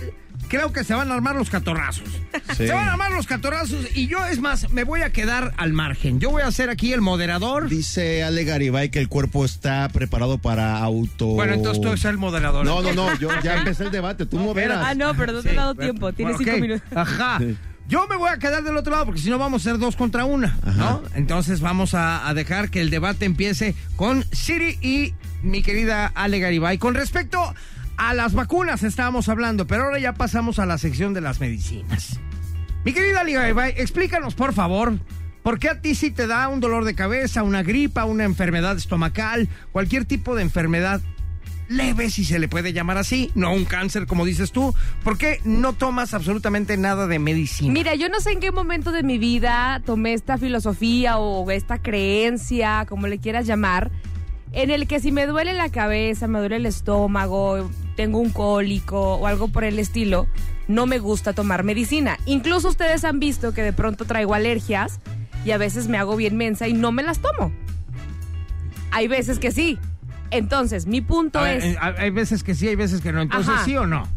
creo 0.49 0.73
que 0.73 0.83
se 0.83 0.93
van 0.93 1.09
a 1.09 1.13
armar 1.13 1.37
los 1.37 1.49
catorrazos. 1.49 2.09
Sí. 2.57 2.67
Se 2.67 2.73
van 2.73 2.87
a 2.87 2.91
armar 2.91 3.11
los 3.11 3.25
catorrazos 3.25 3.87
y 3.95 4.05
yo, 4.05 4.23
es 4.25 4.39
más, 4.39 4.69
me 4.71 4.83
voy 4.83 5.01
a 5.01 5.11
quedar 5.11 5.53
al 5.57 5.73
margen. 5.73 6.19
Yo 6.19 6.29
voy 6.29 6.43
a 6.43 6.51
ser 6.51 6.69
aquí 6.69 6.93
el 6.93 7.01
moderador. 7.01 7.67
Dice 7.67 8.21
Ale 8.23 8.43
Garibay 8.43 8.89
que 8.91 8.99
el 8.99 9.07
cuerpo 9.07 9.43
está 9.43 9.89
preparado 9.89 10.37
para 10.37 10.77
auto. 10.77 11.27
Bueno, 11.27 11.53
entonces 11.53 11.81
tú 11.81 11.87
eres 11.87 12.05
el 12.05 12.17
moderador. 12.17 12.63
No, 12.63 12.83
no, 12.83 12.93
no, 12.93 13.17
yo 13.17 13.29
ya 13.41 13.57
empecé 13.57 13.85
el 13.85 13.91
debate, 13.91 14.27
tú 14.27 14.37
moderas. 14.37 14.83
Ah, 14.85 14.93
no, 14.93 15.15
pero 15.15 15.33
no 15.33 15.41
te 15.41 15.51
he 15.51 15.55
dado 15.55 15.73
tiempo. 15.73 16.13
Tienes 16.13 16.35
Bueno, 16.35 16.51
cinco 16.51 16.61
minutos. 16.61 16.87
Ajá. 16.95 17.39
Sí. 17.39 17.57
Yo 17.87 18.07
me 18.07 18.15
voy 18.15 18.29
a 18.29 18.37
quedar 18.37 18.63
del 18.63 18.77
otro 18.77 18.91
lado 18.91 19.05
porque 19.05 19.19
si 19.19 19.29
no 19.29 19.37
vamos 19.37 19.61
a 19.61 19.71
ser 19.71 19.77
dos 19.77 19.95
contra 19.95 20.25
una, 20.25 20.57
¿no? 20.77 21.03
Entonces 21.15 21.59
vamos 21.59 21.93
a, 21.93 22.27
a 22.27 22.33
dejar 22.33 22.69
que 22.69 22.81
el 22.81 22.89
debate 22.89 23.25
empiece 23.25 23.75
con 23.95 24.23
Siri 24.31 24.77
y 24.81 25.13
mi 25.41 25.61
querida 25.61 26.11
Ale 26.15 26.39
Garibay. 26.39 26.77
Con 26.77 26.95
respecto 26.95 27.53
a 27.97 28.13
las 28.13 28.33
vacunas 28.33 28.83
estábamos 28.83 29.27
hablando, 29.29 29.67
pero 29.67 29.83
ahora 29.83 29.99
ya 29.99 30.13
pasamos 30.13 30.59
a 30.59 30.65
la 30.65 30.77
sección 30.77 31.13
de 31.13 31.21
las 31.21 31.39
medicinas. 31.39 32.19
Mi 32.85 32.93
querida 32.93 33.21
Ale 33.21 33.33
Garibay, 33.33 33.73
explícanos 33.77 34.33
por 34.33 34.53
favor 34.53 34.97
¿Por 35.43 35.59
qué 35.59 35.69
a 35.69 35.81
ti 35.81 35.93
si 35.93 36.09
te 36.09 36.25
da 36.25 36.47
un 36.47 36.61
dolor 36.61 36.85
de 36.85 36.95
cabeza, 36.95 37.43
una 37.43 37.63
gripa, 37.63 38.05
una 38.05 38.23
enfermedad 38.23 38.77
estomacal, 38.77 39.49
cualquier 39.73 40.05
tipo 40.05 40.35
de 40.35 40.41
enfermedad 40.41 41.01
leve, 41.67 42.09
si 42.09 42.25
se 42.25 42.39
le 42.39 42.47
puede 42.47 42.73
llamar 42.73 42.97
así, 42.97 43.31
no 43.35 43.53
un 43.53 43.65
cáncer 43.65 44.05
como 44.05 44.25
dices 44.25 44.51
tú, 44.51 44.73
¿por 45.03 45.17
qué 45.17 45.39
no 45.43 45.73
tomas 45.73 46.13
absolutamente 46.13 46.77
nada 46.77 47.07
de 47.07 47.19
medicina? 47.19 47.73
Mira, 47.73 47.95
yo 47.95 48.09
no 48.09 48.19
sé 48.19 48.31
en 48.31 48.39
qué 48.39 48.51
momento 48.51 48.91
de 48.91 49.03
mi 49.03 49.17
vida 49.17 49.81
tomé 49.85 50.13
esta 50.13 50.37
filosofía 50.37 51.17
o 51.17 51.49
esta 51.51 51.81
creencia, 51.81 52.85
como 52.87 53.07
le 53.07 53.19
quieras 53.19 53.47
llamar, 53.47 53.91
en 54.51 54.69
el 54.69 54.87
que 54.87 54.99
si 54.99 55.11
me 55.11 55.25
duele 55.25 55.53
la 55.53 55.69
cabeza, 55.69 56.27
me 56.27 56.39
duele 56.39 56.57
el 56.57 56.65
estómago, 56.65 57.69
tengo 57.95 58.19
un 58.19 58.29
cólico 58.29 59.15
o 59.15 59.27
algo 59.27 59.47
por 59.47 59.63
el 59.63 59.79
estilo, 59.79 60.27
no 60.67 60.85
me 60.85 60.99
gusta 60.99 61.33
tomar 61.33 61.63
medicina. 61.63 62.17
Incluso 62.25 62.69
ustedes 62.69 63.03
han 63.03 63.19
visto 63.19 63.53
que 63.53 63.63
de 63.63 63.73
pronto 63.73 64.05
traigo 64.05 64.33
alergias 64.33 64.99
y 65.45 65.51
a 65.51 65.57
veces 65.57 65.87
me 65.87 65.97
hago 65.97 66.15
bien 66.15 66.37
mensa 66.37 66.67
y 66.67 66.73
no 66.73 66.91
me 66.91 67.03
las 67.03 67.19
tomo. 67.19 67.51
Hay 68.91 69.07
veces 69.07 69.39
que 69.39 69.51
sí. 69.51 69.79
Entonces, 70.33 70.85
mi 70.85 71.01
punto 71.01 71.39
A 71.39 71.53
es... 71.53 71.63
eh, 71.63 71.77
hay 71.79 72.09
veces 72.09 72.43
que 72.43 72.55
sí, 72.55 72.67
hay 72.67 72.75
veces 72.75 73.01
que 73.01 73.11
no. 73.11 73.21
Entonces, 73.21 73.53
Ajá. 73.53 73.65
¿sí 73.65 73.75
o 73.77 73.85
no? 73.87 74.07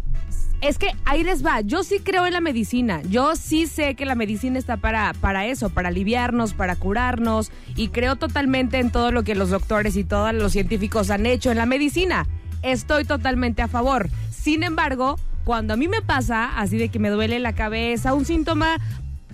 Es 0.62 0.78
que 0.78 0.88
ahí 1.04 1.22
les 1.22 1.44
va. 1.44 1.60
Yo 1.60 1.84
sí 1.84 2.00
creo 2.02 2.26
en 2.26 2.32
la 2.32 2.40
medicina. 2.40 3.02
Yo 3.02 3.36
sí 3.36 3.66
sé 3.66 3.94
que 3.94 4.06
la 4.06 4.14
medicina 4.14 4.58
está 4.58 4.78
para, 4.78 5.12
para 5.20 5.46
eso, 5.46 5.68
para 5.68 5.88
aliviarnos, 5.88 6.54
para 6.54 6.76
curarnos. 6.76 7.52
Y 7.76 7.88
creo 7.88 8.16
totalmente 8.16 8.78
en 8.78 8.90
todo 8.90 9.12
lo 9.12 9.22
que 9.22 9.34
los 9.34 9.50
doctores 9.50 9.96
y 9.96 10.04
todos 10.04 10.32
los 10.32 10.52
científicos 10.52 11.10
han 11.10 11.26
hecho 11.26 11.50
en 11.50 11.58
la 11.58 11.66
medicina. 11.66 12.26
Estoy 12.62 13.04
totalmente 13.04 13.60
a 13.62 13.68
favor. 13.68 14.08
Sin 14.30 14.62
embargo, 14.62 15.18
cuando 15.44 15.74
a 15.74 15.76
mí 15.76 15.88
me 15.88 16.00
pasa, 16.00 16.58
así 16.58 16.78
de 16.78 16.88
que 16.88 16.98
me 16.98 17.10
duele 17.10 17.38
la 17.38 17.52
cabeza, 17.52 18.14
un 18.14 18.24
síntoma 18.24 18.78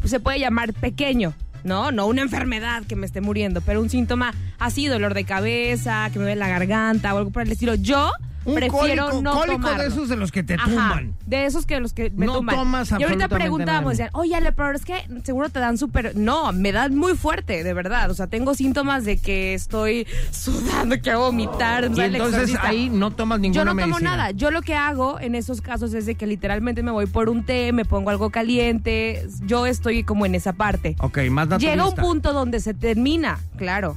se 0.05 0.18
puede 0.18 0.40
llamar 0.40 0.75
pequeño. 0.75 1.35
No, 1.64 1.92
no 1.92 2.07
una 2.07 2.22
enfermedad 2.22 2.85
que 2.85 2.96
me 2.96 3.07
esté 3.07 3.20
muriendo, 3.20 3.61
pero 3.61 3.81
un 3.81 3.90
síntoma 3.90 4.35
así, 4.59 4.87
dolor 4.87 5.14
de 5.14 5.25
cabeza, 5.25 6.11
que 6.12 6.18
me 6.18 6.25
duele 6.25 6.38
la 6.38 6.48
garganta 6.48 7.14
o 7.14 7.18
algo 7.18 7.31
por 7.31 7.42
el 7.42 7.53
estilo. 7.53 7.75
Yo 7.75 8.11
Un 8.44 8.55
prefiero 8.57 9.05
cólico, 9.07 9.22
no 9.22 9.33
cólico 9.35 9.52
tomarlo. 9.57 9.83
de 9.83 9.88
esos 9.88 10.09
de 10.09 10.16
los 10.16 10.33
que 10.33 10.42
te 10.42 10.55
Ajá, 10.55 10.64
tumban. 10.64 11.14
de 11.26 11.46
esos 11.46 11.64
que 11.66 11.78
los 11.81 11.92
que 11.92 12.11
me 12.11 12.26
No 12.26 12.35
tumban. 12.38 12.57
tomas 12.57 12.90
y 12.98 13.02
ahorita 13.02 13.28
preguntábamos, 13.28 13.92
decían, 13.92 14.11
oye, 14.14 14.35
Ale, 14.35 14.52
pero 14.52 14.72
es 14.72 14.85
que 14.85 14.94
seguro 15.24 15.48
te 15.48 15.61
dan 15.61 15.78
súper... 15.78 16.16
No, 16.16 16.52
me 16.52 16.72
dan 16.72 16.96
muy 16.96 17.14
fuerte, 17.16 17.62
de 17.62 17.72
verdad. 17.74 18.11
O 18.11 18.14
sea, 18.14 18.26
tengo 18.26 18.55
síntomas 18.55 19.05
de 19.05 19.18
que 19.18 19.55
estoy 19.55 20.07
sudando, 20.31 21.00
que 21.00 21.11
hago 21.11 21.26
vomitar. 21.26 21.88
me 21.88 21.92
Y 21.92 21.96
sale 21.96 22.07
el 22.09 22.14
entonces 22.16 22.57
ahí 22.62 22.90
no 22.90 23.11
tomas 23.12 23.38
ninguna 23.40 23.61
Yo 23.61 23.64
no 23.64 23.70
tomo 23.72 23.87
medicina. 23.87 24.16
nada. 24.16 24.31
Yo 24.33 24.50
lo 24.50 24.62
que 24.62 24.74
hago 24.74 25.20
en 25.20 25.35
esos 25.35 25.61
casos 25.61 25.94
es 25.94 26.07
de 26.07 26.14
que 26.16 26.26
literalmente 26.26 26.83
me 26.83 26.90
voy 26.90 27.07
por 27.07 27.28
un 27.28 27.44
té, 27.44 27.72
me 27.72 27.85
pongo 27.85 28.11
algo 28.11 28.31
caliente. 28.31 29.26
Yo 29.46 29.66
estoy 29.66 30.02
como 30.05 30.26
en 30.26 30.35
esa 30.35 30.52
parte. 30.52 30.96
Ok, 30.98 31.18
más 31.31 31.48
naturalista. 31.48 31.70
Llega 31.70 31.88
un 31.88 31.94
punto 31.94 32.33
donde 32.33 32.61
se 32.61 32.74
termina, 32.74 33.38
claro. 33.57 33.96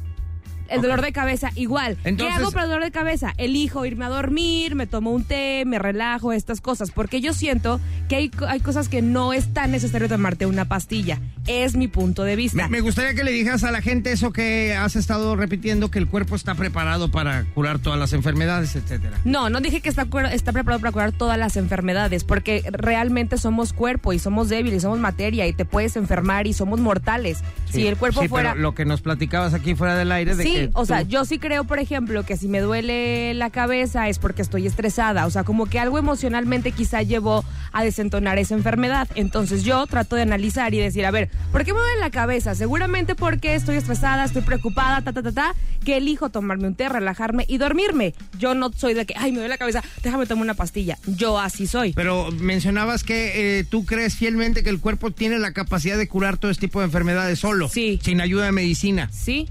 El 0.69 0.81
dolor 0.81 1.01
de 1.01 1.11
cabeza, 1.11 1.51
igual. 1.55 1.97
Entonces- 2.03 2.35
¿Qué 2.37 2.41
hago 2.43 2.51
para 2.51 2.63
el 2.65 2.69
dolor 2.69 2.83
de 2.83 2.91
cabeza? 2.91 3.33
Elijo 3.37 3.85
irme 3.85 4.05
a 4.05 4.09
dormir, 4.09 4.75
me 4.75 4.87
tomo 4.87 5.11
un 5.11 5.23
té, 5.23 5.63
me 5.65 5.79
relajo, 5.79 6.33
estas 6.33 6.61
cosas. 6.61 6.91
Porque 6.91 7.21
yo 7.21 7.33
siento 7.33 7.79
que 8.09 8.15
hay, 8.15 8.31
hay 8.47 8.59
cosas 8.59 8.89
que 8.89 9.01
no 9.01 9.33
es 9.33 9.53
tan 9.53 9.71
necesario 9.71 10.07
tomarte 10.09 10.45
una 10.45 10.65
pastilla. 10.65 11.19
Es 11.47 11.75
mi 11.75 11.87
punto 11.87 12.23
de 12.23 12.35
vista. 12.35 12.63
Me, 12.63 12.77
me 12.77 12.81
gustaría 12.81 13.13
que 13.13 13.23
le 13.23 13.31
dijeras 13.31 13.63
a 13.63 13.71
la 13.71 13.81
gente 13.81 14.11
eso 14.11 14.31
que 14.31 14.75
has 14.75 14.95
estado 14.95 15.35
repitiendo, 15.35 15.91
que 15.91 15.99
el 15.99 16.07
cuerpo 16.07 16.35
está 16.35 16.55
preparado 16.55 17.11
para 17.11 17.45
curar 17.53 17.79
todas 17.79 17.99
las 17.99 18.13
enfermedades, 18.13 18.75
etcétera. 18.75 19.19
No, 19.25 19.49
no 19.49 19.61
dije 19.61 19.81
que 19.81 19.89
está, 19.89 20.07
está 20.31 20.51
preparado 20.53 20.79
para 20.81 20.91
curar 20.91 21.11
todas 21.11 21.37
las 21.37 21.57
enfermedades, 21.57 22.23
porque 22.23 22.63
realmente 22.71 23.37
somos 23.37 23.73
cuerpo 23.73 24.13
y 24.13 24.19
somos 24.19 24.49
débiles, 24.49 24.81
somos 24.83 24.99
materia 24.99 25.47
y 25.47 25.53
te 25.53 25.65
puedes 25.65 25.95
enfermar 25.95 26.47
y 26.47 26.53
somos 26.53 26.79
mortales. 26.79 27.39
si 27.69 27.85
el 27.87 27.97
cuerpo 27.97 28.21
Sí, 28.21 28.27
fuera... 28.27 28.51
pero 28.51 28.61
lo 28.61 28.73
que 28.75 28.85
nos 28.85 29.01
platicabas 29.01 29.53
aquí 29.53 29.75
fuera 29.75 29.95
del 29.95 30.11
aire 30.11 30.35
de 30.35 30.43
Sí, 30.43 30.54
que 30.55 30.69
o 30.73 30.85
sea, 30.85 31.01
yo 31.03 31.25
sí 31.25 31.39
creo, 31.39 31.63
por 31.63 31.79
ejemplo, 31.79 32.23
que 32.25 32.37
si 32.37 32.47
me 32.47 32.59
duele 32.59 33.33
la 33.33 33.49
cabeza 33.49 34.09
es 34.09 34.19
porque 34.19 34.41
estoy 34.41 34.65
estresada. 34.67 35.25
O 35.25 35.29
sea, 35.29 35.43
como 35.43 35.65
que 35.67 35.79
algo 35.79 35.97
emocionalmente 35.97 36.71
quizá 36.71 37.01
llevó 37.01 37.43
a 37.71 37.83
desentonar 37.83 38.37
esa 38.39 38.55
enfermedad. 38.55 39.07
Entonces 39.15 39.63
yo 39.63 39.85
trato 39.87 40.15
de 40.15 40.21
analizar 40.23 40.73
y 40.73 40.79
decir, 40.79 41.05
a 41.05 41.11
ver, 41.11 41.29
¿por 41.51 41.63
qué 41.63 41.73
me 41.73 41.79
duele 41.79 41.99
la 41.99 42.09
cabeza? 42.11 42.55
Seguramente 42.55 43.15
porque 43.15 43.55
estoy 43.55 43.75
estresada, 43.77 44.23
estoy 44.25 44.41
preocupada, 44.41 45.01
ta, 45.01 45.13
ta, 45.13 45.21
ta, 45.23 45.31
ta, 45.31 45.55
que 45.83 45.97
elijo 45.97 46.29
tomarme 46.29 46.67
un 46.67 46.75
té, 46.75 46.89
relajarme 46.89 47.45
y 47.47 47.57
dormirme. 47.57 48.13
Yo 48.39 48.55
no 48.55 48.71
soy 48.73 48.93
de 48.93 49.05
que, 49.05 49.13
ay, 49.17 49.31
me 49.31 49.37
duele 49.39 49.49
la 49.49 49.57
cabeza, 49.57 49.83
déjame 50.03 50.25
tomar 50.25 50.43
una 50.43 50.53
pastilla. 50.53 50.97
Yo 51.05 51.39
así 51.39 51.67
soy. 51.67 51.93
Pero 51.93 52.31
mencionabas 52.31 53.03
que 53.03 53.59
eh, 53.59 53.63
tú 53.63 53.85
crees 53.85 54.15
fielmente 54.15 54.63
que 54.63 54.69
el 54.69 54.79
cuerpo 54.79 55.11
tiene 55.11 55.39
la 55.39 55.51
capacidad 55.53 55.97
de 55.97 56.07
curar 56.07 56.37
todo 56.37 56.51
este 56.51 56.67
tipo 56.67 56.79
de 56.79 56.85
enfermedades 56.85 57.39
solo, 57.39 57.69
Sí. 57.69 57.99
sin 58.03 58.21
ayuda 58.21 58.45
de 58.45 58.51
medicina. 58.51 59.09
Sí, 59.11 59.49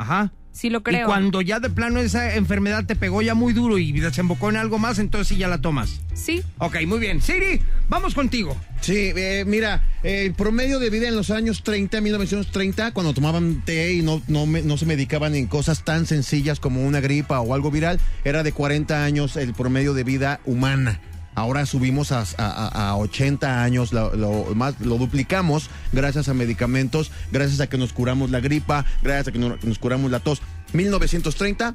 Ajá. 0.00 0.32
sí 0.52 0.70
lo 0.70 0.82
creo. 0.82 1.02
Y 1.02 1.04
cuando 1.04 1.40
ya 1.40 1.60
de 1.60 1.70
plano 1.70 2.00
esa 2.00 2.34
enfermedad 2.34 2.84
te 2.86 2.96
pegó 2.96 3.20
ya 3.22 3.34
muy 3.34 3.52
duro 3.52 3.78
y 3.78 3.92
desembocó 3.92 4.48
en 4.48 4.56
algo 4.56 4.78
más, 4.78 4.98
entonces 4.98 5.28
sí 5.28 5.36
ya 5.36 5.46
la 5.48 5.60
tomas. 5.60 6.00
Sí. 6.14 6.42
Ok, 6.58 6.76
muy 6.86 6.98
bien. 6.98 7.20
Siri, 7.22 7.60
vamos 7.88 8.14
contigo. 8.14 8.56
Sí, 8.80 9.12
eh, 9.14 9.44
mira, 9.46 9.82
el 10.02 10.34
promedio 10.34 10.78
de 10.78 10.90
vida 10.90 11.06
en 11.08 11.14
los 11.16 11.30
años 11.30 11.62
30, 11.62 12.00
1930, 12.00 12.92
cuando 12.92 13.12
tomaban 13.12 13.62
té 13.64 13.92
y 13.92 14.02
no, 14.02 14.22
no, 14.28 14.46
me- 14.46 14.62
no 14.62 14.76
se 14.78 14.86
medicaban 14.86 15.34
en 15.34 15.46
cosas 15.46 15.84
tan 15.84 16.06
sencillas 16.06 16.58
como 16.60 16.84
una 16.84 17.00
gripa 17.00 17.40
o 17.40 17.54
algo 17.54 17.70
viral, 17.70 18.00
era 18.24 18.42
de 18.42 18.52
40 18.52 19.04
años 19.04 19.36
el 19.36 19.52
promedio 19.54 19.94
de 19.94 20.04
vida 20.04 20.40
humana. 20.44 21.00
Ahora 21.38 21.64
subimos 21.66 22.12
a, 22.12 22.24
a- 22.38 22.88
a 22.90 22.96
80 22.96 23.62
años, 23.62 23.92
lo, 23.92 24.14
lo 24.16 24.54
más, 24.54 24.74
lo 24.80 24.98
duplicamos 24.98 25.70
gracias 25.92 26.28
a 26.28 26.34
medicamentos, 26.34 27.10
gracias 27.32 27.60
a 27.60 27.68
que 27.68 27.78
nos 27.78 27.92
curamos 27.92 28.30
la 28.30 28.40
gripa, 28.40 28.84
gracias 29.02 29.28
a 29.28 29.32
que 29.32 29.38
nos, 29.38 29.62
nos 29.64 29.78
curamos 29.78 30.10
la 30.10 30.20
tos. 30.20 30.42
1930, 30.72 31.74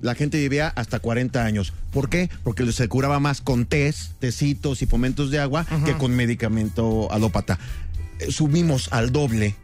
la 0.00 0.14
gente 0.14 0.38
vivía 0.38 0.68
hasta 0.76 1.00
40 1.00 1.44
años. 1.44 1.72
¿Por 1.92 2.08
qué? 2.08 2.30
Porque 2.42 2.70
se 2.72 2.88
curaba 2.88 3.20
más 3.20 3.40
con 3.40 3.66
tés, 3.66 4.12
tecitos 4.20 4.80
y 4.82 4.86
fomentos 4.86 5.30
de 5.30 5.40
agua 5.40 5.66
que 5.84 5.94
con 5.96 6.14
medicamento 6.14 7.10
alópata. 7.12 7.58
Eh, 8.20 8.30
subimos 8.30 8.92
al 8.92 9.12
doble 9.12 9.56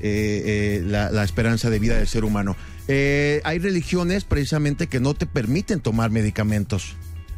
eh, 0.00 0.42
eh, 0.80 0.82
la, 0.86 1.10
la 1.10 1.24
esperanza 1.24 1.68
de 1.70 1.78
vida 1.78 1.96
del 1.98 2.08
ser 2.08 2.24
humano. 2.24 2.56
Eh, 2.88 3.40
hay 3.44 3.58
religiones 3.58 4.24
precisamente 4.24 4.86
que 4.86 5.00
no 5.00 5.14
te 5.14 5.26
permiten 5.26 5.80
tomar 5.80 6.10
medicamentos. 6.10 6.94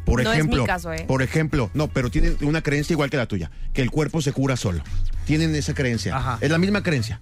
Por 0.07 0.23
No 0.23 0.31
es 0.31 0.37
ejemplo, 0.37 0.61
mi 0.61 0.67
caso, 0.67 0.93
¿eh? 0.93 1.03
por 1.05 1.21
ejemplo, 1.21 1.69
no, 1.73 1.89
pero 1.89 2.09
tienen 2.09 2.37
una 2.41 2.61
creencia 2.61 2.93
igual 2.93 3.09
que 3.09 3.17
la 3.17 3.25
tuya, 3.25 3.51
que 3.73 3.81
el 3.81 3.91
cuerpo 3.91 4.21
se 4.21 4.31
cura 4.31 4.55
solo. 4.55 4.81
Tienen 5.25 5.53
esa 5.53 5.73
creencia. 5.73 6.15
Ajá. 6.15 6.37
Es 6.39 6.49
la 6.49 6.57
misma 6.57 6.81
creencia. 6.81 7.19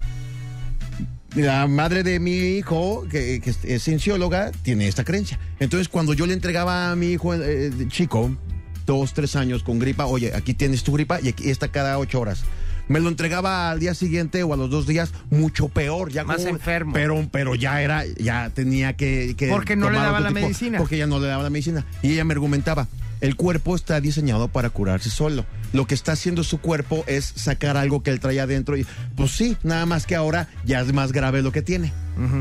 La 1.35 1.65
madre 1.65 2.03
de 2.03 2.19
mi 2.19 2.37
hijo, 2.37 3.07
que, 3.09 3.41
que 3.41 3.49
es 3.73 3.83
ciencióloga, 3.83 4.51
tiene 4.61 4.87
esta 4.87 5.03
creencia. 5.03 5.39
Entonces, 5.59 5.89
cuando 5.89 6.13
yo 6.13 6.27
le 6.27 6.33
entregaba 6.33 6.91
a 6.91 6.95
mi 6.95 7.07
hijo 7.07 7.33
eh, 7.33 7.71
chico, 7.89 8.37
dos, 8.85 9.13
tres 9.13 9.35
años 9.35 9.63
con 9.63 9.79
gripa, 9.79 10.05
oye, 10.05 10.33
aquí 10.35 10.53
tienes 10.53 10.83
tu 10.83 10.93
gripa 10.93 11.19
y 11.19 11.29
aquí 11.29 11.49
está 11.49 11.69
cada 11.69 11.97
ocho 11.97 12.19
horas. 12.21 12.43
Me 12.87 12.99
lo 12.99 13.09
entregaba 13.09 13.71
al 13.71 13.79
día 13.79 13.93
siguiente 13.93 14.43
o 14.43 14.53
a 14.53 14.57
los 14.57 14.69
dos 14.69 14.85
días, 14.87 15.11
mucho 15.31 15.69
peor, 15.69 16.11
ya 16.11 16.23
Más 16.23 16.37
como- 16.37 16.49
enfermo. 16.49 16.93
Pero, 16.93 17.27
pero 17.31 17.55
ya 17.55 17.81
era, 17.81 18.03
ya 18.17 18.51
tenía 18.53 18.93
que, 18.95 19.35
que 19.37 19.47
Porque 19.49 19.75
no 19.75 19.89
le 19.89 19.97
daba 19.97 20.19
la 20.19 20.31
medicina. 20.31 20.77
Porque 20.77 20.95
ella 20.95 21.07
no 21.07 21.19
le 21.19 21.27
daba 21.27 21.43
la 21.43 21.49
medicina. 21.49 21.85
Y 22.03 22.11
ella 22.13 22.23
me 22.25 22.33
argumentaba, 22.33 22.87
el 23.21 23.35
cuerpo 23.35 23.75
está 23.75 23.99
diseñado 24.01 24.47
para 24.49 24.69
curarse 24.69 25.09
solo. 25.09 25.45
Lo 25.73 25.87
que 25.87 25.95
está 25.95 26.11
haciendo 26.11 26.43
su 26.43 26.59
cuerpo 26.59 27.03
es 27.07 27.25
sacar 27.35 27.75
algo 27.75 28.03
que 28.03 28.11
él 28.11 28.19
traía 28.19 28.43
adentro. 28.43 28.77
Y 28.77 28.85
pues 29.15 29.31
sí, 29.31 29.57
nada 29.63 29.85
más 29.85 30.05
que 30.05 30.15
ahora 30.15 30.47
ya 30.63 30.79
es 30.81 30.93
más 30.93 31.11
grave 31.11 31.41
lo 31.41 31.51
que 31.51 31.61
tiene. 31.61 31.91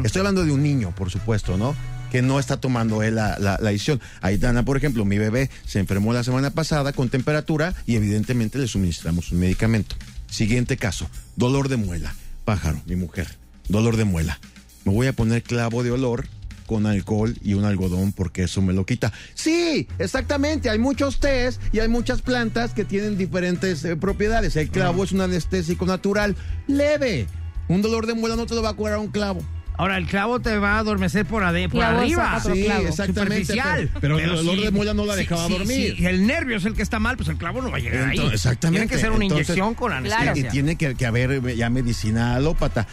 Estoy 0.04 0.20
hablando 0.20 0.44
de 0.44 0.52
un 0.52 0.62
niño, 0.62 0.94
por 0.94 1.10
supuesto, 1.10 1.56
¿no? 1.56 1.74
Que 2.12 2.22
no 2.22 2.38
está 2.38 2.58
tomando 2.60 3.02
él 3.02 3.16
la, 3.16 3.38
la, 3.40 3.58
la 3.60 3.70
decisión. 3.70 4.00
Aitana, 4.20 4.64
por 4.64 4.76
ejemplo, 4.76 5.04
mi 5.04 5.18
bebé 5.18 5.50
se 5.66 5.80
enfermó 5.80 6.12
la 6.12 6.22
semana 6.22 6.50
pasada 6.50 6.92
con 6.92 7.08
temperatura 7.08 7.74
y 7.86 7.96
evidentemente 7.96 8.58
le 8.58 8.68
suministramos 8.68 9.32
un 9.32 9.40
medicamento. 9.40 9.96
Siguiente 10.34 10.76
caso, 10.76 11.08
dolor 11.36 11.68
de 11.68 11.76
muela. 11.76 12.12
Pájaro, 12.44 12.82
mi 12.86 12.96
mujer, 12.96 13.28
dolor 13.68 13.96
de 13.96 14.02
muela. 14.02 14.40
Me 14.84 14.92
voy 14.92 15.06
a 15.06 15.12
poner 15.12 15.44
clavo 15.44 15.84
de 15.84 15.92
olor 15.92 16.26
con 16.66 16.86
alcohol 16.86 17.36
y 17.40 17.54
un 17.54 17.64
algodón 17.64 18.10
porque 18.10 18.42
eso 18.42 18.60
me 18.60 18.72
lo 18.72 18.84
quita. 18.84 19.12
Sí, 19.34 19.86
exactamente. 20.00 20.70
Hay 20.70 20.80
muchos 20.80 21.20
tés 21.20 21.60
y 21.70 21.78
hay 21.78 21.86
muchas 21.86 22.20
plantas 22.20 22.74
que 22.74 22.84
tienen 22.84 23.16
diferentes 23.16 23.84
eh, 23.84 23.94
propiedades. 23.94 24.56
El 24.56 24.70
clavo 24.70 25.04
es 25.04 25.12
un 25.12 25.20
anestésico 25.20 25.86
natural 25.86 26.34
leve. 26.66 27.28
Un 27.68 27.80
dolor 27.80 28.08
de 28.08 28.14
muela 28.14 28.34
no 28.34 28.46
te 28.46 28.56
lo 28.56 28.62
va 28.62 28.70
a 28.70 28.74
curar 28.74 28.98
un 28.98 29.12
clavo. 29.12 29.40
Ahora, 29.76 29.96
el 29.98 30.06
clavo 30.06 30.38
te 30.40 30.56
va 30.58 30.76
a 30.76 30.78
adormecer 30.78 31.26
por, 31.26 31.42
ade- 31.42 31.68
por 31.68 31.80
Clavo 31.80 31.98
arriba. 31.98 32.24
saca 32.24 32.36
otro 32.38 32.54
Sí, 32.54 32.64
clavo. 32.64 32.86
exactamente. 32.88 33.44
Superficial. 33.46 33.90
Pero, 34.00 34.16
pero 34.16 34.18
el 34.18 34.36
dolor 34.36 34.60
de 34.64 34.70
muela 34.70 34.94
no 34.94 35.04
la 35.04 35.16
dejaba 35.16 35.48
dormir. 35.48 35.96
Si 35.98 36.06
el 36.06 36.26
nervio 36.26 36.56
es 36.58 36.64
el 36.64 36.74
que 36.74 36.82
está 36.82 37.00
mal, 37.00 37.16
pues 37.16 37.28
el 37.28 37.36
clavo 37.36 37.60
no 37.60 37.70
va 37.72 37.78
a 37.78 37.80
llegar 37.80 38.04
ahí. 38.04 38.16
Entonces, 38.16 38.34
exactamente. 38.44 38.86
Tiene 38.86 38.94
que 38.94 39.00
ser 39.00 39.10
una 39.10 39.24
Entonces, 39.24 39.48
inyección 39.48 39.74
con 39.74 39.90
Claro. 39.90 40.06
anestesia. 40.16 40.48
Y 40.48 40.52
tiene 40.52 40.76
que, 40.76 40.94
que 40.94 41.06
haber 41.06 41.32
eh, 41.32 41.56
ya 41.56 41.70
medicina 41.70 42.36
alópata. 42.36 42.86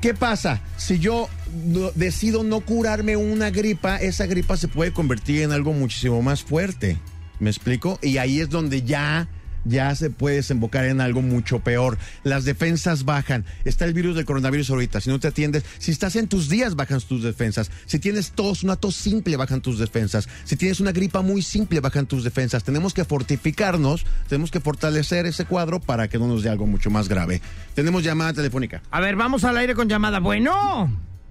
¿Qué 0.00 0.14
pasa? 0.14 0.60
Si 0.76 0.98
yo 1.00 1.28
no- 1.66 1.90
decido 1.96 2.44
no 2.44 2.60
curarme 2.60 3.16
una 3.16 3.50
gripa, 3.50 3.96
esa 3.96 4.26
gripa 4.26 4.56
se 4.56 4.68
puede 4.68 4.92
convertir 4.92 5.42
en 5.42 5.50
algo 5.52 5.72
muchísimo 5.72 6.22
más 6.22 6.42
fuerte. 6.44 6.96
¿Me 7.40 7.50
explico? 7.50 7.98
Y 8.02 8.18
ahí 8.18 8.40
es 8.40 8.48
donde 8.50 8.82
ya 8.82 9.26
ya 9.64 9.94
se 9.94 10.10
puede 10.10 10.36
desembocar 10.36 10.84
en 10.84 11.00
algo 11.00 11.22
mucho 11.22 11.60
peor. 11.60 11.98
Las 12.22 12.44
defensas 12.44 13.04
bajan. 13.04 13.44
Está 13.64 13.84
el 13.84 13.94
virus 13.94 14.16
del 14.16 14.24
coronavirus 14.24 14.70
ahorita. 14.70 15.00
Si 15.00 15.10
no 15.10 15.20
te 15.20 15.28
atiendes, 15.28 15.64
si 15.78 15.90
estás 15.90 16.16
en 16.16 16.28
tus 16.28 16.48
días, 16.48 16.76
bajan 16.76 17.00
tus 17.00 17.22
defensas. 17.22 17.70
Si 17.86 17.98
tienes 17.98 18.32
tos, 18.32 18.62
una 18.62 18.76
tos 18.76 18.96
simple, 18.96 19.36
bajan 19.36 19.60
tus 19.60 19.78
defensas. 19.78 20.28
Si 20.44 20.56
tienes 20.56 20.80
una 20.80 20.92
gripa 20.92 21.22
muy 21.22 21.42
simple, 21.42 21.80
bajan 21.80 22.06
tus 22.06 22.24
defensas. 22.24 22.64
Tenemos 22.64 22.94
que 22.94 23.04
fortificarnos, 23.04 24.04
tenemos 24.28 24.50
que 24.50 24.60
fortalecer 24.60 25.26
ese 25.26 25.44
cuadro 25.44 25.80
para 25.80 26.08
que 26.08 26.18
no 26.18 26.26
nos 26.26 26.42
dé 26.42 26.50
algo 26.50 26.66
mucho 26.66 26.90
más 26.90 27.08
grave. 27.08 27.40
Tenemos 27.74 28.02
llamada 28.02 28.32
telefónica. 28.32 28.82
A 28.90 29.00
ver, 29.00 29.16
vamos 29.16 29.44
al 29.44 29.56
aire 29.56 29.74
con 29.74 29.88
llamada. 29.88 30.20
Bueno, 30.20 30.90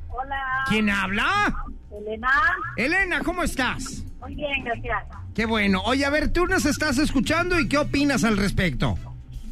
Hola, 0.10 0.66
¿quién 0.68 0.90
habla? 0.90 1.56
Elena. 1.92 2.30
Elena, 2.76 3.20
¿cómo 3.24 3.44
estás? 3.44 4.04
Muy 4.20 4.36
bien, 4.36 4.64
gracias. 4.64 5.04
Qué 5.40 5.46
bueno. 5.46 5.82
Oye, 5.86 6.04
a 6.04 6.10
ver, 6.10 6.34
tú 6.34 6.48
nos 6.48 6.66
estás 6.66 6.98
escuchando 6.98 7.58
y 7.62 7.70
qué 7.70 7.78
opinas 7.78 8.26
al 8.26 8.36
respecto. 8.36 8.98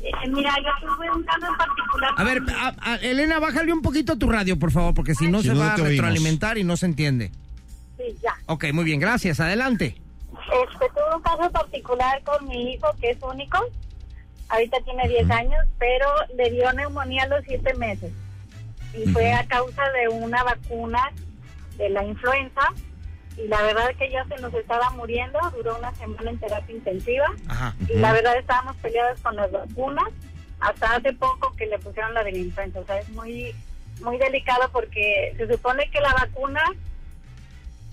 Eh, 0.01 0.11
mira, 0.29 0.53
yo 0.57 0.85
tuve 0.85 1.09
un 1.09 1.23
caso 1.23 1.47
en 1.47 1.55
particular. 1.55 2.11
A 2.17 2.23
ver, 2.25 2.43
a- 2.59 2.75
a- 2.91 2.95
Elena, 2.97 3.39
bájale 3.39 3.71
un 3.71 3.81
poquito 3.81 4.17
tu 4.17 4.29
radio, 4.29 4.59
por 4.59 4.71
favor, 4.73 4.93
porque 4.93 5.15
si 5.15 5.29
no 5.29 5.41
Si 5.41 5.47
se 5.47 5.53
no, 5.53 5.61
va 5.61 5.71
a 5.71 5.75
te 5.75 5.83
oímos. 5.83 5.91
retroalimentar 5.91 6.57
y 6.57 6.65
no 6.65 6.75
se 6.75 6.87
entiende. 6.87 7.31
Sí, 7.95 8.03
ya. 8.21 8.33
Ok, 8.47 8.65
muy 8.73 8.83
bien, 8.83 8.99
gracias. 8.99 9.39
Adelante. 9.39 9.95
Este, 10.65 10.89
tuve 10.89 11.15
un 11.15 11.21
caso 11.21 11.49
particular 11.53 12.21
con 12.25 12.45
mi 12.49 12.73
hijo 12.73 12.87
que 12.99 13.11
es 13.11 13.17
único. 13.21 13.57
Ahorita 14.49 14.79
tiene 14.83 15.07
10 15.07 15.31
años, 15.31 15.65
pero 15.79 16.05
le 16.35 16.51
dio 16.51 16.69
neumonía 16.73 17.23
a 17.23 17.27
los 17.27 17.45
7 17.47 17.73
meses. 17.75 18.11
Y 18.93 19.09
fue 19.11 19.31
a 19.31 19.47
causa 19.47 19.83
de 19.91 20.09
una 20.09 20.43
vacuna 20.43 20.99
de 21.77 21.87
la 21.91 22.03
influenza. 22.03 22.73
Y 23.37 23.47
la 23.47 23.61
verdad 23.61 23.91
es 23.91 23.97
que 23.97 24.09
ya 24.09 24.25
se 24.25 24.41
nos 24.41 24.53
estaba 24.53 24.89
muriendo. 24.91 25.39
Duró 25.55 25.77
una 25.77 25.93
semana 25.95 26.31
en 26.31 26.39
terapia 26.39 26.75
intensiva. 26.75 27.27
Ajá. 27.47 27.75
Y 27.87 27.93
la 27.97 28.11
verdad 28.11 28.37
estábamos 28.37 28.75
peleados 28.77 29.21
con 29.21 29.35
las 29.35 29.51
vacunas 29.51 30.09
hasta 30.59 30.95
hace 30.95 31.13
poco 31.13 31.55
que 31.55 31.67
le 31.67 31.77
pusieron 31.77 32.13
la 32.13 32.23
de 32.23 32.31
la 32.31 32.37
influenza. 32.39 32.79
O 32.79 32.85
sea, 32.85 32.99
es 32.99 33.09
muy, 33.09 33.53
muy 34.01 34.17
delicado 34.17 34.69
porque 34.71 35.33
se 35.37 35.47
supone 35.47 35.89
que 35.91 36.01
la 36.01 36.13
vacuna 36.13 36.63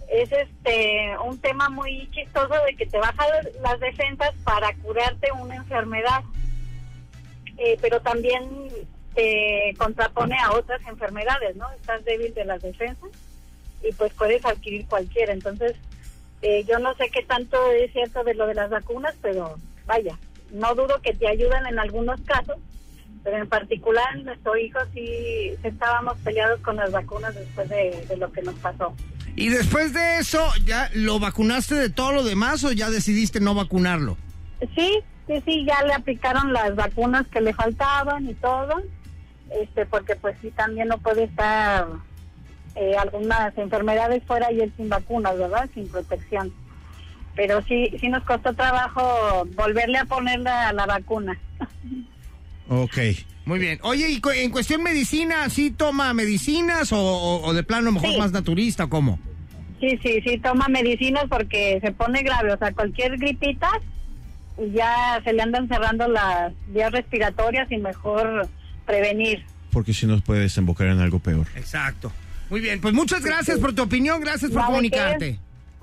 es 0.08 0.30
este 0.32 1.16
un 1.24 1.38
tema 1.38 1.68
muy 1.68 2.08
chistoso 2.10 2.54
de 2.66 2.76
que 2.76 2.86
te 2.86 2.98
baja 2.98 3.24
las 3.62 3.80
defensas 3.80 4.32
para 4.44 4.74
curarte 4.76 5.30
una 5.32 5.56
enfermedad. 5.56 6.22
Eh, 7.58 7.76
pero 7.80 8.00
también 8.00 8.68
te 9.14 9.74
contrapone 9.78 10.36
a 10.38 10.52
otras 10.52 10.80
enfermedades, 10.86 11.54
¿no? 11.54 11.70
Estás 11.72 12.04
débil 12.04 12.34
de 12.34 12.44
las 12.46 12.62
defensas 12.62 13.10
y 13.88 13.92
pues 13.92 14.12
puedes 14.14 14.44
adquirir 14.44 14.86
cualquiera. 14.86 15.32
Entonces, 15.32 15.74
eh, 16.42 16.64
yo 16.68 16.78
no 16.78 16.94
sé 16.94 17.10
qué 17.10 17.22
tanto 17.22 17.56
es 17.72 17.92
cierto 17.92 18.24
de 18.24 18.34
lo 18.34 18.46
de 18.46 18.54
las 18.54 18.70
vacunas, 18.70 19.14
pero 19.22 19.58
vaya, 19.86 20.18
no 20.52 20.74
dudo 20.74 21.00
que 21.02 21.14
te 21.14 21.28
ayudan 21.28 21.66
en 21.66 21.78
algunos 21.78 22.20
casos, 22.22 22.56
pero 23.22 23.38
en 23.38 23.48
particular 23.48 24.18
nuestro 24.22 24.56
hijo 24.56 24.78
sí 24.92 25.54
estábamos 25.62 26.18
peleados 26.18 26.60
con 26.60 26.76
las 26.76 26.92
vacunas 26.92 27.34
después 27.34 27.68
de, 27.68 28.04
de 28.08 28.16
lo 28.16 28.30
que 28.32 28.42
nos 28.42 28.54
pasó. 28.56 28.94
Y 29.36 29.48
después 29.48 29.92
de 29.92 30.18
eso, 30.18 30.46
¿ya 30.64 30.90
lo 30.94 31.18
vacunaste 31.18 31.74
de 31.74 31.90
todo 31.90 32.12
lo 32.12 32.22
demás 32.22 32.62
o 32.64 32.72
ya 32.72 32.90
decidiste 32.90 33.40
no 33.40 33.54
vacunarlo? 33.54 34.16
Sí, 34.76 35.00
sí, 35.26 35.42
sí, 35.44 35.64
ya 35.66 35.82
le 35.82 35.92
aplicaron 35.92 36.52
las 36.52 36.76
vacunas 36.76 37.26
que 37.28 37.40
le 37.40 37.52
faltaban 37.52 38.28
y 38.28 38.34
todo, 38.34 38.82
este, 39.50 39.86
porque 39.86 40.14
pues 40.14 40.36
sí 40.40 40.50
también 40.52 40.88
no 40.88 40.98
puede 40.98 41.24
estar 41.24 41.86
eh, 42.76 42.94
algunas 42.98 43.56
enfermedades 43.58 44.22
fuera 44.26 44.50
y 44.52 44.60
él 44.60 44.72
sin 44.76 44.88
vacunas, 44.88 45.38
¿verdad? 45.38 45.68
Sin 45.74 45.88
protección. 45.88 46.52
Pero 47.36 47.62
sí, 47.62 47.90
sí 48.00 48.08
nos 48.08 48.22
costó 48.24 48.52
trabajo 48.54 49.44
volverle 49.56 49.98
a 49.98 50.04
poner 50.04 50.40
la, 50.40 50.72
la 50.72 50.86
vacuna. 50.86 51.38
Ok. 52.68 52.96
Muy 53.44 53.58
bien. 53.58 53.78
Oye, 53.82 54.08
y 54.08 54.20
cu- 54.22 54.30
en 54.30 54.50
cuestión 54.50 54.82
medicina, 54.82 55.50
¿sí 55.50 55.70
toma 55.70 56.14
medicinas 56.14 56.92
o, 56.92 56.98
o- 56.98 57.44
o 57.46 57.52
de 57.52 57.62
plano 57.62 57.92
mejor 57.92 58.08
Sí. 58.12 58.18
más 58.18 58.32
naturista 58.32 58.84
o 58.84 58.88
cómo? 58.88 59.18
Sí, 59.80 59.98
sí, 60.02 60.22
sí, 60.26 60.38
toma 60.38 60.66
medicinas 60.68 61.24
porque 61.28 61.78
se 61.82 61.92
pone 61.92 62.22
grave, 62.22 62.54
o 62.54 62.56
sea, 62.58 62.72
cualquier 62.72 63.18
gripita 63.18 63.68
y 64.56 64.70
ya 64.72 65.20
se 65.24 65.34
le 65.34 65.42
andan 65.42 65.68
cerrando 65.68 66.08
las 66.08 66.54
vías 66.68 66.90
respiratorias 66.92 67.70
y 67.70 67.76
mejor 67.76 68.48
prevenir. 68.86 69.44
Porque 69.70 69.92
si 69.92 70.06
nos 70.06 70.22
puede 70.22 70.40
desembocar 70.40 70.86
en 70.86 71.00
algo 71.00 71.18
peor. 71.18 71.46
Exacto. 71.56 72.10
Muy 72.54 72.60
bien, 72.60 72.80
pues 72.80 72.94
muchas 72.94 73.24
gracias 73.24 73.58
por 73.58 73.72
tu 73.74 73.82
opinión, 73.82 74.20
gracias 74.20 74.52
por 74.52 74.64
comunicarte. 74.64 75.32
qué. 75.32 75.38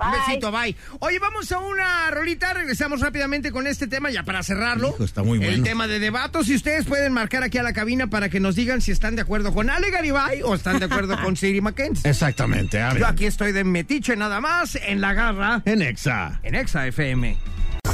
Un 0.05 0.11
besito, 0.13 0.53
bye. 0.53 0.73
Oye, 0.99 1.19
vamos 1.19 1.51
a 1.51 1.59
una 1.59 2.09
rolita, 2.11 2.53
regresamos 2.53 3.01
rápidamente 3.01 3.51
con 3.51 3.67
este 3.67 3.87
tema 3.87 4.09
ya 4.09 4.23
para 4.23 4.41
cerrarlo. 4.41 4.87
Hijo, 4.95 5.03
está 5.03 5.21
muy 5.21 5.37
El 5.43 5.47
bueno. 5.49 5.63
tema 5.65 5.87
de 5.87 5.99
debatos 5.99 6.47
y 6.47 6.55
ustedes 6.55 6.85
pueden 6.85 7.11
marcar 7.11 7.43
aquí 7.43 7.57
a 7.57 7.63
la 7.63 7.73
cabina 7.73 8.07
para 8.07 8.29
que 8.29 8.39
nos 8.39 8.55
digan 8.55 8.79
si 8.79 8.91
están 8.91 9.17
de 9.17 9.21
acuerdo 9.23 9.53
con 9.53 9.69
Ale 9.69 9.91
Garibay 9.91 10.43
o 10.43 10.55
están 10.55 10.79
de 10.79 10.85
acuerdo 10.85 11.21
con 11.21 11.35
Siri 11.35 11.59
Mackenzie. 11.59 12.09
Exactamente, 12.09 12.77
Yo 12.77 12.85
habla. 12.85 13.09
aquí 13.09 13.25
estoy 13.25 13.51
de 13.51 13.65
metiche 13.65 14.15
nada 14.15 14.39
más 14.39 14.75
en 14.75 15.01
la 15.01 15.13
garra 15.13 15.61
En 15.65 15.81
Exa. 15.81 16.39
en 16.41 16.55
Exa 16.55 16.87
FM. 16.87 17.37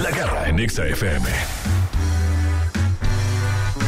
La 0.03 0.11
garra 0.11 0.49
en 0.49 0.59
Exa 0.59 0.85
FM. 0.87 1.25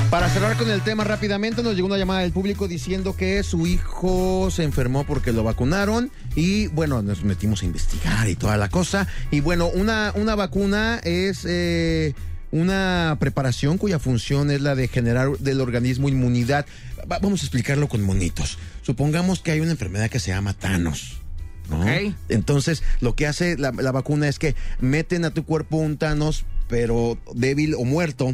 Para 0.10 0.28
cerrar 0.30 0.58
con 0.58 0.72
el 0.72 0.82
tema 0.82 1.04
rápidamente, 1.04 1.62
nos 1.62 1.76
llegó 1.76 1.86
una 1.86 1.98
llamada 1.98 2.22
del 2.22 2.32
público 2.32 2.67
diciendo 2.67 3.15
que 3.15 3.43
su 3.43 3.67
hijo 3.67 4.50
se 4.50 4.63
enfermó 4.63 5.04
porque 5.04 5.32
lo 5.32 5.43
vacunaron 5.43 6.12
y 6.36 6.65
bueno, 6.67 7.04
nos 7.04 7.24
metimos 7.24 7.62
a 7.62 7.65
investigar 7.65 8.28
y 8.28 8.36
toda 8.36 8.58
la 8.58 8.69
cosa. 8.69 9.08
Y 9.30 9.41
bueno, 9.41 9.67
una, 9.67 10.12
una 10.15 10.34
vacuna 10.34 11.00
es 11.04 11.45
eh, 11.48 12.15
una 12.52 13.17
preparación 13.19 13.78
cuya 13.78 14.00
función 14.00 14.50
es 14.50 14.62
la 14.62 14.74
de 14.74 14.88
generar 14.88 15.30
del 15.38 15.62
organismo 15.62 16.10
inmunidad. 16.10 16.65
Va- 17.02 17.19
vamos 17.19 17.41
a 17.41 17.45
explicarlo 17.45 17.88
con 17.88 18.02
monitos. 18.02 18.58
Supongamos 18.82 19.41
que 19.41 19.52
hay 19.52 19.60
una 19.60 19.72
enfermedad 19.72 20.10
que 20.10 20.19
se 20.19 20.32
llama 20.32 20.56
Thanos. 20.56 21.17
Entonces, 22.30 22.82
lo 23.00 23.13
que 23.15 23.28
hace 23.28 23.60
la, 23.60 23.72
la 23.72 23.91
vacuna 23.91 24.28
es 24.28 24.39
que 24.39 24.56
meten 24.80 25.24
a 25.24 25.30
tu 25.30 25.45
cuerpo 25.45 25.78
un 25.78 25.98
Thanos, 25.98 26.45
pero 26.67 27.19
débil 27.36 27.76
o 27.76 27.84
muerto, 27.86 28.34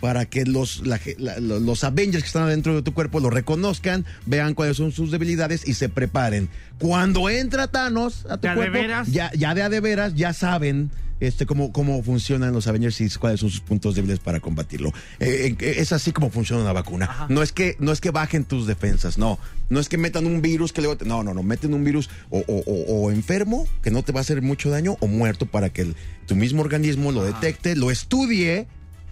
para 0.00 0.24
que 0.26 0.44
los, 0.46 0.86
la 0.86 0.98
la- 1.18 1.38
los 1.40 1.84
Avengers 1.84 2.22
que 2.24 2.26
están 2.28 2.44
adentro 2.44 2.74
de 2.74 2.82
tu 2.82 2.94
cuerpo 2.94 3.20
lo 3.20 3.30
reconozcan, 3.30 4.06
vean 4.26 4.54
cuáles 4.54 4.76
son 4.76 4.92
sus 4.92 5.10
debilidades 5.10 5.66
y 5.68 5.74
se 5.74 5.88
preparen. 5.88 6.48
Cuando 6.78 7.28
entra 7.28 7.66
Thanos 7.68 8.24
a 8.30 8.36
tu 8.36 8.42
¿De 8.42 8.48
a 8.48 8.50
de 8.52 8.56
cuerpo, 8.56 8.78
veras? 8.78 9.08
ya, 9.12 9.30
ya 9.34 9.54
de 9.54 9.62
a 9.62 9.68
de 9.68 9.80
veras, 9.80 10.14
ya 10.14 10.32
saben 10.32 10.90
este, 11.20 11.44
cómo, 11.44 11.70
cómo 11.70 12.02
funcionan 12.02 12.54
los 12.54 12.66
Avengers 12.66 12.98
y 13.02 13.10
cuáles 13.10 13.40
son 13.40 13.50
sus 13.50 13.60
puntos 13.60 13.94
débiles 13.94 14.20
para 14.20 14.40
combatirlo. 14.40 14.90
Eh, 15.18 15.54
eh, 15.60 15.74
es 15.76 15.92
así 15.92 16.12
como 16.12 16.30
funciona 16.30 16.62
una 16.62 16.72
vacuna. 16.72 17.26
No 17.28 17.42
es, 17.42 17.52
que, 17.52 17.76
no 17.78 17.92
es 17.92 18.00
que 18.00 18.10
bajen 18.10 18.44
tus 18.44 18.66
defensas, 18.66 19.18
no. 19.18 19.38
No 19.68 19.80
es 19.80 19.90
que 19.90 19.98
metan 19.98 20.24
un 20.24 20.40
virus 20.40 20.72
que 20.72 20.80
luego... 20.80 20.96
te- 20.96 21.04
no, 21.04 21.22
no, 21.22 21.34
no. 21.34 21.42
Meten 21.42 21.74
un 21.74 21.84
virus 21.84 22.08
o, 22.30 22.38
o- 22.38 22.64
o- 22.66 23.04
o 23.06 23.10
enfermo, 23.10 23.66
que 23.82 23.90
no 23.90 24.02
te 24.02 24.12
va 24.12 24.20
a 24.20 24.22
hacer 24.22 24.40
mucho 24.40 24.70
daño, 24.70 24.96
o 25.00 25.06
muerto 25.08 25.44
para 25.44 25.68
que 25.68 25.82
el- 25.82 25.96
tu 26.26 26.34
mismo 26.36 26.62
organismo 26.62 27.12
lo 27.12 27.22
detecte, 27.22 27.76
lo 27.76 27.90
estudie 27.90 28.66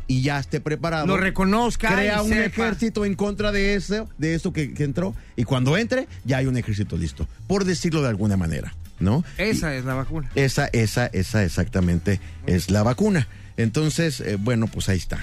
y 0.08 0.22
ya 0.22 0.40
esté 0.40 0.58
preparado. 0.60 1.06
Lo 1.06 1.16
reconozca 1.18 1.94
Crea 1.94 2.22
un 2.22 2.30
sepa. 2.30 2.44
ejército 2.46 3.04
en 3.04 3.14
contra 3.14 3.52
de 3.52 3.74
eso, 3.74 4.08
de 4.18 4.34
eso 4.34 4.52
que, 4.52 4.74
que 4.74 4.82
entró. 4.84 5.14
Y 5.36 5.44
cuando 5.44 5.76
entre, 5.76 6.08
ya 6.24 6.38
hay 6.38 6.46
un 6.46 6.56
ejército 6.56 6.96
listo. 6.96 7.28
Por 7.46 7.64
decirlo 7.64 8.02
de 8.02 8.08
alguna 8.08 8.36
manera, 8.36 8.74
¿no? 8.98 9.22
Esa 9.36 9.74
es 9.76 9.84
la 9.84 9.94
vacuna. 9.94 10.28
Esa, 10.34 10.66
esa, 10.72 11.06
esa 11.06 11.44
exactamente 11.44 12.20
es 12.46 12.70
la 12.70 12.82
vacuna. 12.82 13.28
Entonces, 13.58 14.20
eh, 14.20 14.36
bueno, 14.40 14.66
pues 14.66 14.88
ahí 14.88 14.98
está. 14.98 15.18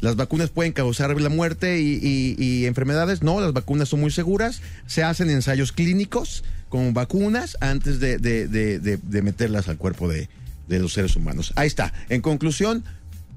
Las 0.00 0.16
vacunas 0.16 0.50
pueden 0.50 0.72
causar 0.72 1.18
la 1.20 1.28
muerte 1.28 1.80
y, 1.80 1.94
y- 2.02 2.34
y 2.38 2.66
enfermedades. 2.66 3.22
No, 3.22 3.40
las 3.40 3.52
vacunas 3.52 3.88
son 3.88 4.00
muy 4.00 4.10
seguras. 4.10 4.60
Se 4.86 5.04
hacen 5.04 5.30
ensayos 5.30 5.72
clínicos 5.72 6.42
con 6.68 6.92
vacunas 6.94 7.56
antes 7.60 8.00
de, 8.00 8.18
de- 8.18 8.48
de- 8.48 8.78
de- 8.78 8.96
de 8.98 9.22
meterlas 9.22 9.68
al 9.68 9.76
cuerpo 9.78 10.08
de, 10.08 10.28
de 10.68 10.78
los 10.80 10.92
seres 10.92 11.14
humanos. 11.16 11.52
Ahí 11.56 11.66
está. 11.68 11.92
En 12.08 12.20
conclusión, 12.20 12.84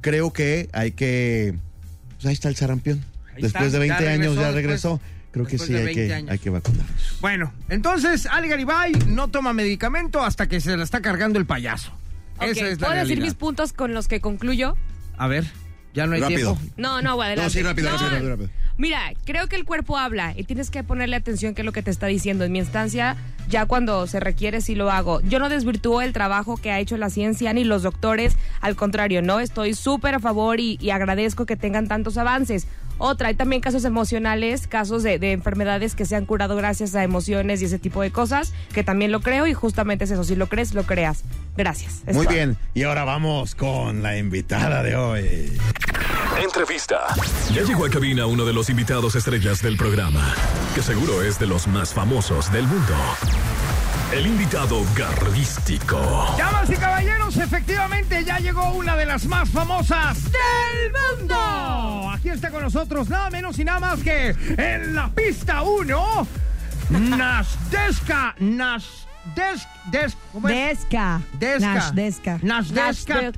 creo 0.05 0.31
que 0.31 0.69
hay 0.71 0.91
que... 0.91 1.55
Pues 2.17 2.27
ahí 2.27 2.33
está 2.33 2.47
el 2.47 2.55
sarampión. 2.55 3.03
Ahí 3.35 3.41
después 3.41 3.65
está, 3.65 3.79
de 3.79 3.87
ya 3.87 3.97
20 3.97 4.07
años 4.09 4.35
regresó 4.35 4.35
ya 4.35 4.41
después- 4.51 4.55
regresó. 4.55 5.01
Creo 5.31 5.45
que 5.47 5.57
sí, 5.57 5.73
hay 5.75 5.83
20 5.85 6.07
que, 6.07 6.13
años. 6.13 6.31
hay 6.31 6.37
que 6.37 6.49
vacunarnos. 6.51 7.17
Bueno, 7.21 7.51
entonces 7.69 8.27
Ali 8.27 8.47
Garibay 8.47 8.91
no 9.07 9.29
toma 9.29 9.51
medicamento 9.51 10.23
hasta 10.23 10.47
que 10.47 10.61
se 10.61 10.77
la 10.77 10.83
está 10.83 11.01
cargando 11.01 11.39
el 11.39 11.45
payaso. 11.47 11.91
Ok, 12.37 12.43
Esa 12.49 12.67
es 12.67 12.79
la 12.79 12.87
¿Puedo 12.87 12.99
decir 13.01 13.19
mis 13.19 13.33
puntos 13.33 13.73
con 13.73 13.93
los 13.95 14.07
que 14.07 14.21
concluyo? 14.21 14.77
A 15.17 15.27
ver, 15.27 15.45
ya 15.95 16.05
no 16.05 16.13
hay 16.13 16.21
Rápido. 16.21 16.55
tiempo. 16.55 16.73
No, 16.77 17.01
no, 17.01 17.19
adelante. 17.21 17.43
No, 17.43 17.49
sí, 17.49 17.63
rápido, 17.63 17.89
rápido, 17.89 18.09
rápido, 18.11 18.29
rápido. 18.29 18.49
Mira, 18.77 19.13
creo 19.25 19.47
que 19.47 19.55
el 19.55 19.63
cuerpo 19.63 19.97
habla 19.97 20.33
y 20.35 20.43
tienes 20.43 20.69
que 20.69 20.83
ponerle 20.83 21.15
atención 21.15 21.55
qué 21.55 21.61
es 21.61 21.65
lo 21.65 21.71
que 21.71 21.81
te 21.81 21.91
está 21.91 22.07
diciendo. 22.07 22.43
En 22.43 22.51
mi 22.51 22.59
instancia, 22.59 23.15
ya 23.47 23.65
cuando 23.65 24.05
se 24.07 24.19
requiere, 24.19 24.59
sí 24.59 24.75
lo 24.75 24.91
hago. 24.91 25.21
Yo 25.21 25.39
no 25.39 25.47
desvirtúo 25.47 26.01
el 26.01 26.11
trabajo 26.11 26.57
que 26.57 26.71
ha 26.71 26.79
hecho 26.79 26.97
la 26.97 27.09
ciencia 27.09 27.53
ni 27.53 27.63
los 27.63 27.83
doctores. 27.83 28.35
Al 28.59 28.75
contrario, 28.75 29.21
no, 29.21 29.39
estoy 29.39 29.75
súper 29.75 30.15
a 30.15 30.19
favor 30.19 30.59
y, 30.59 30.77
y 30.81 30.89
agradezco 30.89 31.45
que 31.45 31.55
tengan 31.55 31.87
tantos 31.87 32.17
avances. 32.17 32.67
Otra, 32.97 33.27
hay 33.27 33.35
también 33.35 33.61
casos 33.61 33.83
emocionales, 33.83 34.67
casos 34.67 35.03
de, 35.03 35.19
de 35.19 35.33
enfermedades 35.33 35.95
que 35.95 36.05
se 36.05 36.15
han 36.15 36.25
curado 36.25 36.55
gracias 36.55 36.95
a 36.95 37.03
emociones 37.03 37.61
y 37.61 37.65
ese 37.65 37.77
tipo 37.77 38.01
de 38.01 38.09
cosas, 38.11 38.53
que 38.73 38.83
también 38.85 39.11
lo 39.11 39.19
creo 39.19 39.47
y 39.47 39.53
justamente 39.53 40.05
es 40.05 40.11
eso, 40.11 40.23
si 40.23 40.35
lo 40.35 40.47
crees, 40.47 40.73
lo 40.73 40.83
creas. 40.83 41.23
Gracias. 41.57 42.03
Muy 42.13 42.25
bien. 42.27 42.57
Y 42.73 42.83
ahora 42.83 43.03
vamos 43.03 43.53
con 43.55 44.01
la 44.01 44.17
invitada 44.17 44.81
de 44.81 44.95
hoy. 44.95 45.51
Entrevista. 46.41 47.07
Ya 47.53 47.63
llegó 47.63 47.85
a 47.85 47.89
cabina 47.89 48.25
uno 48.25 48.43
de 48.43 48.51
los 48.51 48.69
invitados 48.69 49.15
estrellas 49.15 49.61
del 49.61 49.77
programa, 49.77 50.33
que 50.73 50.81
seguro 50.81 51.21
es 51.21 51.39
de 51.39 51.47
los 51.47 51.67
más 51.67 51.93
famosos 51.93 52.51
del 52.51 52.67
mundo. 52.67 52.93
El 54.11 54.27
invitado 54.27 54.81
garrístico. 54.95 56.35
Damas 56.37 56.69
y 56.69 56.75
caballeros, 56.75 57.37
efectivamente 57.37 58.23
ya 58.25 58.39
llegó 58.39 58.73
una 58.73 58.97
de 58.97 59.05
las 59.05 59.25
más 59.25 59.49
famosas 59.49 60.17
del 60.25 60.91
mundo. 61.19 62.09
Aquí 62.13 62.29
está 62.29 62.51
con 62.51 62.63
nosotros 62.63 63.09
nada 63.09 63.29
menos 63.29 63.57
y 63.57 63.63
nada 63.63 63.79
más 63.79 64.01
que 64.01 64.35
en 64.57 64.93
la 64.93 65.09
pista 65.09 65.61
1, 65.61 66.27
Nasdeska, 66.89 68.35
Nasdesk, 68.39 69.67
Desk, 69.91 70.17
¿cómo 70.31 70.49
es? 70.49 70.79
Desca. 70.79 71.21
Desca. 71.39 71.73
Nasdeska 71.73 72.39
Nasdeska. 72.41 73.31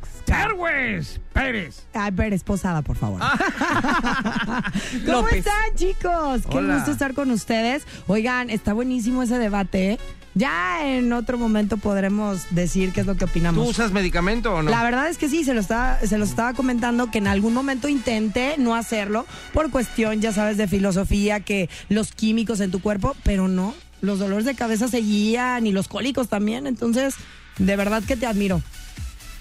Pérez. 1.37 1.83
Ay, 1.93 2.11
Pérez 2.11 2.43
Posada, 2.43 2.81
por 2.81 2.97
favor. 2.97 3.21
¿Cómo 5.05 5.21
López. 5.21 5.37
están, 5.39 5.75
chicos? 5.75 6.41
Qué 6.49 6.57
Hola. 6.57 6.75
gusto 6.75 6.91
estar 6.91 7.13
con 7.13 7.31
ustedes. 7.31 7.83
Oigan, 8.07 8.49
está 8.49 8.73
buenísimo 8.73 9.23
ese 9.23 9.37
debate. 9.37 9.91
¿eh? 9.93 9.99
Ya 10.33 10.85
en 10.85 11.13
otro 11.13 11.37
momento 11.37 11.77
podremos 11.77 12.41
decir 12.51 12.91
qué 12.91 13.01
es 13.01 13.07
lo 13.07 13.13
que 13.13 13.25
¿Tú 13.25 13.31
opinamos. 13.31 13.67
usas 13.69 13.91
medicamento 13.91 14.53
o 14.53 14.61
no? 14.63 14.69
La 14.71 14.83
verdad 14.83 15.09
es 15.09 15.17
que 15.17 15.29
sí, 15.29 15.43
se 15.43 15.53
lo, 15.53 15.59
estaba, 15.59 15.99
se 15.99 16.17
los 16.17 16.29
estaba 16.29 16.53
comentando 16.53 17.09
que 17.11 17.17
en 17.19 17.27
algún 17.27 17.53
momento 17.53 17.87
intenté 17.87 18.55
no 18.57 18.75
hacerlo 18.75 19.25
por 19.53 19.71
cuestión, 19.71 20.21
ya 20.21 20.31
sabes, 20.33 20.57
de 20.57 20.67
filosofía, 20.67 21.39
que 21.39 21.69
los 21.89 22.11
químicos 22.11 22.59
en 22.59 22.71
tu 22.71 22.81
cuerpo, 22.81 23.15
pero 23.23 23.47
no, 23.47 23.73
los 24.01 24.19
dolores 24.19 24.45
de 24.45 24.53
cabeza 24.55 24.87
seguían 24.87 25.65
y 25.65 25.71
los 25.71 25.87
cólicos 25.87 26.29
también, 26.29 26.67
entonces, 26.67 27.15
de 27.57 27.75
verdad 27.75 28.03
que 28.03 28.15
te 28.15 28.25
admiro. 28.27 28.61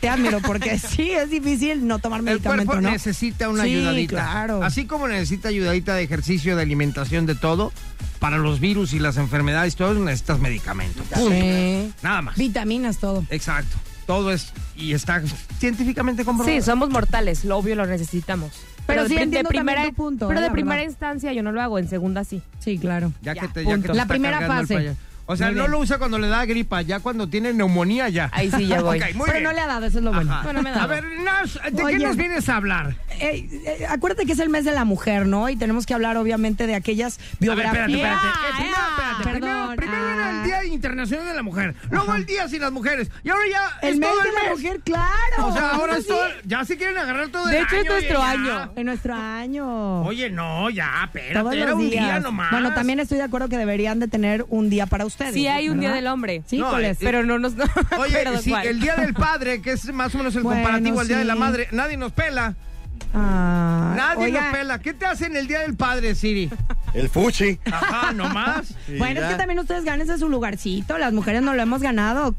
Te 0.01 0.09
admiro 0.09 0.41
porque 0.41 0.79
sí, 0.79 1.11
es 1.13 1.31
difícil 1.31 1.87
no 1.87 1.99
tomar 1.99 2.21
El 2.21 2.25
medicamento, 2.27 2.67
cuerpo 2.67 2.83
¿no? 2.83 2.91
necesita 2.91 3.49
una 3.49 3.65
Sí, 3.65 3.75
ayudadita. 3.75 4.11
claro. 4.17 4.63
Así 4.63 4.85
como 4.87 5.09
necesita 5.09 5.49
ayudadita 5.49 5.95
de 5.95 6.03
ejercicio, 6.03 6.55
de 6.57 6.63
alimentación, 6.63 7.27
de 7.27 7.35
todo, 7.35 7.73
para 8.21 8.39
los 8.39 8.61
virus 8.61 8.93
y 8.93 8.99
las 8.99 9.17
enfermedades, 9.17 9.77
todo 9.77 9.95
necesitas 9.95 10.39
medicamento. 10.39 11.03
Punto. 11.05 11.31
Sí. 11.31 11.93
Nada 12.03 12.23
más. 12.23 12.37
Vitaminas, 12.37 12.99
todo. 12.99 13.25
Exacto. 13.31 13.77
Todo 14.07 14.31
es 14.33 14.53
y 14.77 14.93
está 14.93 15.21
científicamente 15.59 16.25
comprobado. 16.25 16.57
Sí, 16.57 16.63
somos 16.65 16.91
mortales, 16.91 17.45
lo 17.45 17.57
obvio 17.59 17.75
lo 17.75 17.87
necesitamos. 17.87 18.53
Pero 18.87 19.03
de 19.03 19.09
sí 19.09 19.17
entiendo 19.17 19.49
también 19.51 19.65
primera, 19.67 19.91
punto, 19.93 20.29
pero 20.29 20.39
eh, 20.39 20.45
de 20.45 20.51
primera 20.53 20.77
verdad. 20.77 20.91
instancia 20.91 21.33
yo 21.33 21.43
no 21.43 21.51
lo 21.51 21.61
hago, 21.61 21.79
en 21.81 21.89
segunda 21.89 22.23
sí. 22.23 22.41
Sí, 22.61 22.79
claro. 22.79 23.13
Ya, 23.21 23.35
Ya, 23.35 23.41
que 23.43 23.49
te, 23.49 23.65
ya 23.65 23.71
punto. 23.71 23.83
que 23.83 23.89
te 23.89 23.95
La 23.95 24.07
primera 24.07 24.39
el 24.39 24.47
fase. 24.47 24.97
O 25.29 25.37
sea, 25.37 25.49
Muy 25.49 25.57
no 25.57 25.62
bien. 25.62 25.71
lo 25.73 25.79
usa 25.81 25.99
cuando 25.99 26.19
le 26.19 26.29
da 26.29 26.45
gripa, 26.45 26.83
ya 26.83 27.01
cuando 27.01 27.29
tiene 27.29 27.53
neumonía 27.53 28.09
ya. 28.09 28.31
Ahí 28.33 28.51
sí 28.51 28.67
ya 28.67 28.81
voy. 28.83 29.01
Muy 29.15 29.27
Pero 29.27 29.33
bien. 29.33 29.43
no 29.45 29.53
le 29.53 29.61
ha 29.61 29.67
dado, 29.67 29.87
eso 29.87 29.99
es 29.99 30.05
lo 30.05 30.12
bueno. 30.12 30.33
Ajá. 30.33 30.43
Bueno, 30.45 30.62
me 30.62 30.71
da. 30.71 30.83
A 30.85 30.87
ver, 30.87 31.05
Nash, 31.25 31.57
¿de 31.73 31.83
Oye. 31.83 31.99
qué 31.99 32.05
nos 32.05 32.17
vienes 32.17 32.49
a 32.49 32.57
hablar? 32.57 32.97
Eh, 33.19 33.49
eh, 33.81 33.87
acuérdate 33.89 34.25
que 34.27 34.33
es 34.33 34.39
el 34.39 34.49
mes 34.51 34.65
de 34.65 34.73
la 34.73 34.85
mujer, 34.85 35.27
¿no? 35.27 35.49
Y 35.49 35.57
tenemos 35.57 35.85
que 35.87 35.95
hablar, 35.95 36.17
obviamente, 36.17 36.67
de 36.67 36.75
aquellas 36.75 37.19
A 37.19 37.21
ver, 37.21 37.37
biografías. 37.41 37.89
espérate, 37.89 38.27
espérate. 38.27 38.27
Eh, 38.27 38.53
primero, 38.57 38.77
espérate. 38.89 39.25
Perdón. 39.25 39.77
Primero, 39.77 39.77
primero 39.77 40.09
era 40.15 40.27
Ah. 40.27 40.31
el 40.31 40.45
Día 40.45 40.65
Internacional 40.65 41.27
de 41.27 41.35
la 41.35 41.43
Mujer, 41.43 41.75
luego 41.91 42.15
el 42.15 42.27
Día 42.27 42.49
sin 42.49 42.61
las 42.61 42.73
mujeres, 42.73 43.11
y 43.25 43.29
ahora 43.31 43.43
ya 43.51 43.79
El 43.83 43.95
es 43.95 43.99
mes 44.01 44.09
todo 44.11 44.23
de 44.23 44.29
el 44.29 44.35
la 44.35 44.41
mes. 44.43 44.51
mujer, 44.53 44.81
claro. 44.85 45.47
O 45.47 45.53
sea, 45.53 45.71
ahora 45.71 45.97
es 45.99 46.07
todo, 46.07 46.25
ya 46.45 46.65
se 46.65 46.77
quieren 46.77 46.99
agarrar 46.99 47.29
todo 47.29 47.47
De 47.47 47.59
el 47.59 47.65
hecho, 47.65 47.75
año. 47.77 47.83
es 47.83 47.89
nuestro 47.91 48.19
ya. 48.19 48.31
año. 48.31 48.73
En 48.77 48.87
nuestro 48.87 49.15
año. 49.15 50.03
Oye, 50.03 50.31
no, 50.31 50.71
ya, 50.71 51.03
espérate, 51.05 51.35
Todos 51.35 51.55
era 51.55 51.67
los 51.71 51.75
un 51.81 51.91
días. 51.91 52.05
día 52.05 52.21
nomás. 52.21 52.51
Bueno, 52.51 52.75
también 52.75 53.01
estoy 53.01 53.19
de 53.19 53.25
acuerdo 53.25 53.49
que 53.49 53.57
deberían 53.57 53.99
de 53.99 54.09
tener 54.09 54.45
un 54.49 54.71
día 54.71 54.87
para 54.87 55.05
ustedes. 55.05 55.16
Sí 55.33 55.47
hay 55.47 55.69
un 55.69 55.81
día 55.81 55.93
del 55.93 56.07
hombre. 56.07 56.43
Sí, 56.47 56.59
No, 56.59 56.71
¿cuál 56.71 56.85
eh, 56.85 56.91
es? 56.91 56.99
Pero 56.99 57.25
no 57.25 57.39
nos... 57.39 57.55
No, 57.57 57.65
Oye, 57.99 58.15
pero 58.15 58.41
sí, 58.41 58.53
el 58.65 58.81
Día 58.81 58.97
del 58.97 59.15
Padre, 59.15 59.61
que 59.63 59.73
es 59.73 59.93
más 59.93 60.15
o 60.15 60.19
menos 60.19 60.35
el 60.37 60.43
Bueno, 60.43 60.63
comparativo 60.63 61.01
al 61.01 61.09
Día 61.09 61.19
de 61.19 61.25
la. 61.25 61.35
Madre, 61.35 61.69
nadie 61.73 61.97
nos 61.97 62.13
pela. 62.13 62.55
Ah, 63.15 63.95
Nadie 63.97 64.27
oiga, 64.27 64.43
nos 64.43 64.59
pela. 64.59 64.79
¿Qué 64.81 64.93
te 64.95 65.07
hacen 65.07 65.37
el 65.37 65.47
Día 65.47 65.61
del 65.61 65.77
Padre, 65.77 66.15
Siri? 66.15 66.51
El 66.95 67.09
fuchi. 67.09 67.59
Ajá, 67.65 68.13
nomás. 68.13 68.75
Bueno, 68.99 69.21
es 69.21 69.27
que 69.27 69.35
también 69.37 69.59
ustedes 69.59 69.85
gánense 69.85 70.19
su 70.19 70.29
lugarcito. 70.29 70.99
Las 70.99 71.13
mujeres 71.13 71.43
no 71.43 71.55
lo 71.55 71.63
hemos 71.63 71.83
ganado. 71.83 72.35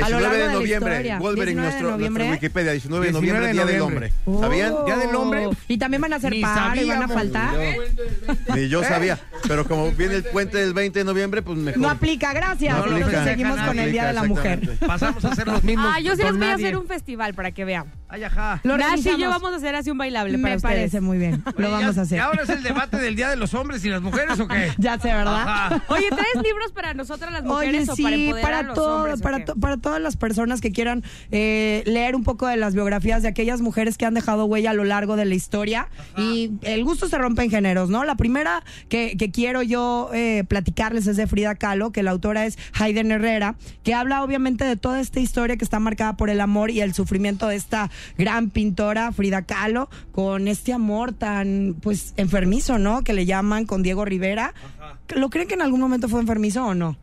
A 0.00 0.08
lo 0.08 0.16
19 0.18 0.22
largo 0.22 0.46
de 0.46 0.52
noviembre. 0.54 1.16
Wolverine, 1.18 1.20
19 1.20 1.44
de 1.52 1.54
nuestro, 1.62 1.90
noviembre. 1.90 2.24
nuestra 2.28 2.46
Wikipedia. 2.46 2.72
19 2.72 3.06
de 3.06 3.12
19 3.12 3.12
noviembre, 3.12 3.52
Día 3.52 3.64
del. 3.72 3.82
Hombre. 3.82 4.12
¿Sabían? 4.40 4.72
Oh. 4.72 4.84
Día 4.84 4.96
del 4.96 5.14
hombre. 5.14 5.48
Y 5.68 5.78
también 5.78 6.00
van 6.02 6.12
a 6.12 6.16
hacer 6.16 6.34
paro 6.40 6.80
y 6.80 6.88
van 6.88 7.02
a 7.02 7.08
faltar. 7.08 7.54
Ni 8.54 8.68
yo 8.68 8.82
sabía. 8.84 9.18
Pero 9.48 9.64
como 9.66 9.90
viene 9.92 10.14
el 10.16 10.24
puente 10.24 10.58
del 10.58 10.72
20 10.74 10.98
de 11.00 11.04
noviembre, 11.04 11.42
pues 11.42 11.58
mejor. 11.58 11.80
No 11.80 11.90
aplica, 11.90 12.32
gracias. 12.32 12.76
No 12.76 12.84
Entonces 12.84 13.04
aplica. 13.06 13.24
seguimos 13.24 13.56
No 13.58 13.66
con 13.66 13.78
el 13.78 13.92
Día 13.92 14.06
de 14.06 14.12
la 14.12 14.24
Mujer. 14.24 14.78
Pasamos 14.86 15.24
a 15.24 15.34
ser 15.34 15.46
los 15.48 15.62
mismos. 15.64 15.86
Ah, 15.88 16.00
yo 16.00 16.16
sí 16.16 16.22
les 16.22 16.36
voy 16.36 16.46
a 16.46 16.54
hacer 16.54 16.76
un 16.76 16.86
festival 16.86 17.34
para 17.34 17.50
que 17.52 17.64
vean. 17.64 17.92
Ay, 18.08 18.24
ajá. 18.24 18.60
Nash 18.64 19.06
y 19.06 19.18
yo 19.18 19.30
vamos 19.30 19.52
a 19.52 19.56
hacer 19.56 19.74
así 19.74 19.90
un 19.90 19.96
bailable 19.98 20.34
para 20.38 20.50
Me 20.50 20.56
ustedes. 20.56 20.74
parece 20.76 21.00
muy 21.00 21.16
bien. 21.18 21.42
Lo 21.56 21.70
vamos 21.70 21.94
ya- 21.94 22.00
a 22.02 22.04
hacer. 22.04 22.18
¿Y 22.18 22.20
ahora 22.20 22.42
es 22.42 22.48
el 22.50 22.62
debate 22.62 22.98
del 22.98 23.16
Día 23.16 23.30
de 23.30 23.36
los 23.36 23.54
Hombres 23.54 23.82
y 23.84 23.88
las 23.88 24.02
Mujeres 24.02 24.38
o 24.38 24.46
qué? 24.48 24.70
Ya 24.78 24.98
sé, 24.98 25.08
¿verdad? 25.08 25.42
Ajá. 25.42 25.82
Oye, 25.88 26.08
¿traes 26.10 26.34
libros 26.44 26.72
para 26.72 26.92
nosotras 26.94 27.32
las 27.32 27.42
mujeres 27.42 27.88
Oye, 27.88 27.92
o 27.92 28.04
para 28.04 28.16
sí, 28.16 28.24
empoderar 28.26 28.42
para, 28.50 28.58
a 28.58 28.62
los 28.64 28.74
todo, 28.74 28.96
hombres? 28.98 29.20
para, 29.22 29.44
to- 29.44 29.54
para 29.56 29.76
todas 29.82 30.00
las 30.00 30.16
personas 30.16 30.62
que 30.62 30.72
quieran 30.72 31.04
eh, 31.30 31.82
leer 31.84 32.16
un 32.16 32.24
poco 32.24 32.46
de 32.46 32.56
las 32.56 32.74
biografías 32.74 33.22
de 33.22 33.28
aquellas 33.28 33.60
mujeres 33.60 33.98
que 33.98 34.06
han 34.06 34.14
dejado 34.14 34.46
huella 34.46 34.70
a 34.70 34.74
lo 34.74 34.84
largo 34.84 35.16
de 35.16 35.26
la 35.26 35.34
historia. 35.34 35.88
Y 36.16 36.52
el 36.62 36.84
gusto 36.84 37.08
se 37.08 37.18
rompe 37.18 37.42
en 37.42 37.50
géneros, 37.50 37.90
¿no? 37.90 38.04
La 38.04 38.14
primera 38.14 38.64
que, 38.88 39.16
que 39.18 39.30
quiero 39.30 39.62
yo 39.62 40.10
eh, 40.14 40.44
platicarles 40.48 41.06
es 41.06 41.16
de 41.16 41.26
Frida 41.26 41.54
Kahlo, 41.54 41.92
que 41.92 42.02
la 42.02 42.12
autora 42.12 42.46
es 42.46 42.56
Hayden 42.78 43.10
Herrera, 43.10 43.56
que 43.82 43.92
habla 43.92 44.22
obviamente 44.22 44.64
de 44.64 44.76
toda 44.76 45.00
esta 45.00 45.20
historia 45.20 45.56
que 45.56 45.64
está 45.64 45.80
marcada 45.80 46.16
por 46.16 46.30
el 46.30 46.40
amor 46.40 46.70
y 46.70 46.80
el 46.80 46.94
sufrimiento 46.94 47.48
de 47.48 47.56
esta 47.56 47.90
gran 48.16 48.50
pintora 48.50 49.12
Frida 49.12 49.42
Kahlo, 49.42 49.90
con 50.12 50.48
este 50.48 50.72
amor 50.72 51.12
tan, 51.12 51.76
pues, 51.82 52.14
enfermizo, 52.16 52.78
¿no? 52.78 53.02
Que 53.02 53.12
le 53.12 53.26
llaman 53.26 53.66
con 53.66 53.82
Diego 53.82 54.04
Rivera. 54.04 54.54
¿Lo 55.14 55.30
creen 55.30 55.48
que 55.48 55.54
en 55.54 55.62
algún 55.62 55.80
momento 55.80 56.08
fue 56.08 56.20
enfermizo 56.20 56.64
o 56.64 56.74
no? 56.74 56.96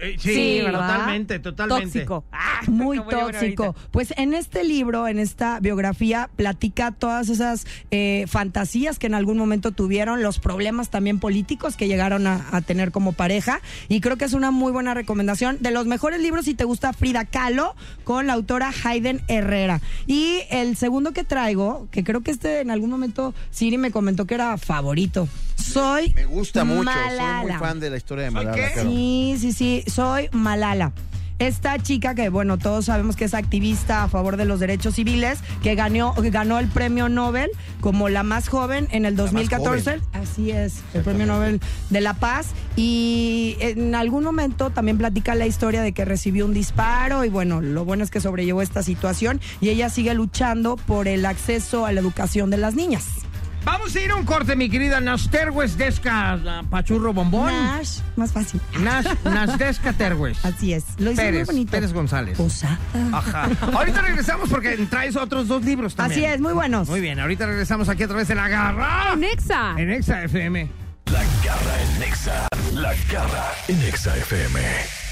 Eh, 0.00 0.16
Sí, 0.18 0.60
totalmente, 0.64 1.38
totalmente. 1.38 1.84
Tóxico. 1.84 2.24
Ah, 2.56 2.60
muy 2.68 3.00
tóxico. 3.00 3.74
Pues 3.90 4.14
en 4.16 4.32
este 4.32 4.64
libro, 4.64 5.08
en 5.08 5.18
esta 5.18 5.58
biografía, 5.60 6.30
platica 6.36 6.92
todas 6.92 7.28
esas 7.28 7.66
eh, 7.90 8.26
fantasías 8.28 8.98
que 8.98 9.06
en 9.08 9.14
algún 9.14 9.38
momento 9.38 9.72
tuvieron, 9.72 10.22
los 10.22 10.38
problemas 10.38 10.88
también 10.88 11.18
políticos 11.18 11.76
que 11.76 11.88
llegaron 11.88 12.26
a, 12.26 12.46
a 12.52 12.60
tener 12.60 12.92
como 12.92 13.12
pareja. 13.12 13.60
Y 13.88 14.00
creo 14.00 14.16
que 14.16 14.24
es 14.24 14.34
una 14.34 14.50
muy 14.50 14.72
buena 14.72 14.94
recomendación. 14.94 15.58
De 15.60 15.70
los 15.72 15.86
mejores 15.86 16.20
libros, 16.20 16.44
si 16.44 16.54
te 16.54 16.64
gusta 16.64 16.92
Frida 16.92 17.24
Kahlo, 17.24 17.74
con 18.04 18.26
la 18.26 18.34
autora 18.34 18.72
Hayden 18.84 19.22
Herrera. 19.28 19.80
Y 20.06 20.42
el 20.50 20.76
segundo 20.76 21.12
que 21.12 21.24
traigo, 21.24 21.88
que 21.90 22.04
creo 22.04 22.22
que 22.22 22.30
este 22.30 22.60
en 22.60 22.70
algún 22.70 22.90
momento 22.90 23.34
Siri 23.50 23.78
me 23.78 23.90
comentó 23.90 24.26
que 24.26 24.34
era 24.34 24.56
favorito. 24.58 25.28
Soy. 25.56 26.12
Me 26.14 26.26
gusta 26.26 26.64
mucho. 26.64 26.90
Soy 26.90 27.42
muy 27.42 27.52
fan 27.52 27.80
de 27.80 27.90
la 27.90 27.96
historia 27.96 28.24
de 28.24 28.30
¿Soy 28.30 28.44
Malala. 28.44 28.82
Sí, 28.82 29.36
sí, 29.38 29.52
sí, 29.52 29.83
soy 29.86 30.28
Malala. 30.32 30.92
Esta 31.40 31.78
chica 31.78 32.14
que, 32.14 32.28
bueno, 32.28 32.58
todos 32.58 32.84
sabemos 32.84 33.16
que 33.16 33.24
es 33.24 33.34
activista 33.34 34.04
a 34.04 34.08
favor 34.08 34.36
de 34.36 34.44
los 34.44 34.60
derechos 34.60 34.94
civiles, 34.94 35.40
que 35.64 35.74
ganó, 35.74 36.14
que 36.14 36.30
ganó 36.30 36.60
el 36.60 36.68
premio 36.68 37.08
Nobel 37.08 37.50
como 37.80 38.08
la 38.08 38.22
más 38.22 38.48
joven 38.48 38.86
en 38.92 39.04
el 39.04 39.14
más 39.14 39.32
2014. 39.32 39.84
joven. 39.84 40.00
Así 40.12 40.52
es, 40.52 40.82
el 40.94 41.02
premio 41.02 41.26
Nobel 41.26 41.60
de 41.90 42.00
la 42.00 42.14
Paz. 42.14 42.50
Y 42.76 43.56
en 43.58 43.96
algún 43.96 44.22
momento 44.22 44.70
también 44.70 44.96
platica 44.96 45.34
la 45.34 45.46
historia 45.46 45.82
de 45.82 45.92
que 45.92 46.04
recibió 46.04 46.44
un 46.46 46.54
disparo 46.54 47.24
y 47.24 47.30
bueno, 47.30 47.60
lo 47.60 47.84
bueno 47.84 48.04
es 48.04 48.12
que 48.12 48.20
sobrellevó 48.20 48.62
esta 48.62 48.84
situación 48.84 49.40
y 49.60 49.70
ella 49.70 49.90
sigue 49.90 50.14
luchando 50.14 50.76
por 50.76 51.08
el 51.08 51.26
acceso 51.26 51.84
a 51.84 51.90
la 51.90 52.00
educación 52.00 52.50
de 52.50 52.58
las 52.58 52.76
niñas. 52.76 53.23
Vamos 53.64 53.96
a 53.96 54.00
ir 54.00 54.10
a 54.10 54.16
un 54.16 54.24
corte, 54.24 54.56
mi 54.56 54.68
querida 54.68 55.00
Nash 55.00 55.28
Terwes 55.28 55.76
Desca 55.78 56.38
Pachurro 56.70 57.12
Bombón. 57.12 57.50
Nash, 57.50 58.00
más 58.16 58.32
fácil. 58.32 58.60
Nash, 58.80 59.06
Nash 59.24 59.56
Desca 59.56 59.92
Terwes. 59.92 60.44
Así 60.44 60.72
es. 60.72 60.84
Lo 60.98 61.12
hizo 61.12 61.22
muy 61.22 61.44
bonito. 61.44 61.70
Pérez 61.70 61.92
González. 61.92 62.36
Posada. 62.36 62.78
Ajá. 63.12 63.48
Ahorita 63.72 64.02
regresamos 64.02 64.48
porque 64.48 64.76
traes 64.90 65.16
otros 65.16 65.48
dos 65.48 65.64
libros 65.64 65.94
también. 65.94 66.24
Así 66.24 66.34
es, 66.34 66.40
muy 66.40 66.52
buenos. 66.52 66.88
Muy 66.88 67.00
bien, 67.00 67.18
ahorita 67.20 67.46
regresamos 67.46 67.88
aquí 67.88 68.02
a 68.02 68.08
través 68.08 68.28
de 68.28 68.34
La 68.34 68.48
Garra. 68.48 69.16
Nexa. 69.16 69.74
En 69.78 69.90
Exa 69.90 70.24
FM. 70.24 70.68
La 71.06 71.22
garra 71.44 71.82
en 71.82 72.00
Nexa. 72.00 72.48
La 72.72 72.94
garra 73.10 73.52
en 73.68 73.78
Nexa 73.80 74.16
FM. 74.16 75.03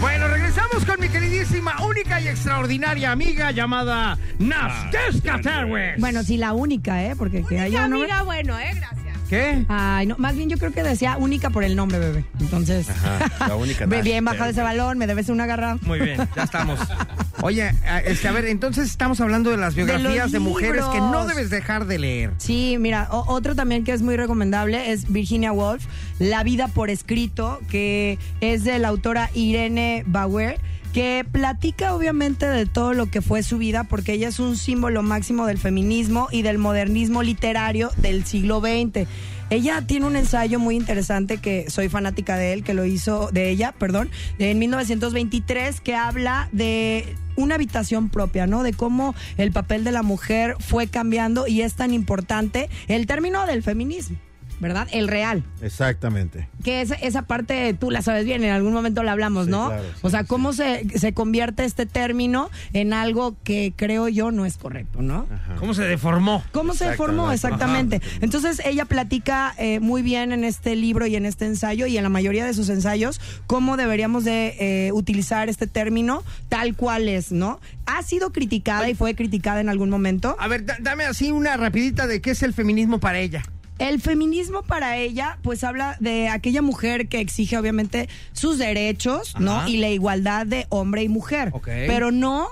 Bueno, 0.00 0.28
regresamos 0.28 0.84
con 0.84 1.00
mi 1.00 1.08
queridísima, 1.08 1.82
única 1.84 2.20
y 2.20 2.28
extraordinaria 2.28 3.12
amiga 3.12 3.50
llamada 3.50 4.18
Nash 4.38 4.90
Desca 4.92 5.40
Terwes. 5.40 5.98
Bueno, 6.00 6.22
sí, 6.22 6.36
la 6.36 6.52
única, 6.52 7.02
¿eh? 7.04 7.14
Porque 7.16 7.42
que 7.44 7.58
haya 7.60 7.84
un 7.84 7.90
nombre- 7.92 8.10
amiga, 8.12 8.22
bueno, 8.24 8.58
eh, 8.58 8.72
gracias. 8.74 9.05
¿Qué? 9.28 9.64
Ay, 9.68 10.06
no, 10.06 10.16
más 10.18 10.36
bien 10.36 10.48
yo 10.48 10.56
creo 10.56 10.72
que 10.72 10.82
decía 10.82 11.16
única 11.16 11.50
por 11.50 11.64
el 11.64 11.74
nombre, 11.74 11.98
bebé. 11.98 12.24
Entonces, 12.38 12.88
Ajá, 12.88 13.48
la 13.48 13.56
única 13.56 13.86
Nash 13.86 14.04
bien 14.04 14.24
bajado 14.24 14.50
ese 14.50 14.62
balón, 14.62 14.98
me 14.98 15.06
debes 15.06 15.28
una 15.28 15.46
garra. 15.46 15.78
Muy 15.82 15.98
bien, 16.00 16.28
ya 16.36 16.44
estamos. 16.44 16.78
Oye, 17.42 17.72
este, 18.04 18.28
a 18.28 18.32
ver, 18.32 18.46
entonces 18.46 18.88
estamos 18.88 19.20
hablando 19.20 19.50
de 19.50 19.56
las 19.56 19.74
biografías 19.74 20.32
de, 20.32 20.38
mujeres 20.38 20.84
que 20.86 20.98
no 21.00 21.26
debes 21.26 21.50
dejar 21.50 21.86
de 21.86 21.98
leer. 21.98 22.30
Sí, 22.38 22.76
mira, 22.78 23.08
o- 23.10 23.24
otro 23.32 23.54
también 23.54 23.84
que 23.84 23.92
es 23.92 24.02
muy 24.02 24.16
recomendable 24.16 24.92
es 24.92 25.10
Virginia 25.12 25.52
Woolf, 25.52 25.84
La 26.18 26.42
vida 26.44 26.68
por 26.68 26.88
escrito, 26.88 27.60
que 27.68 28.18
es 28.40 28.64
de 28.64 28.78
la 28.78 28.88
autora 28.88 29.30
Irene 29.34 30.04
Bauer 30.06 30.58
que 30.96 31.26
platica 31.30 31.94
obviamente 31.94 32.48
de 32.48 32.64
todo 32.64 32.94
lo 32.94 33.04
que 33.10 33.20
fue 33.20 33.42
su 33.42 33.58
vida, 33.58 33.84
porque 33.84 34.14
ella 34.14 34.28
es 34.28 34.40
un 34.40 34.56
símbolo 34.56 35.02
máximo 35.02 35.44
del 35.44 35.58
feminismo 35.58 36.28
y 36.32 36.40
del 36.40 36.56
modernismo 36.56 37.22
literario 37.22 37.90
del 37.98 38.24
siglo 38.24 38.60
XX. 38.60 39.06
Ella 39.50 39.82
tiene 39.86 40.06
un 40.06 40.16
ensayo 40.16 40.58
muy 40.58 40.74
interesante 40.74 41.36
que 41.36 41.68
soy 41.68 41.90
fanática 41.90 42.38
de 42.38 42.54
él, 42.54 42.64
que 42.64 42.72
lo 42.72 42.86
hizo, 42.86 43.28
de 43.30 43.50
ella, 43.50 43.72
perdón, 43.72 44.08
en 44.38 44.58
1923, 44.58 45.82
que 45.82 45.94
habla 45.94 46.48
de 46.52 47.14
una 47.36 47.56
habitación 47.56 48.08
propia, 48.08 48.46
¿no? 48.46 48.62
De 48.62 48.72
cómo 48.72 49.14
el 49.36 49.52
papel 49.52 49.84
de 49.84 49.92
la 49.92 50.02
mujer 50.02 50.56
fue 50.60 50.86
cambiando 50.86 51.46
y 51.46 51.60
es 51.60 51.74
tan 51.74 51.92
importante 51.92 52.70
el 52.88 53.06
término 53.06 53.44
del 53.44 53.62
feminismo, 53.62 54.16
¿verdad? 54.60 54.88
El 54.92 55.08
real. 55.08 55.42
Exactamente. 55.62 56.48
Que 56.64 56.80
esa, 56.80 56.94
esa 56.94 57.22
parte 57.22 57.74
tú 57.74 57.90
la 57.90 58.00
sabes 58.02 58.24
bien, 58.24 58.42
en 58.42 58.50
algún 58.52 58.72
momento 58.72 59.02
la 59.02 59.12
hablamos, 59.12 59.44
Sí, 59.46 59.50
¿no? 59.50 59.66
claro, 59.68 59.82
sí, 59.82 59.98
o 60.02 60.10
sea, 60.10 60.20
sí. 60.22 60.26
cómo 60.26 60.52
se, 60.52 60.86
se 60.98 61.12
convierte 61.12 61.64
este 61.64 61.84
término 61.86 62.50
en 62.72 62.92
algo 62.92 63.36
que 63.44 63.72
creo 63.76 64.08
yo 64.08 64.30
no 64.32 64.46
es 64.46 64.56
correcto, 64.56 65.02
¿no? 65.02 65.26
¿Cómo 65.58 65.74
se 65.74 65.82
deformó? 65.84 66.42
¿Cómo 66.52 66.72
se 66.74 66.84
Exacto, 66.84 67.04
formó 67.04 67.26
¿no? 67.26 67.32
exactamente? 67.32 67.96
Ajá. 67.96 68.18
Entonces 68.22 68.60
ella 68.64 68.84
platica 68.86 69.54
eh, 69.58 69.80
muy 69.80 70.02
bien 70.02 70.32
en 70.32 70.44
este 70.44 70.74
libro 70.76 71.06
y 71.06 71.16
en 71.16 71.26
este 71.26 71.44
ensayo 71.46 71.86
y 71.86 71.96
en 71.96 72.02
la 72.02 72.08
mayoría 72.08 72.44
de 72.44 72.54
sus 72.54 72.68
ensayos 72.68 73.20
cómo 73.46 73.76
deberíamos 73.76 74.24
de 74.24 74.56
eh, 74.58 74.92
utilizar 74.92 75.48
este 75.48 75.66
término 75.66 76.22
tal 76.48 76.74
cual 76.74 77.08
es, 77.08 77.32
¿no? 77.32 77.60
Ha 77.86 78.02
sido 78.02 78.32
criticada 78.32 78.88
y 78.88 78.94
fue 78.94 79.14
criticada 79.14 79.60
en 79.60 79.68
algún 79.68 79.90
momento. 79.90 80.36
A 80.40 80.48
ver, 80.48 80.64
da- 80.64 80.76
dame 80.80 81.04
así 81.04 81.30
una 81.30 81.56
rapidita 81.56 82.06
de 82.06 82.20
qué 82.20 82.30
es 82.32 82.42
el 82.42 82.52
feminismo 82.54 82.98
para 82.98 83.18
ella. 83.18 83.42
El 83.78 84.00
feminismo 84.00 84.62
para 84.62 84.96
ella, 84.96 85.38
pues 85.42 85.62
habla 85.64 85.96
de 86.00 86.28
aquella 86.28 86.62
mujer 86.62 87.08
que 87.08 87.20
exige 87.20 87.58
obviamente 87.58 88.08
sus 88.32 88.56
derechos, 88.58 89.34
¿no? 89.38 89.68
Y 89.68 89.76
la 89.76 89.90
igualdad 89.90 90.46
de 90.46 90.66
hombre 90.70 91.02
y 91.02 91.08
mujer. 91.10 91.50
Ok. 91.52 91.66
Pero 91.66 92.10
no 92.10 92.48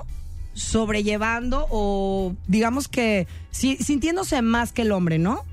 sobrellevando 0.53 1.67
o 1.71 2.35
digamos 2.47 2.89
que 2.89 3.27
si- 3.51 3.77
sintiéndose 3.77 4.41
más 4.43 4.73
que 4.73 4.83
el 4.83 4.93
hombre, 4.93 5.19
¿no? 5.19 5.45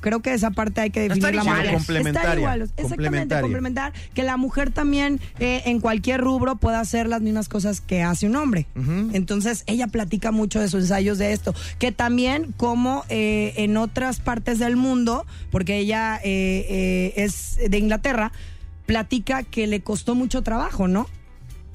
Creo 0.00 0.20
que 0.20 0.34
esa 0.34 0.50
parte 0.50 0.80
hay 0.80 0.90
que 0.90 1.00
definirla 1.00 1.42
bien. 1.42 1.74
Complementaria. 1.74 2.34
Iguales. 2.40 2.70
Exactamente, 2.76 2.96
Complementaria. 2.96 3.42
complementar. 3.42 3.92
Que 4.14 4.22
la 4.22 4.36
mujer 4.36 4.70
también 4.70 5.20
eh, 5.38 5.62
en 5.66 5.80
cualquier 5.80 6.20
rubro 6.20 6.56
pueda 6.56 6.80
hacer 6.80 7.08
las 7.08 7.22
mismas 7.22 7.48
cosas 7.48 7.80
que 7.80 8.02
hace 8.02 8.26
un 8.26 8.36
hombre. 8.36 8.66
Entonces 9.12 9.64
ella 9.66 9.86
platica 9.88 10.30
mucho 10.32 10.60
de 10.60 10.68
sus 10.68 10.82
ensayos 10.82 11.18
de 11.18 11.32
esto. 11.32 11.54
Que 11.78 11.92
también 11.92 12.52
como 12.56 13.04
eh, 13.08 13.54
en 13.56 13.76
otras 13.76 14.20
partes 14.20 14.58
del 14.58 14.76
mundo, 14.76 15.26
porque 15.50 15.78
ella 15.78 16.20
eh, 16.22 16.66
eh, 16.68 17.12
es 17.16 17.58
de 17.68 17.78
Inglaterra, 17.78 18.32
platica 18.86 19.42
que 19.42 19.66
le 19.66 19.80
costó 19.80 20.14
mucho 20.14 20.42
trabajo, 20.42 20.88
¿no? 20.88 21.08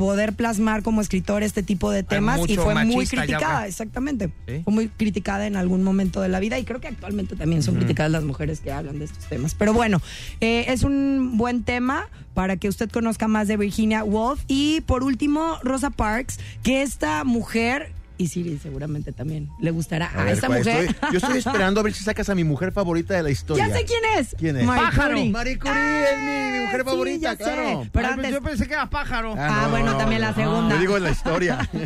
Poder 0.01 0.33
plasmar 0.33 0.81
como 0.81 0.99
escritor 0.99 1.43
este 1.43 1.61
tipo 1.61 1.91
de 1.91 2.01
temas 2.01 2.41
y 2.47 2.57
fue 2.57 2.73
muy 2.85 3.05
criticada, 3.05 3.67
exactamente. 3.67 4.31
¿Sí? 4.47 4.61
Fue 4.63 4.73
muy 4.73 4.87
criticada 4.87 5.45
en 5.45 5.55
algún 5.55 5.83
momento 5.83 6.21
de 6.21 6.27
la 6.27 6.39
vida 6.39 6.57
y 6.57 6.65
creo 6.65 6.81
que 6.81 6.87
actualmente 6.87 7.35
también 7.35 7.61
son 7.61 7.75
criticadas 7.75 8.11
las 8.11 8.23
mujeres 8.23 8.61
que 8.61 8.71
hablan 8.71 8.97
de 8.97 9.05
estos 9.05 9.25
temas. 9.25 9.53
Pero 9.53 9.73
bueno, 9.73 10.01
eh, 10.39 10.65
es 10.69 10.81
un 10.81 11.37
buen 11.37 11.63
tema 11.63 12.09
para 12.33 12.57
que 12.57 12.67
usted 12.67 12.89
conozca 12.89 13.27
más 13.27 13.47
de 13.47 13.57
Virginia 13.57 14.03
Woolf. 14.03 14.43
Y 14.47 14.81
por 14.81 15.03
último, 15.03 15.59
Rosa 15.61 15.91
Parks, 15.91 16.39
que 16.63 16.81
esta 16.81 17.23
mujer, 17.23 17.91
y 18.21 18.27
Siri 18.27 18.59
seguramente 18.61 19.11
también 19.11 19.49
le 19.59 19.71
gustará 19.71 20.07
a, 20.13 20.23
ver, 20.23 20.33
esta 20.33 20.47
mujer. 20.47 20.85
Estoy- 20.85 21.09
yo 21.11 21.17
estoy 21.17 21.37
esperando 21.39 21.79
a 21.79 21.83
ver 21.83 21.93
si 21.93 22.03
sacas 22.03 22.29
a 22.29 22.35
mi 22.35 22.43
mujer 22.43 22.71
favorita 22.71 23.13
de 23.15 23.23
la 23.23 23.31
historia. 23.31 23.67
ya 23.67 23.75
sé 23.75 23.85
quién 23.85 24.01
es. 24.17 24.35
¿Quién 24.37 24.57
es? 24.57 24.65
Marie 24.65 24.83
Pájaro. 24.83 25.15
Curie. 25.15 25.29
Marie 25.31 25.57
Curie 25.59 26.03
es 26.11 26.17
mi, 26.19 26.57
mi 26.59 26.65
mujer 26.65 26.81
sí, 26.81 26.85
favorita, 26.85 27.31
sé. 27.31 27.37
claro. 27.37 27.87
Pero 27.91 28.07
Ay, 28.07 28.13
antes, 28.13 28.31
yo 28.31 28.41
pensé 28.41 28.67
que 28.67 28.73
era 28.73 28.89
pájaro. 28.89 29.33
Ah, 29.37 29.67
bueno, 29.71 29.97
también 29.97 30.21
la 30.21 30.33
segunda. 30.35 30.75
Yo 30.75 30.81
digo 30.81 30.97
en 30.97 31.03
la 31.03 31.11
historia. 31.11 31.69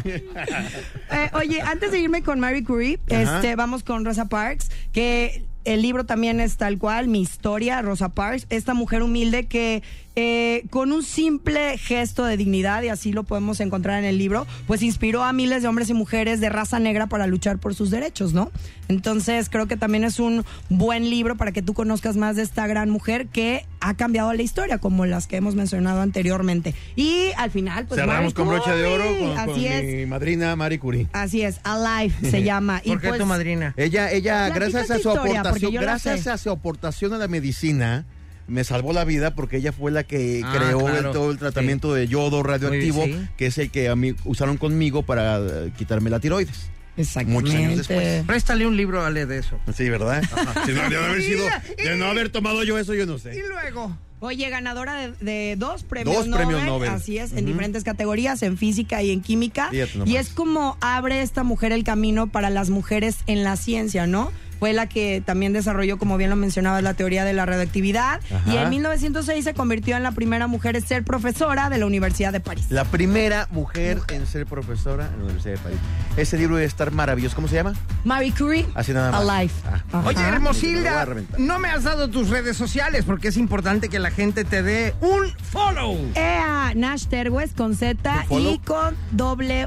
Eh, 1.11 1.29
oye, 1.33 1.61
antes 1.61 1.91
de 1.91 1.99
irme 1.99 2.23
con 2.23 2.39
Marie 2.39 2.63
Curie, 2.63 2.99
Ajá. 3.09 3.35
este, 3.37 3.55
vamos 3.55 3.83
con 3.83 4.03
Rosa 4.05 4.25
Parks, 4.25 4.69
que 4.91 5.45
el 5.63 5.81
libro 5.81 6.05
también 6.05 6.39
es 6.39 6.57
tal 6.57 6.77
cual, 6.77 7.07
mi 7.07 7.21
historia, 7.21 7.81
Rosa 7.81 8.09
Parks, 8.09 8.47
esta 8.49 8.73
mujer 8.73 9.01
humilde 9.03 9.45
que 9.45 9.83
eh, 10.15 10.63
con 10.69 10.91
un 10.91 11.03
simple 11.03 11.77
gesto 11.77 12.25
de 12.25 12.37
dignidad, 12.37 12.83
y 12.83 12.89
así 12.89 13.11
lo 13.11 13.23
podemos 13.23 13.59
encontrar 13.59 13.99
en 13.99 14.05
el 14.05 14.17
libro, 14.17 14.47
pues 14.67 14.81
inspiró 14.81 15.23
a 15.23 15.33
miles 15.33 15.61
de 15.61 15.67
hombres 15.67 15.89
y 15.89 15.93
mujeres 15.93 16.39
de 16.39 16.49
raza 16.49 16.79
negra 16.79 17.07
para 17.07 17.27
luchar 17.27 17.57
por 17.57 17.75
sus 17.75 17.89
derechos, 17.89 18.33
¿no? 18.33 18.51
Entonces 18.87 19.49
creo 19.49 19.67
que 19.67 19.77
también 19.77 20.03
es 20.03 20.19
un 20.19 20.45
buen 20.69 21.09
libro 21.09 21.35
para 21.35 21.51
que 21.51 21.61
tú 21.61 21.73
conozcas 21.73 22.17
más 22.17 22.35
de 22.35 22.43
esta 22.43 22.67
gran 22.67 22.89
mujer 22.89 23.27
que 23.27 23.65
ha 23.79 23.95
cambiado 23.95 24.31
la 24.33 24.41
historia, 24.41 24.77
como 24.77 25.05
las 25.05 25.27
que 25.27 25.37
hemos 25.37 25.55
mencionado 25.55 26.01
anteriormente. 26.01 26.75
Y 26.95 27.31
al 27.37 27.51
final, 27.51 27.85
pues 27.85 27.99
Cerramos 27.99 28.21
Marie 28.21 28.33
con 28.33 28.47
broche 28.47 28.71
de 28.71 28.85
oro 28.85 29.03
con, 29.19 29.35
con 29.35 29.49
así 29.49 29.67
es. 29.67 29.83
mi 29.83 30.05
madrina 30.05 30.55
Marie 30.55 30.79
Curie. 30.79 31.07
Así 31.13 31.41
es, 31.41 31.59
Alive 31.63 32.13
se 32.29 32.43
llama. 32.43 32.81
¿Por 32.85 33.01
qué 33.01 33.09
pues, 33.09 33.19
tu 33.19 33.25
madrina? 33.25 33.73
Ella, 33.77 34.11
ella, 34.11 34.49
gracias 34.49 34.91
a 34.91 34.99
su 34.99 35.09
historia, 35.09 35.41
aportación, 35.41 35.73
gracias 35.73 36.27
a 36.27 36.37
su 36.37 36.49
aportación 36.49 37.13
a 37.13 37.17
la 37.17 37.27
medicina, 37.27 38.05
me 38.47 38.63
salvó 38.63 38.93
la 38.93 39.03
vida 39.05 39.33
porque 39.35 39.57
ella 39.57 39.71
fue 39.71 39.91
la 39.91 40.03
que 40.03 40.41
Ah, 40.43 40.53
creó 40.57 40.79
claro. 40.79 41.07
el- 41.09 41.13
todo 41.13 41.31
el 41.31 41.37
tratamiento 41.37 41.93
de 41.93 42.07
yodo 42.07 42.43
radioactivo, 42.43 43.01
Muy 43.01 43.07
bien, 43.09 43.21
sí. 43.25 43.29
que 43.37 43.45
es 43.47 43.57
el 43.57 43.71
que 43.71 43.89
a 43.89 43.95
mí 43.95 44.13
usaron 44.25 44.57
conmigo 44.57 45.03
para 45.03 45.37
eh, 45.39 45.71
quitarme 45.77 46.09
la 46.09 46.19
tiroides. 46.19 46.69
Exactamente. 46.97 47.41
Muchos 47.51 47.55
años 47.55 47.77
después. 47.79 48.23
Préstale 48.25 48.65
un 48.65 48.77
libro, 48.77 49.03
Ale, 49.03 49.25
de 49.25 49.39
eso. 49.39 49.59
Sí, 49.75 49.89
¿verdad? 49.89 50.23
Si 50.65 50.71
no, 50.71 50.89
de 50.89 50.95
haber 50.97 51.21
sido, 51.21 51.45
de 51.77 51.97
no 51.97 52.05
haber 52.05 52.29
tomado 52.29 52.63
yo 52.63 52.77
eso, 52.79 52.93
yo 52.93 53.05
no 53.05 53.15
Y 53.15 53.19
sé. 53.19 53.43
luego. 53.49 53.97
Oye, 54.21 54.49
ganadora 54.49 54.95
de, 54.95 55.11
de 55.19 55.55
dos 55.57 55.83
premios 55.83 56.15
Dos 56.15 56.27
Nobel. 56.27 56.45
premios 56.47 56.65
Nobel. 56.65 56.89
Así 56.89 57.17
es, 57.17 57.33
en 57.33 57.45
diferentes 57.45 57.83
categorías, 57.83 58.41
en 58.43 58.57
física 58.57 59.03
y 59.03 59.11
en 59.11 59.21
química. 59.21 59.69
Y 60.05 60.15
es 60.15 60.29
como 60.29 60.77
abre 60.79 61.21
esta 61.21 61.43
mujer 61.43 61.73
el 61.73 61.83
camino 61.83 62.27
para 62.27 62.49
las 62.49 62.69
mujeres 62.69 63.17
en 63.27 63.43
la 63.43 63.57
ciencia, 63.57 64.07
¿no? 64.07 64.31
Fue 64.65 64.73
la 64.73 64.89
que 64.89 65.21
también 65.23 65.53
desarrolló, 65.53 65.99
como 65.99 66.17
bien 66.17 66.31
lo 66.31 66.35
mencionabas, 66.35 66.81
la 66.81 66.95
teoría 66.95 67.23
de 67.23 67.33
la 67.33 67.45
radioactividad. 67.45 68.19
Ajá. 68.33 68.51
Y 68.51 68.57
en 68.57 68.67
1906 68.71 69.43
se 69.43 69.53
convirtió 69.53 69.95
en 69.95 70.01
la 70.01 70.11
primera 70.11 70.47
mujer 70.47 70.75
en 70.75 70.81
ser 70.81 71.03
profesora 71.03 71.69
de 71.69 71.77
la 71.77 71.85
Universidad 71.85 72.31
de 72.33 72.39
París. 72.39 72.65
La 72.71 72.83
primera 72.83 73.47
mujer 73.51 73.99
en 74.11 74.25
ser 74.25 74.47
profesora 74.47 75.05
en 75.13 75.19
la 75.19 75.23
Universidad 75.25 75.53
de 75.57 75.59
París. 75.59 75.77
Ese 76.17 76.39
libro 76.39 76.55
debe 76.55 76.65
estar 76.65 76.91
maravilloso. 76.91 77.35
¿Cómo 77.35 77.47
se 77.47 77.53
llama? 77.53 77.73
Marie 78.05 78.33
Curie, 78.35 78.65
Así 78.73 78.91
nada 78.91 79.11
más. 79.11 79.21
Alive. 79.29 79.53
Ah. 79.93 80.01
Oye, 80.03 80.19
Hermosilda, 80.19 81.05
no 81.37 81.59
me 81.59 81.69
has 81.69 81.83
dado 81.83 82.09
tus 82.09 82.29
redes 82.29 82.57
sociales 82.57 83.03
porque 83.05 83.27
es 83.27 83.37
importante 83.37 83.87
que 83.87 83.99
la 83.99 84.09
gente 84.09 84.45
te 84.45 84.63
dé 84.63 84.95
un 84.99 85.31
follow. 85.43 85.95
EA 86.15 86.71
Nash 86.75 87.05
Terwes 87.05 87.53
con 87.53 87.75
Z 87.75 88.25
y 88.31 88.57
con 88.65 88.95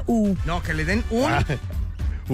U. 0.07 0.35
No, 0.45 0.61
que 0.61 0.73
le 0.73 0.83
den 0.83 1.05
un 1.09 1.31
Ah, 1.31 1.45
un 1.47 1.78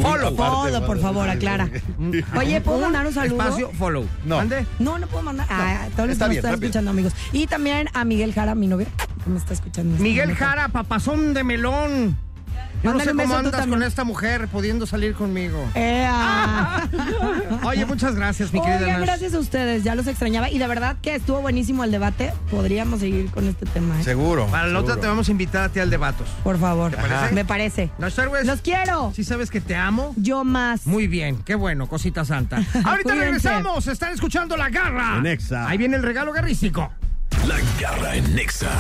Follow. 0.02 0.36
Follow, 0.36 0.86
por 0.86 1.00
favor, 1.00 1.30
aclara. 1.30 1.70
Oye, 2.38 2.62
¿puedo 2.62 2.80
mandar 2.80 3.08
un 3.08 3.14
saludo? 3.14 3.42
espacio 3.42 3.72
follow. 3.78 4.06
No. 4.26 4.38
¿Mande? 4.38 4.66
No, 4.80 5.00
no 5.00 5.08
puedo 5.08 5.24
mandar. 5.24 5.48
Ah, 5.50 5.88
todos 5.96 6.08
los 6.08 6.14
está 6.14 6.26
que 6.26 6.30
me 6.30 6.36
están 6.36 6.52
rápido. 6.52 6.66
escuchando, 6.68 6.92
amigos. 6.92 7.14
Y 7.32 7.48
también 7.48 7.88
a 7.94 8.04
Miguel 8.06 8.34
Jara, 8.34 8.56
mi 8.56 8.68
novio, 8.68 8.88
que 9.24 9.30
me 9.30 9.38
está 9.38 9.54
escuchando. 9.54 9.94
este 9.94 10.04
Miguel 10.04 10.28
momento. 10.30 10.46
Jara, 10.46 10.68
papazón 10.70 11.34
de 11.34 11.44
melón. 11.44 12.18
Yo 12.84 12.94
no 12.94 13.00
sé 13.00 13.14
cómo 13.14 13.36
andas 13.36 13.68
con 13.68 13.84
esta 13.84 14.04
mujer 14.04 14.48
pudiendo 14.48 14.86
salir 14.86 15.14
conmigo. 15.16 15.68
¡Ea! 15.74 16.88
Oye, 17.64 17.86
muchas 17.86 18.16
gracias, 18.16 18.54
mi 18.54 18.62
querida 18.62 18.80
Oigan, 18.80 19.02
gracias 19.02 19.34
a 19.34 19.40
ustedes, 19.40 19.84
ya 19.84 19.96
los 19.96 20.08
extrañaba. 20.08 20.50
Y 20.50 20.58
de 20.58 20.68
verdad 20.68 20.98
que 21.02 21.16
estuvo 21.16 21.42
buenísimo 21.42 21.84
el 21.84 21.92
debate. 21.92 22.34
Podríamos 22.52 23.00
seguir 23.00 23.32
con 23.32 23.48
este 23.48 23.66
tema, 23.66 24.00
¿eh? 24.00 24.04
Seguro. 24.04 24.48
Para 24.48 24.68
la 24.68 24.80
otra 24.80 24.98
te 24.98 25.08
vamos 25.08 25.28
a 25.28 25.32
invitar 25.32 25.64
a 25.64 25.70
ti 25.70 25.80
al 25.80 25.90
debatos. 25.90 26.28
Por 26.44 26.60
favor. 26.60 26.96
parece? 26.96 27.34
Me 27.34 27.46
parece. 27.46 27.92
¡Los 27.98 28.62
quiero! 28.62 29.12
¿Sí 29.16 29.24
sabes 29.24 29.50
que 29.50 29.62
te 29.62 29.76
amo? 29.76 30.14
Yo 30.18 30.44
más. 30.44 30.86
Muy 30.86 31.08
bien, 31.08 31.38
qué 31.44 31.56
bueno, 31.56 31.88
cosita 31.88 32.26
santa. 32.26 32.58
Ahorita 32.84 33.10
Cuídense. 33.12 33.26
regresamos, 33.26 33.88
están 33.88 34.14
escuchando 34.14 34.56
La 34.58 34.70
Garra. 34.70 35.18
En 35.18 35.26
Exa. 35.26 35.68
Ahí 35.68 35.78
viene 35.78 35.96
el 35.96 36.04
regalo 36.04 36.32
garrístico. 36.32 36.92
La 37.48 37.58
garra 37.80 38.16
en 38.16 38.36
Nexa. 38.36 38.80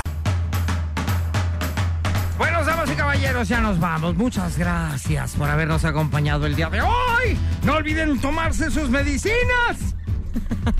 Y 2.95 2.97
caballeros, 2.97 3.49
ya 3.49 3.59
nos 3.59 3.77
vamos. 3.77 4.15
Muchas 4.15 4.57
gracias 4.57 5.33
por 5.35 5.49
habernos 5.49 5.83
acompañado 5.83 6.45
el 6.45 6.55
día 6.55 6.69
de 6.69 6.81
hoy. 6.81 7.37
No 7.63 7.73
olviden 7.73 8.19
tomarse 8.21 8.71
sus 8.71 8.89
medicinas. 8.89 9.35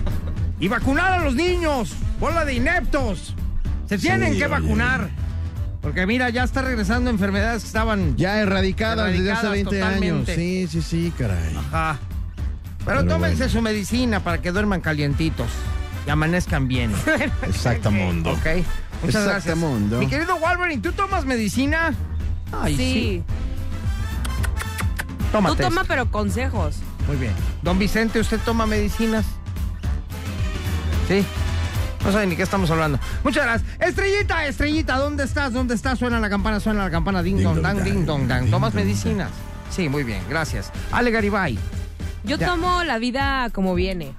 Y 0.58 0.68
vacunar 0.68 1.12
a 1.12 1.18
los 1.22 1.34
niños. 1.34 1.92
Bola 2.18 2.46
de 2.46 2.54
ineptos. 2.54 3.34
Se 3.86 3.98
tienen 3.98 4.32
Sí, 4.32 4.38
que 4.38 4.46
oye. 4.46 4.54
vacunar. 4.54 5.10
Porque 5.82 6.06
mira, 6.06 6.30
ya 6.30 6.44
está 6.44 6.62
regresando 6.62 7.10
enfermedades 7.10 7.60
que 7.62 7.66
estaban... 7.66 8.16
Ya 8.16 8.38
erradicadas, 8.40 9.12
desde 9.12 9.32
hace 9.32 9.46
Erradicadas 9.48 9.52
20 9.52 9.78
totalmente. 9.78 10.32
años. 10.32 10.42
Sí, 10.42 10.66
sí, 10.68 10.80
sí, 10.80 11.12
caray. 11.18 11.54
Ajá. 11.58 11.98
Pero, 12.86 13.00
Pero 13.00 13.04
tómense 13.04 13.36
bueno. 13.36 13.52
su 13.52 13.60
medicina 13.60 14.20
para 14.20 14.40
que 14.40 14.50
duerman 14.50 14.80
calientitos 14.80 15.48
y 16.06 16.10
amanezcan 16.10 16.68
bien. 16.68 16.90
Exactamundo. 17.42 18.30
¿Ok? 18.32 18.46
Muchas 19.06 19.24
gracias. 19.24 19.56
Mi 19.56 20.06
querido 20.08 20.38
Wolverine, 20.38 20.82
¿tú 20.82 20.92
tomas 20.92 21.24
medicina? 21.24 21.94
Ay, 22.52 22.76
Sí. 22.76 23.22
Tómate 25.32 25.56
Tú 25.56 25.62
toma, 25.62 25.82
esto. 25.82 25.92
pero 25.92 26.10
consejos. 26.10 26.76
Muy 27.08 27.16
bien. 27.16 27.32
Don 27.62 27.78
Vicente, 27.78 28.20
¿usted 28.20 28.38
toma 28.44 28.66
medicinas? 28.66 29.24
Sí. 31.08 31.24
No 32.04 32.12
sabe 32.12 32.26
ni 32.26 32.36
qué 32.36 32.42
estamos 32.42 32.70
hablando. 32.70 32.98
Muchas 33.24 33.44
gracias. 33.44 33.70
Estrellita, 33.80 34.46
estrellita, 34.46 34.96
¿dónde 34.96 35.24
estás? 35.24 35.52
¿Dónde 35.52 35.74
estás? 35.74 35.98
Suena 35.98 36.20
la 36.20 36.30
campana, 36.30 36.60
suena 36.60 36.84
la 36.84 36.90
campana. 36.90 37.22
Ding, 37.22 37.42
dong, 37.42 37.60
dang, 37.60 37.82
ding, 37.82 38.04
dong, 38.06 38.28
dang. 38.28 38.48
¿Tomas 38.50 38.74
medicinas? 38.74 39.30
Sí, 39.70 39.88
muy 39.88 40.04
bien, 40.04 40.22
gracias. 40.30 40.70
Ale 40.92 41.10
Garibay. 41.10 41.58
Yo 42.24 42.36
Ya. 42.36 42.46
tomo 42.46 42.84
la 42.84 42.98
vida 42.98 43.50
como 43.52 43.74
viene. 43.74 44.14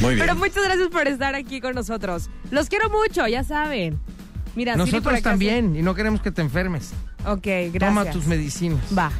Muy 0.00 0.14
bien. 0.14 0.26
Pero 0.26 0.38
muchas 0.38 0.64
gracias 0.64 0.88
por 0.88 1.06
estar 1.08 1.34
aquí 1.34 1.60
con 1.60 1.74
nosotros. 1.74 2.28
Los 2.50 2.68
quiero 2.68 2.88
mucho, 2.90 3.26
ya 3.26 3.44
saben. 3.44 3.98
Mira, 4.56 4.72
por 4.74 4.86
Nosotros 4.86 5.14
acá 5.14 5.30
también, 5.30 5.76
y 5.76 5.82
no 5.82 5.94
queremos 5.94 6.20
que 6.20 6.30
te 6.30 6.42
enfermes. 6.42 6.92
Ok, 7.26 7.42
gracias. 7.72 7.78
Toma 7.80 8.04
tus 8.10 8.26
medicinas. 8.26 8.80
Va, 8.96 9.10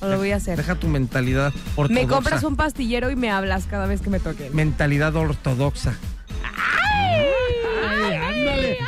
lo 0.00 0.18
voy 0.18 0.32
a 0.32 0.36
hacer. 0.36 0.56
Deja 0.56 0.74
tu 0.74 0.88
mentalidad 0.88 1.52
ortodoxa. 1.76 1.94
Me 1.94 2.06
compras 2.06 2.42
un 2.44 2.56
pastillero 2.56 3.10
y 3.10 3.16
me 3.16 3.30
hablas 3.30 3.66
cada 3.66 3.86
vez 3.86 4.00
que 4.02 4.10
me 4.10 4.20
toquen. 4.20 4.54
Mentalidad 4.54 5.14
ortodoxa. 5.16 5.94
Ay, 6.44 8.14
ándale. 8.14 8.78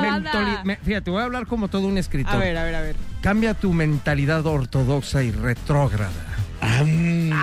Mentoli- 0.00 0.64
me- 0.64 0.76
fíjate, 0.76 1.10
voy 1.10 1.20
a 1.20 1.24
hablar 1.24 1.46
como 1.46 1.68
todo 1.68 1.86
un 1.86 1.98
escritor. 1.98 2.34
A 2.34 2.38
ver, 2.38 2.56
a 2.56 2.64
ver, 2.64 2.74
a 2.74 2.80
ver. 2.80 2.96
Cambia 3.20 3.54
tu 3.54 3.72
mentalidad 3.72 4.44
ortodoxa 4.46 5.22
y 5.22 5.30
retrógrada. 5.30 6.10
Ándale. 6.60 7.34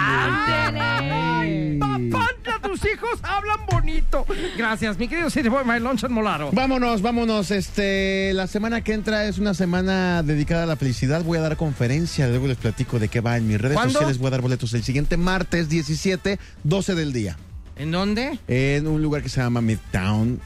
Tus 2.81 2.91
hijos 2.91 3.19
hablan 3.21 3.59
bonito. 3.69 4.25
Gracias, 4.57 4.97
mi 4.97 5.07
querido 5.07 5.29
City 5.29 5.49
Boy, 5.49 5.63
My 5.65 5.79
Lunch 5.79 6.03
and 6.03 6.13
Molaro. 6.13 6.51
Vámonos, 6.51 7.01
vámonos. 7.01 7.51
Este, 7.51 8.31
la 8.33 8.47
semana 8.47 8.81
que 8.81 8.93
entra 8.93 9.25
es 9.25 9.37
una 9.37 9.53
semana 9.53 10.23
dedicada 10.23 10.63
a 10.63 10.65
la 10.65 10.75
felicidad. 10.75 11.23
Voy 11.23 11.37
a 11.37 11.41
dar 11.41 11.57
conferencia, 11.57 12.27
luego 12.27 12.47
les 12.47 12.57
platico 12.57 12.97
de 12.97 13.07
qué 13.07 13.19
va 13.21 13.37
en 13.37 13.47
mis 13.47 13.61
redes 13.61 13.75
¿Cuándo? 13.75 13.93
sociales. 13.93 14.17
Voy 14.17 14.27
a 14.27 14.31
dar 14.31 14.41
boletos 14.41 14.73
el 14.73 14.83
siguiente 14.83 15.15
martes 15.17 15.69
17, 15.69 16.39
12 16.63 16.95
del 16.95 17.13
día, 17.13 17.37
¿En 17.75 17.91
dónde? 17.91 18.39
en 18.47 18.87
un 18.87 19.01
lugar 19.01 19.21
que 19.21 19.29
se 19.29 19.41
llama 19.41 19.61
Midtown 19.61 20.39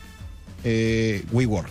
eh, 0.64 1.24
WeWork. 1.32 1.70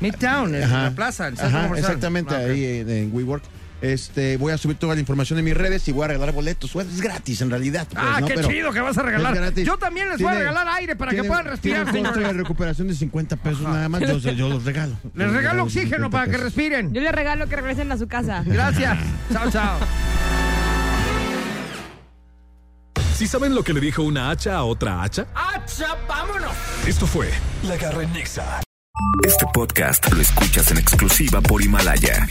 Midtown, 0.00 0.54
en 0.54 0.62
Ajá. 0.64 0.82
la 0.84 0.90
plaza. 0.90 1.26
Ajá, 1.28 1.62
comercial. 1.62 1.78
exactamente, 1.78 2.34
Ah, 2.34 2.38
ahí 2.38 2.64
en, 2.80 2.90
en 2.90 3.14
WeWork. 3.14 3.42
Este, 3.82 4.38
voy 4.38 4.52
a 4.52 4.58
subir 4.58 4.78
toda 4.78 4.94
la 4.94 5.00
información 5.00 5.38
en 5.38 5.44
mis 5.44 5.54
redes 5.56 5.86
y 5.88 5.92
voy 5.92 6.04
a 6.04 6.08
regalar 6.08 6.32
boletos. 6.32 6.74
Es 6.76 7.00
gratis 7.00 7.40
en 7.42 7.50
realidad. 7.50 7.86
pues, 7.90 8.02
Ah, 8.04 8.20
¿no? 8.20 8.26
qué 8.26 8.34
Pero 8.34 8.48
chido 8.48 8.72
que 8.72 8.80
vas 8.80 8.96
a 8.96 9.02
regalar. 9.02 9.52
Yo 9.54 9.76
también 9.76 10.08
les 10.08 10.20
voy 10.20 10.32
a 10.32 10.38
regalar 10.38 10.66
aire 10.68 10.96
para 10.96 11.12
que 11.12 11.24
puedan 11.24 11.44
respirar, 11.46 11.90
Tiene 11.92 12.10
de 12.10 12.32
recuperación 12.32 12.88
de 12.88 12.94
50 12.94 13.36
pesos 13.36 13.62
nada 13.62 13.88
más. 13.88 14.00
Yo, 14.00 14.16
yo 14.18 14.48
los 14.48 14.64
regalo. 14.64 14.96
Les 15.14 15.30
regalo 15.30 15.64
oxígeno 15.64 16.10
para 16.10 16.30
que 16.30 16.36
respiren. 16.38 16.92
Yo 16.94 17.00
les 17.00 17.12
regalo 17.12 17.48
que 17.48 17.56
regresen 17.56 17.92
a 17.92 17.98
su 17.98 18.06
casa. 18.08 18.42
Gracias. 18.46 18.98
chao, 19.32 19.50
chao. 19.50 19.78
¿Sí 23.16 23.26
saben 23.26 23.54
lo 23.54 23.62
que 23.64 23.72
le 23.72 23.80
dijo 23.80 24.02
una 24.02 24.30
hacha 24.30 24.56
a 24.56 24.64
otra 24.64 25.02
hacha? 25.02 25.26
¡Acha, 25.34 25.86
vámonos! 26.06 26.52
Esto 26.86 27.06
fue 27.06 27.30
La 27.62 27.76
Garra 27.76 28.02
en 28.02 28.12
Nexa. 28.12 28.60
Este 29.26 29.46
podcast 29.54 30.10
lo 30.12 30.20
escuchas 30.20 30.70
en 30.70 30.78
exclusiva 30.78 31.40
por 31.40 31.62
Himalaya. 31.62 32.26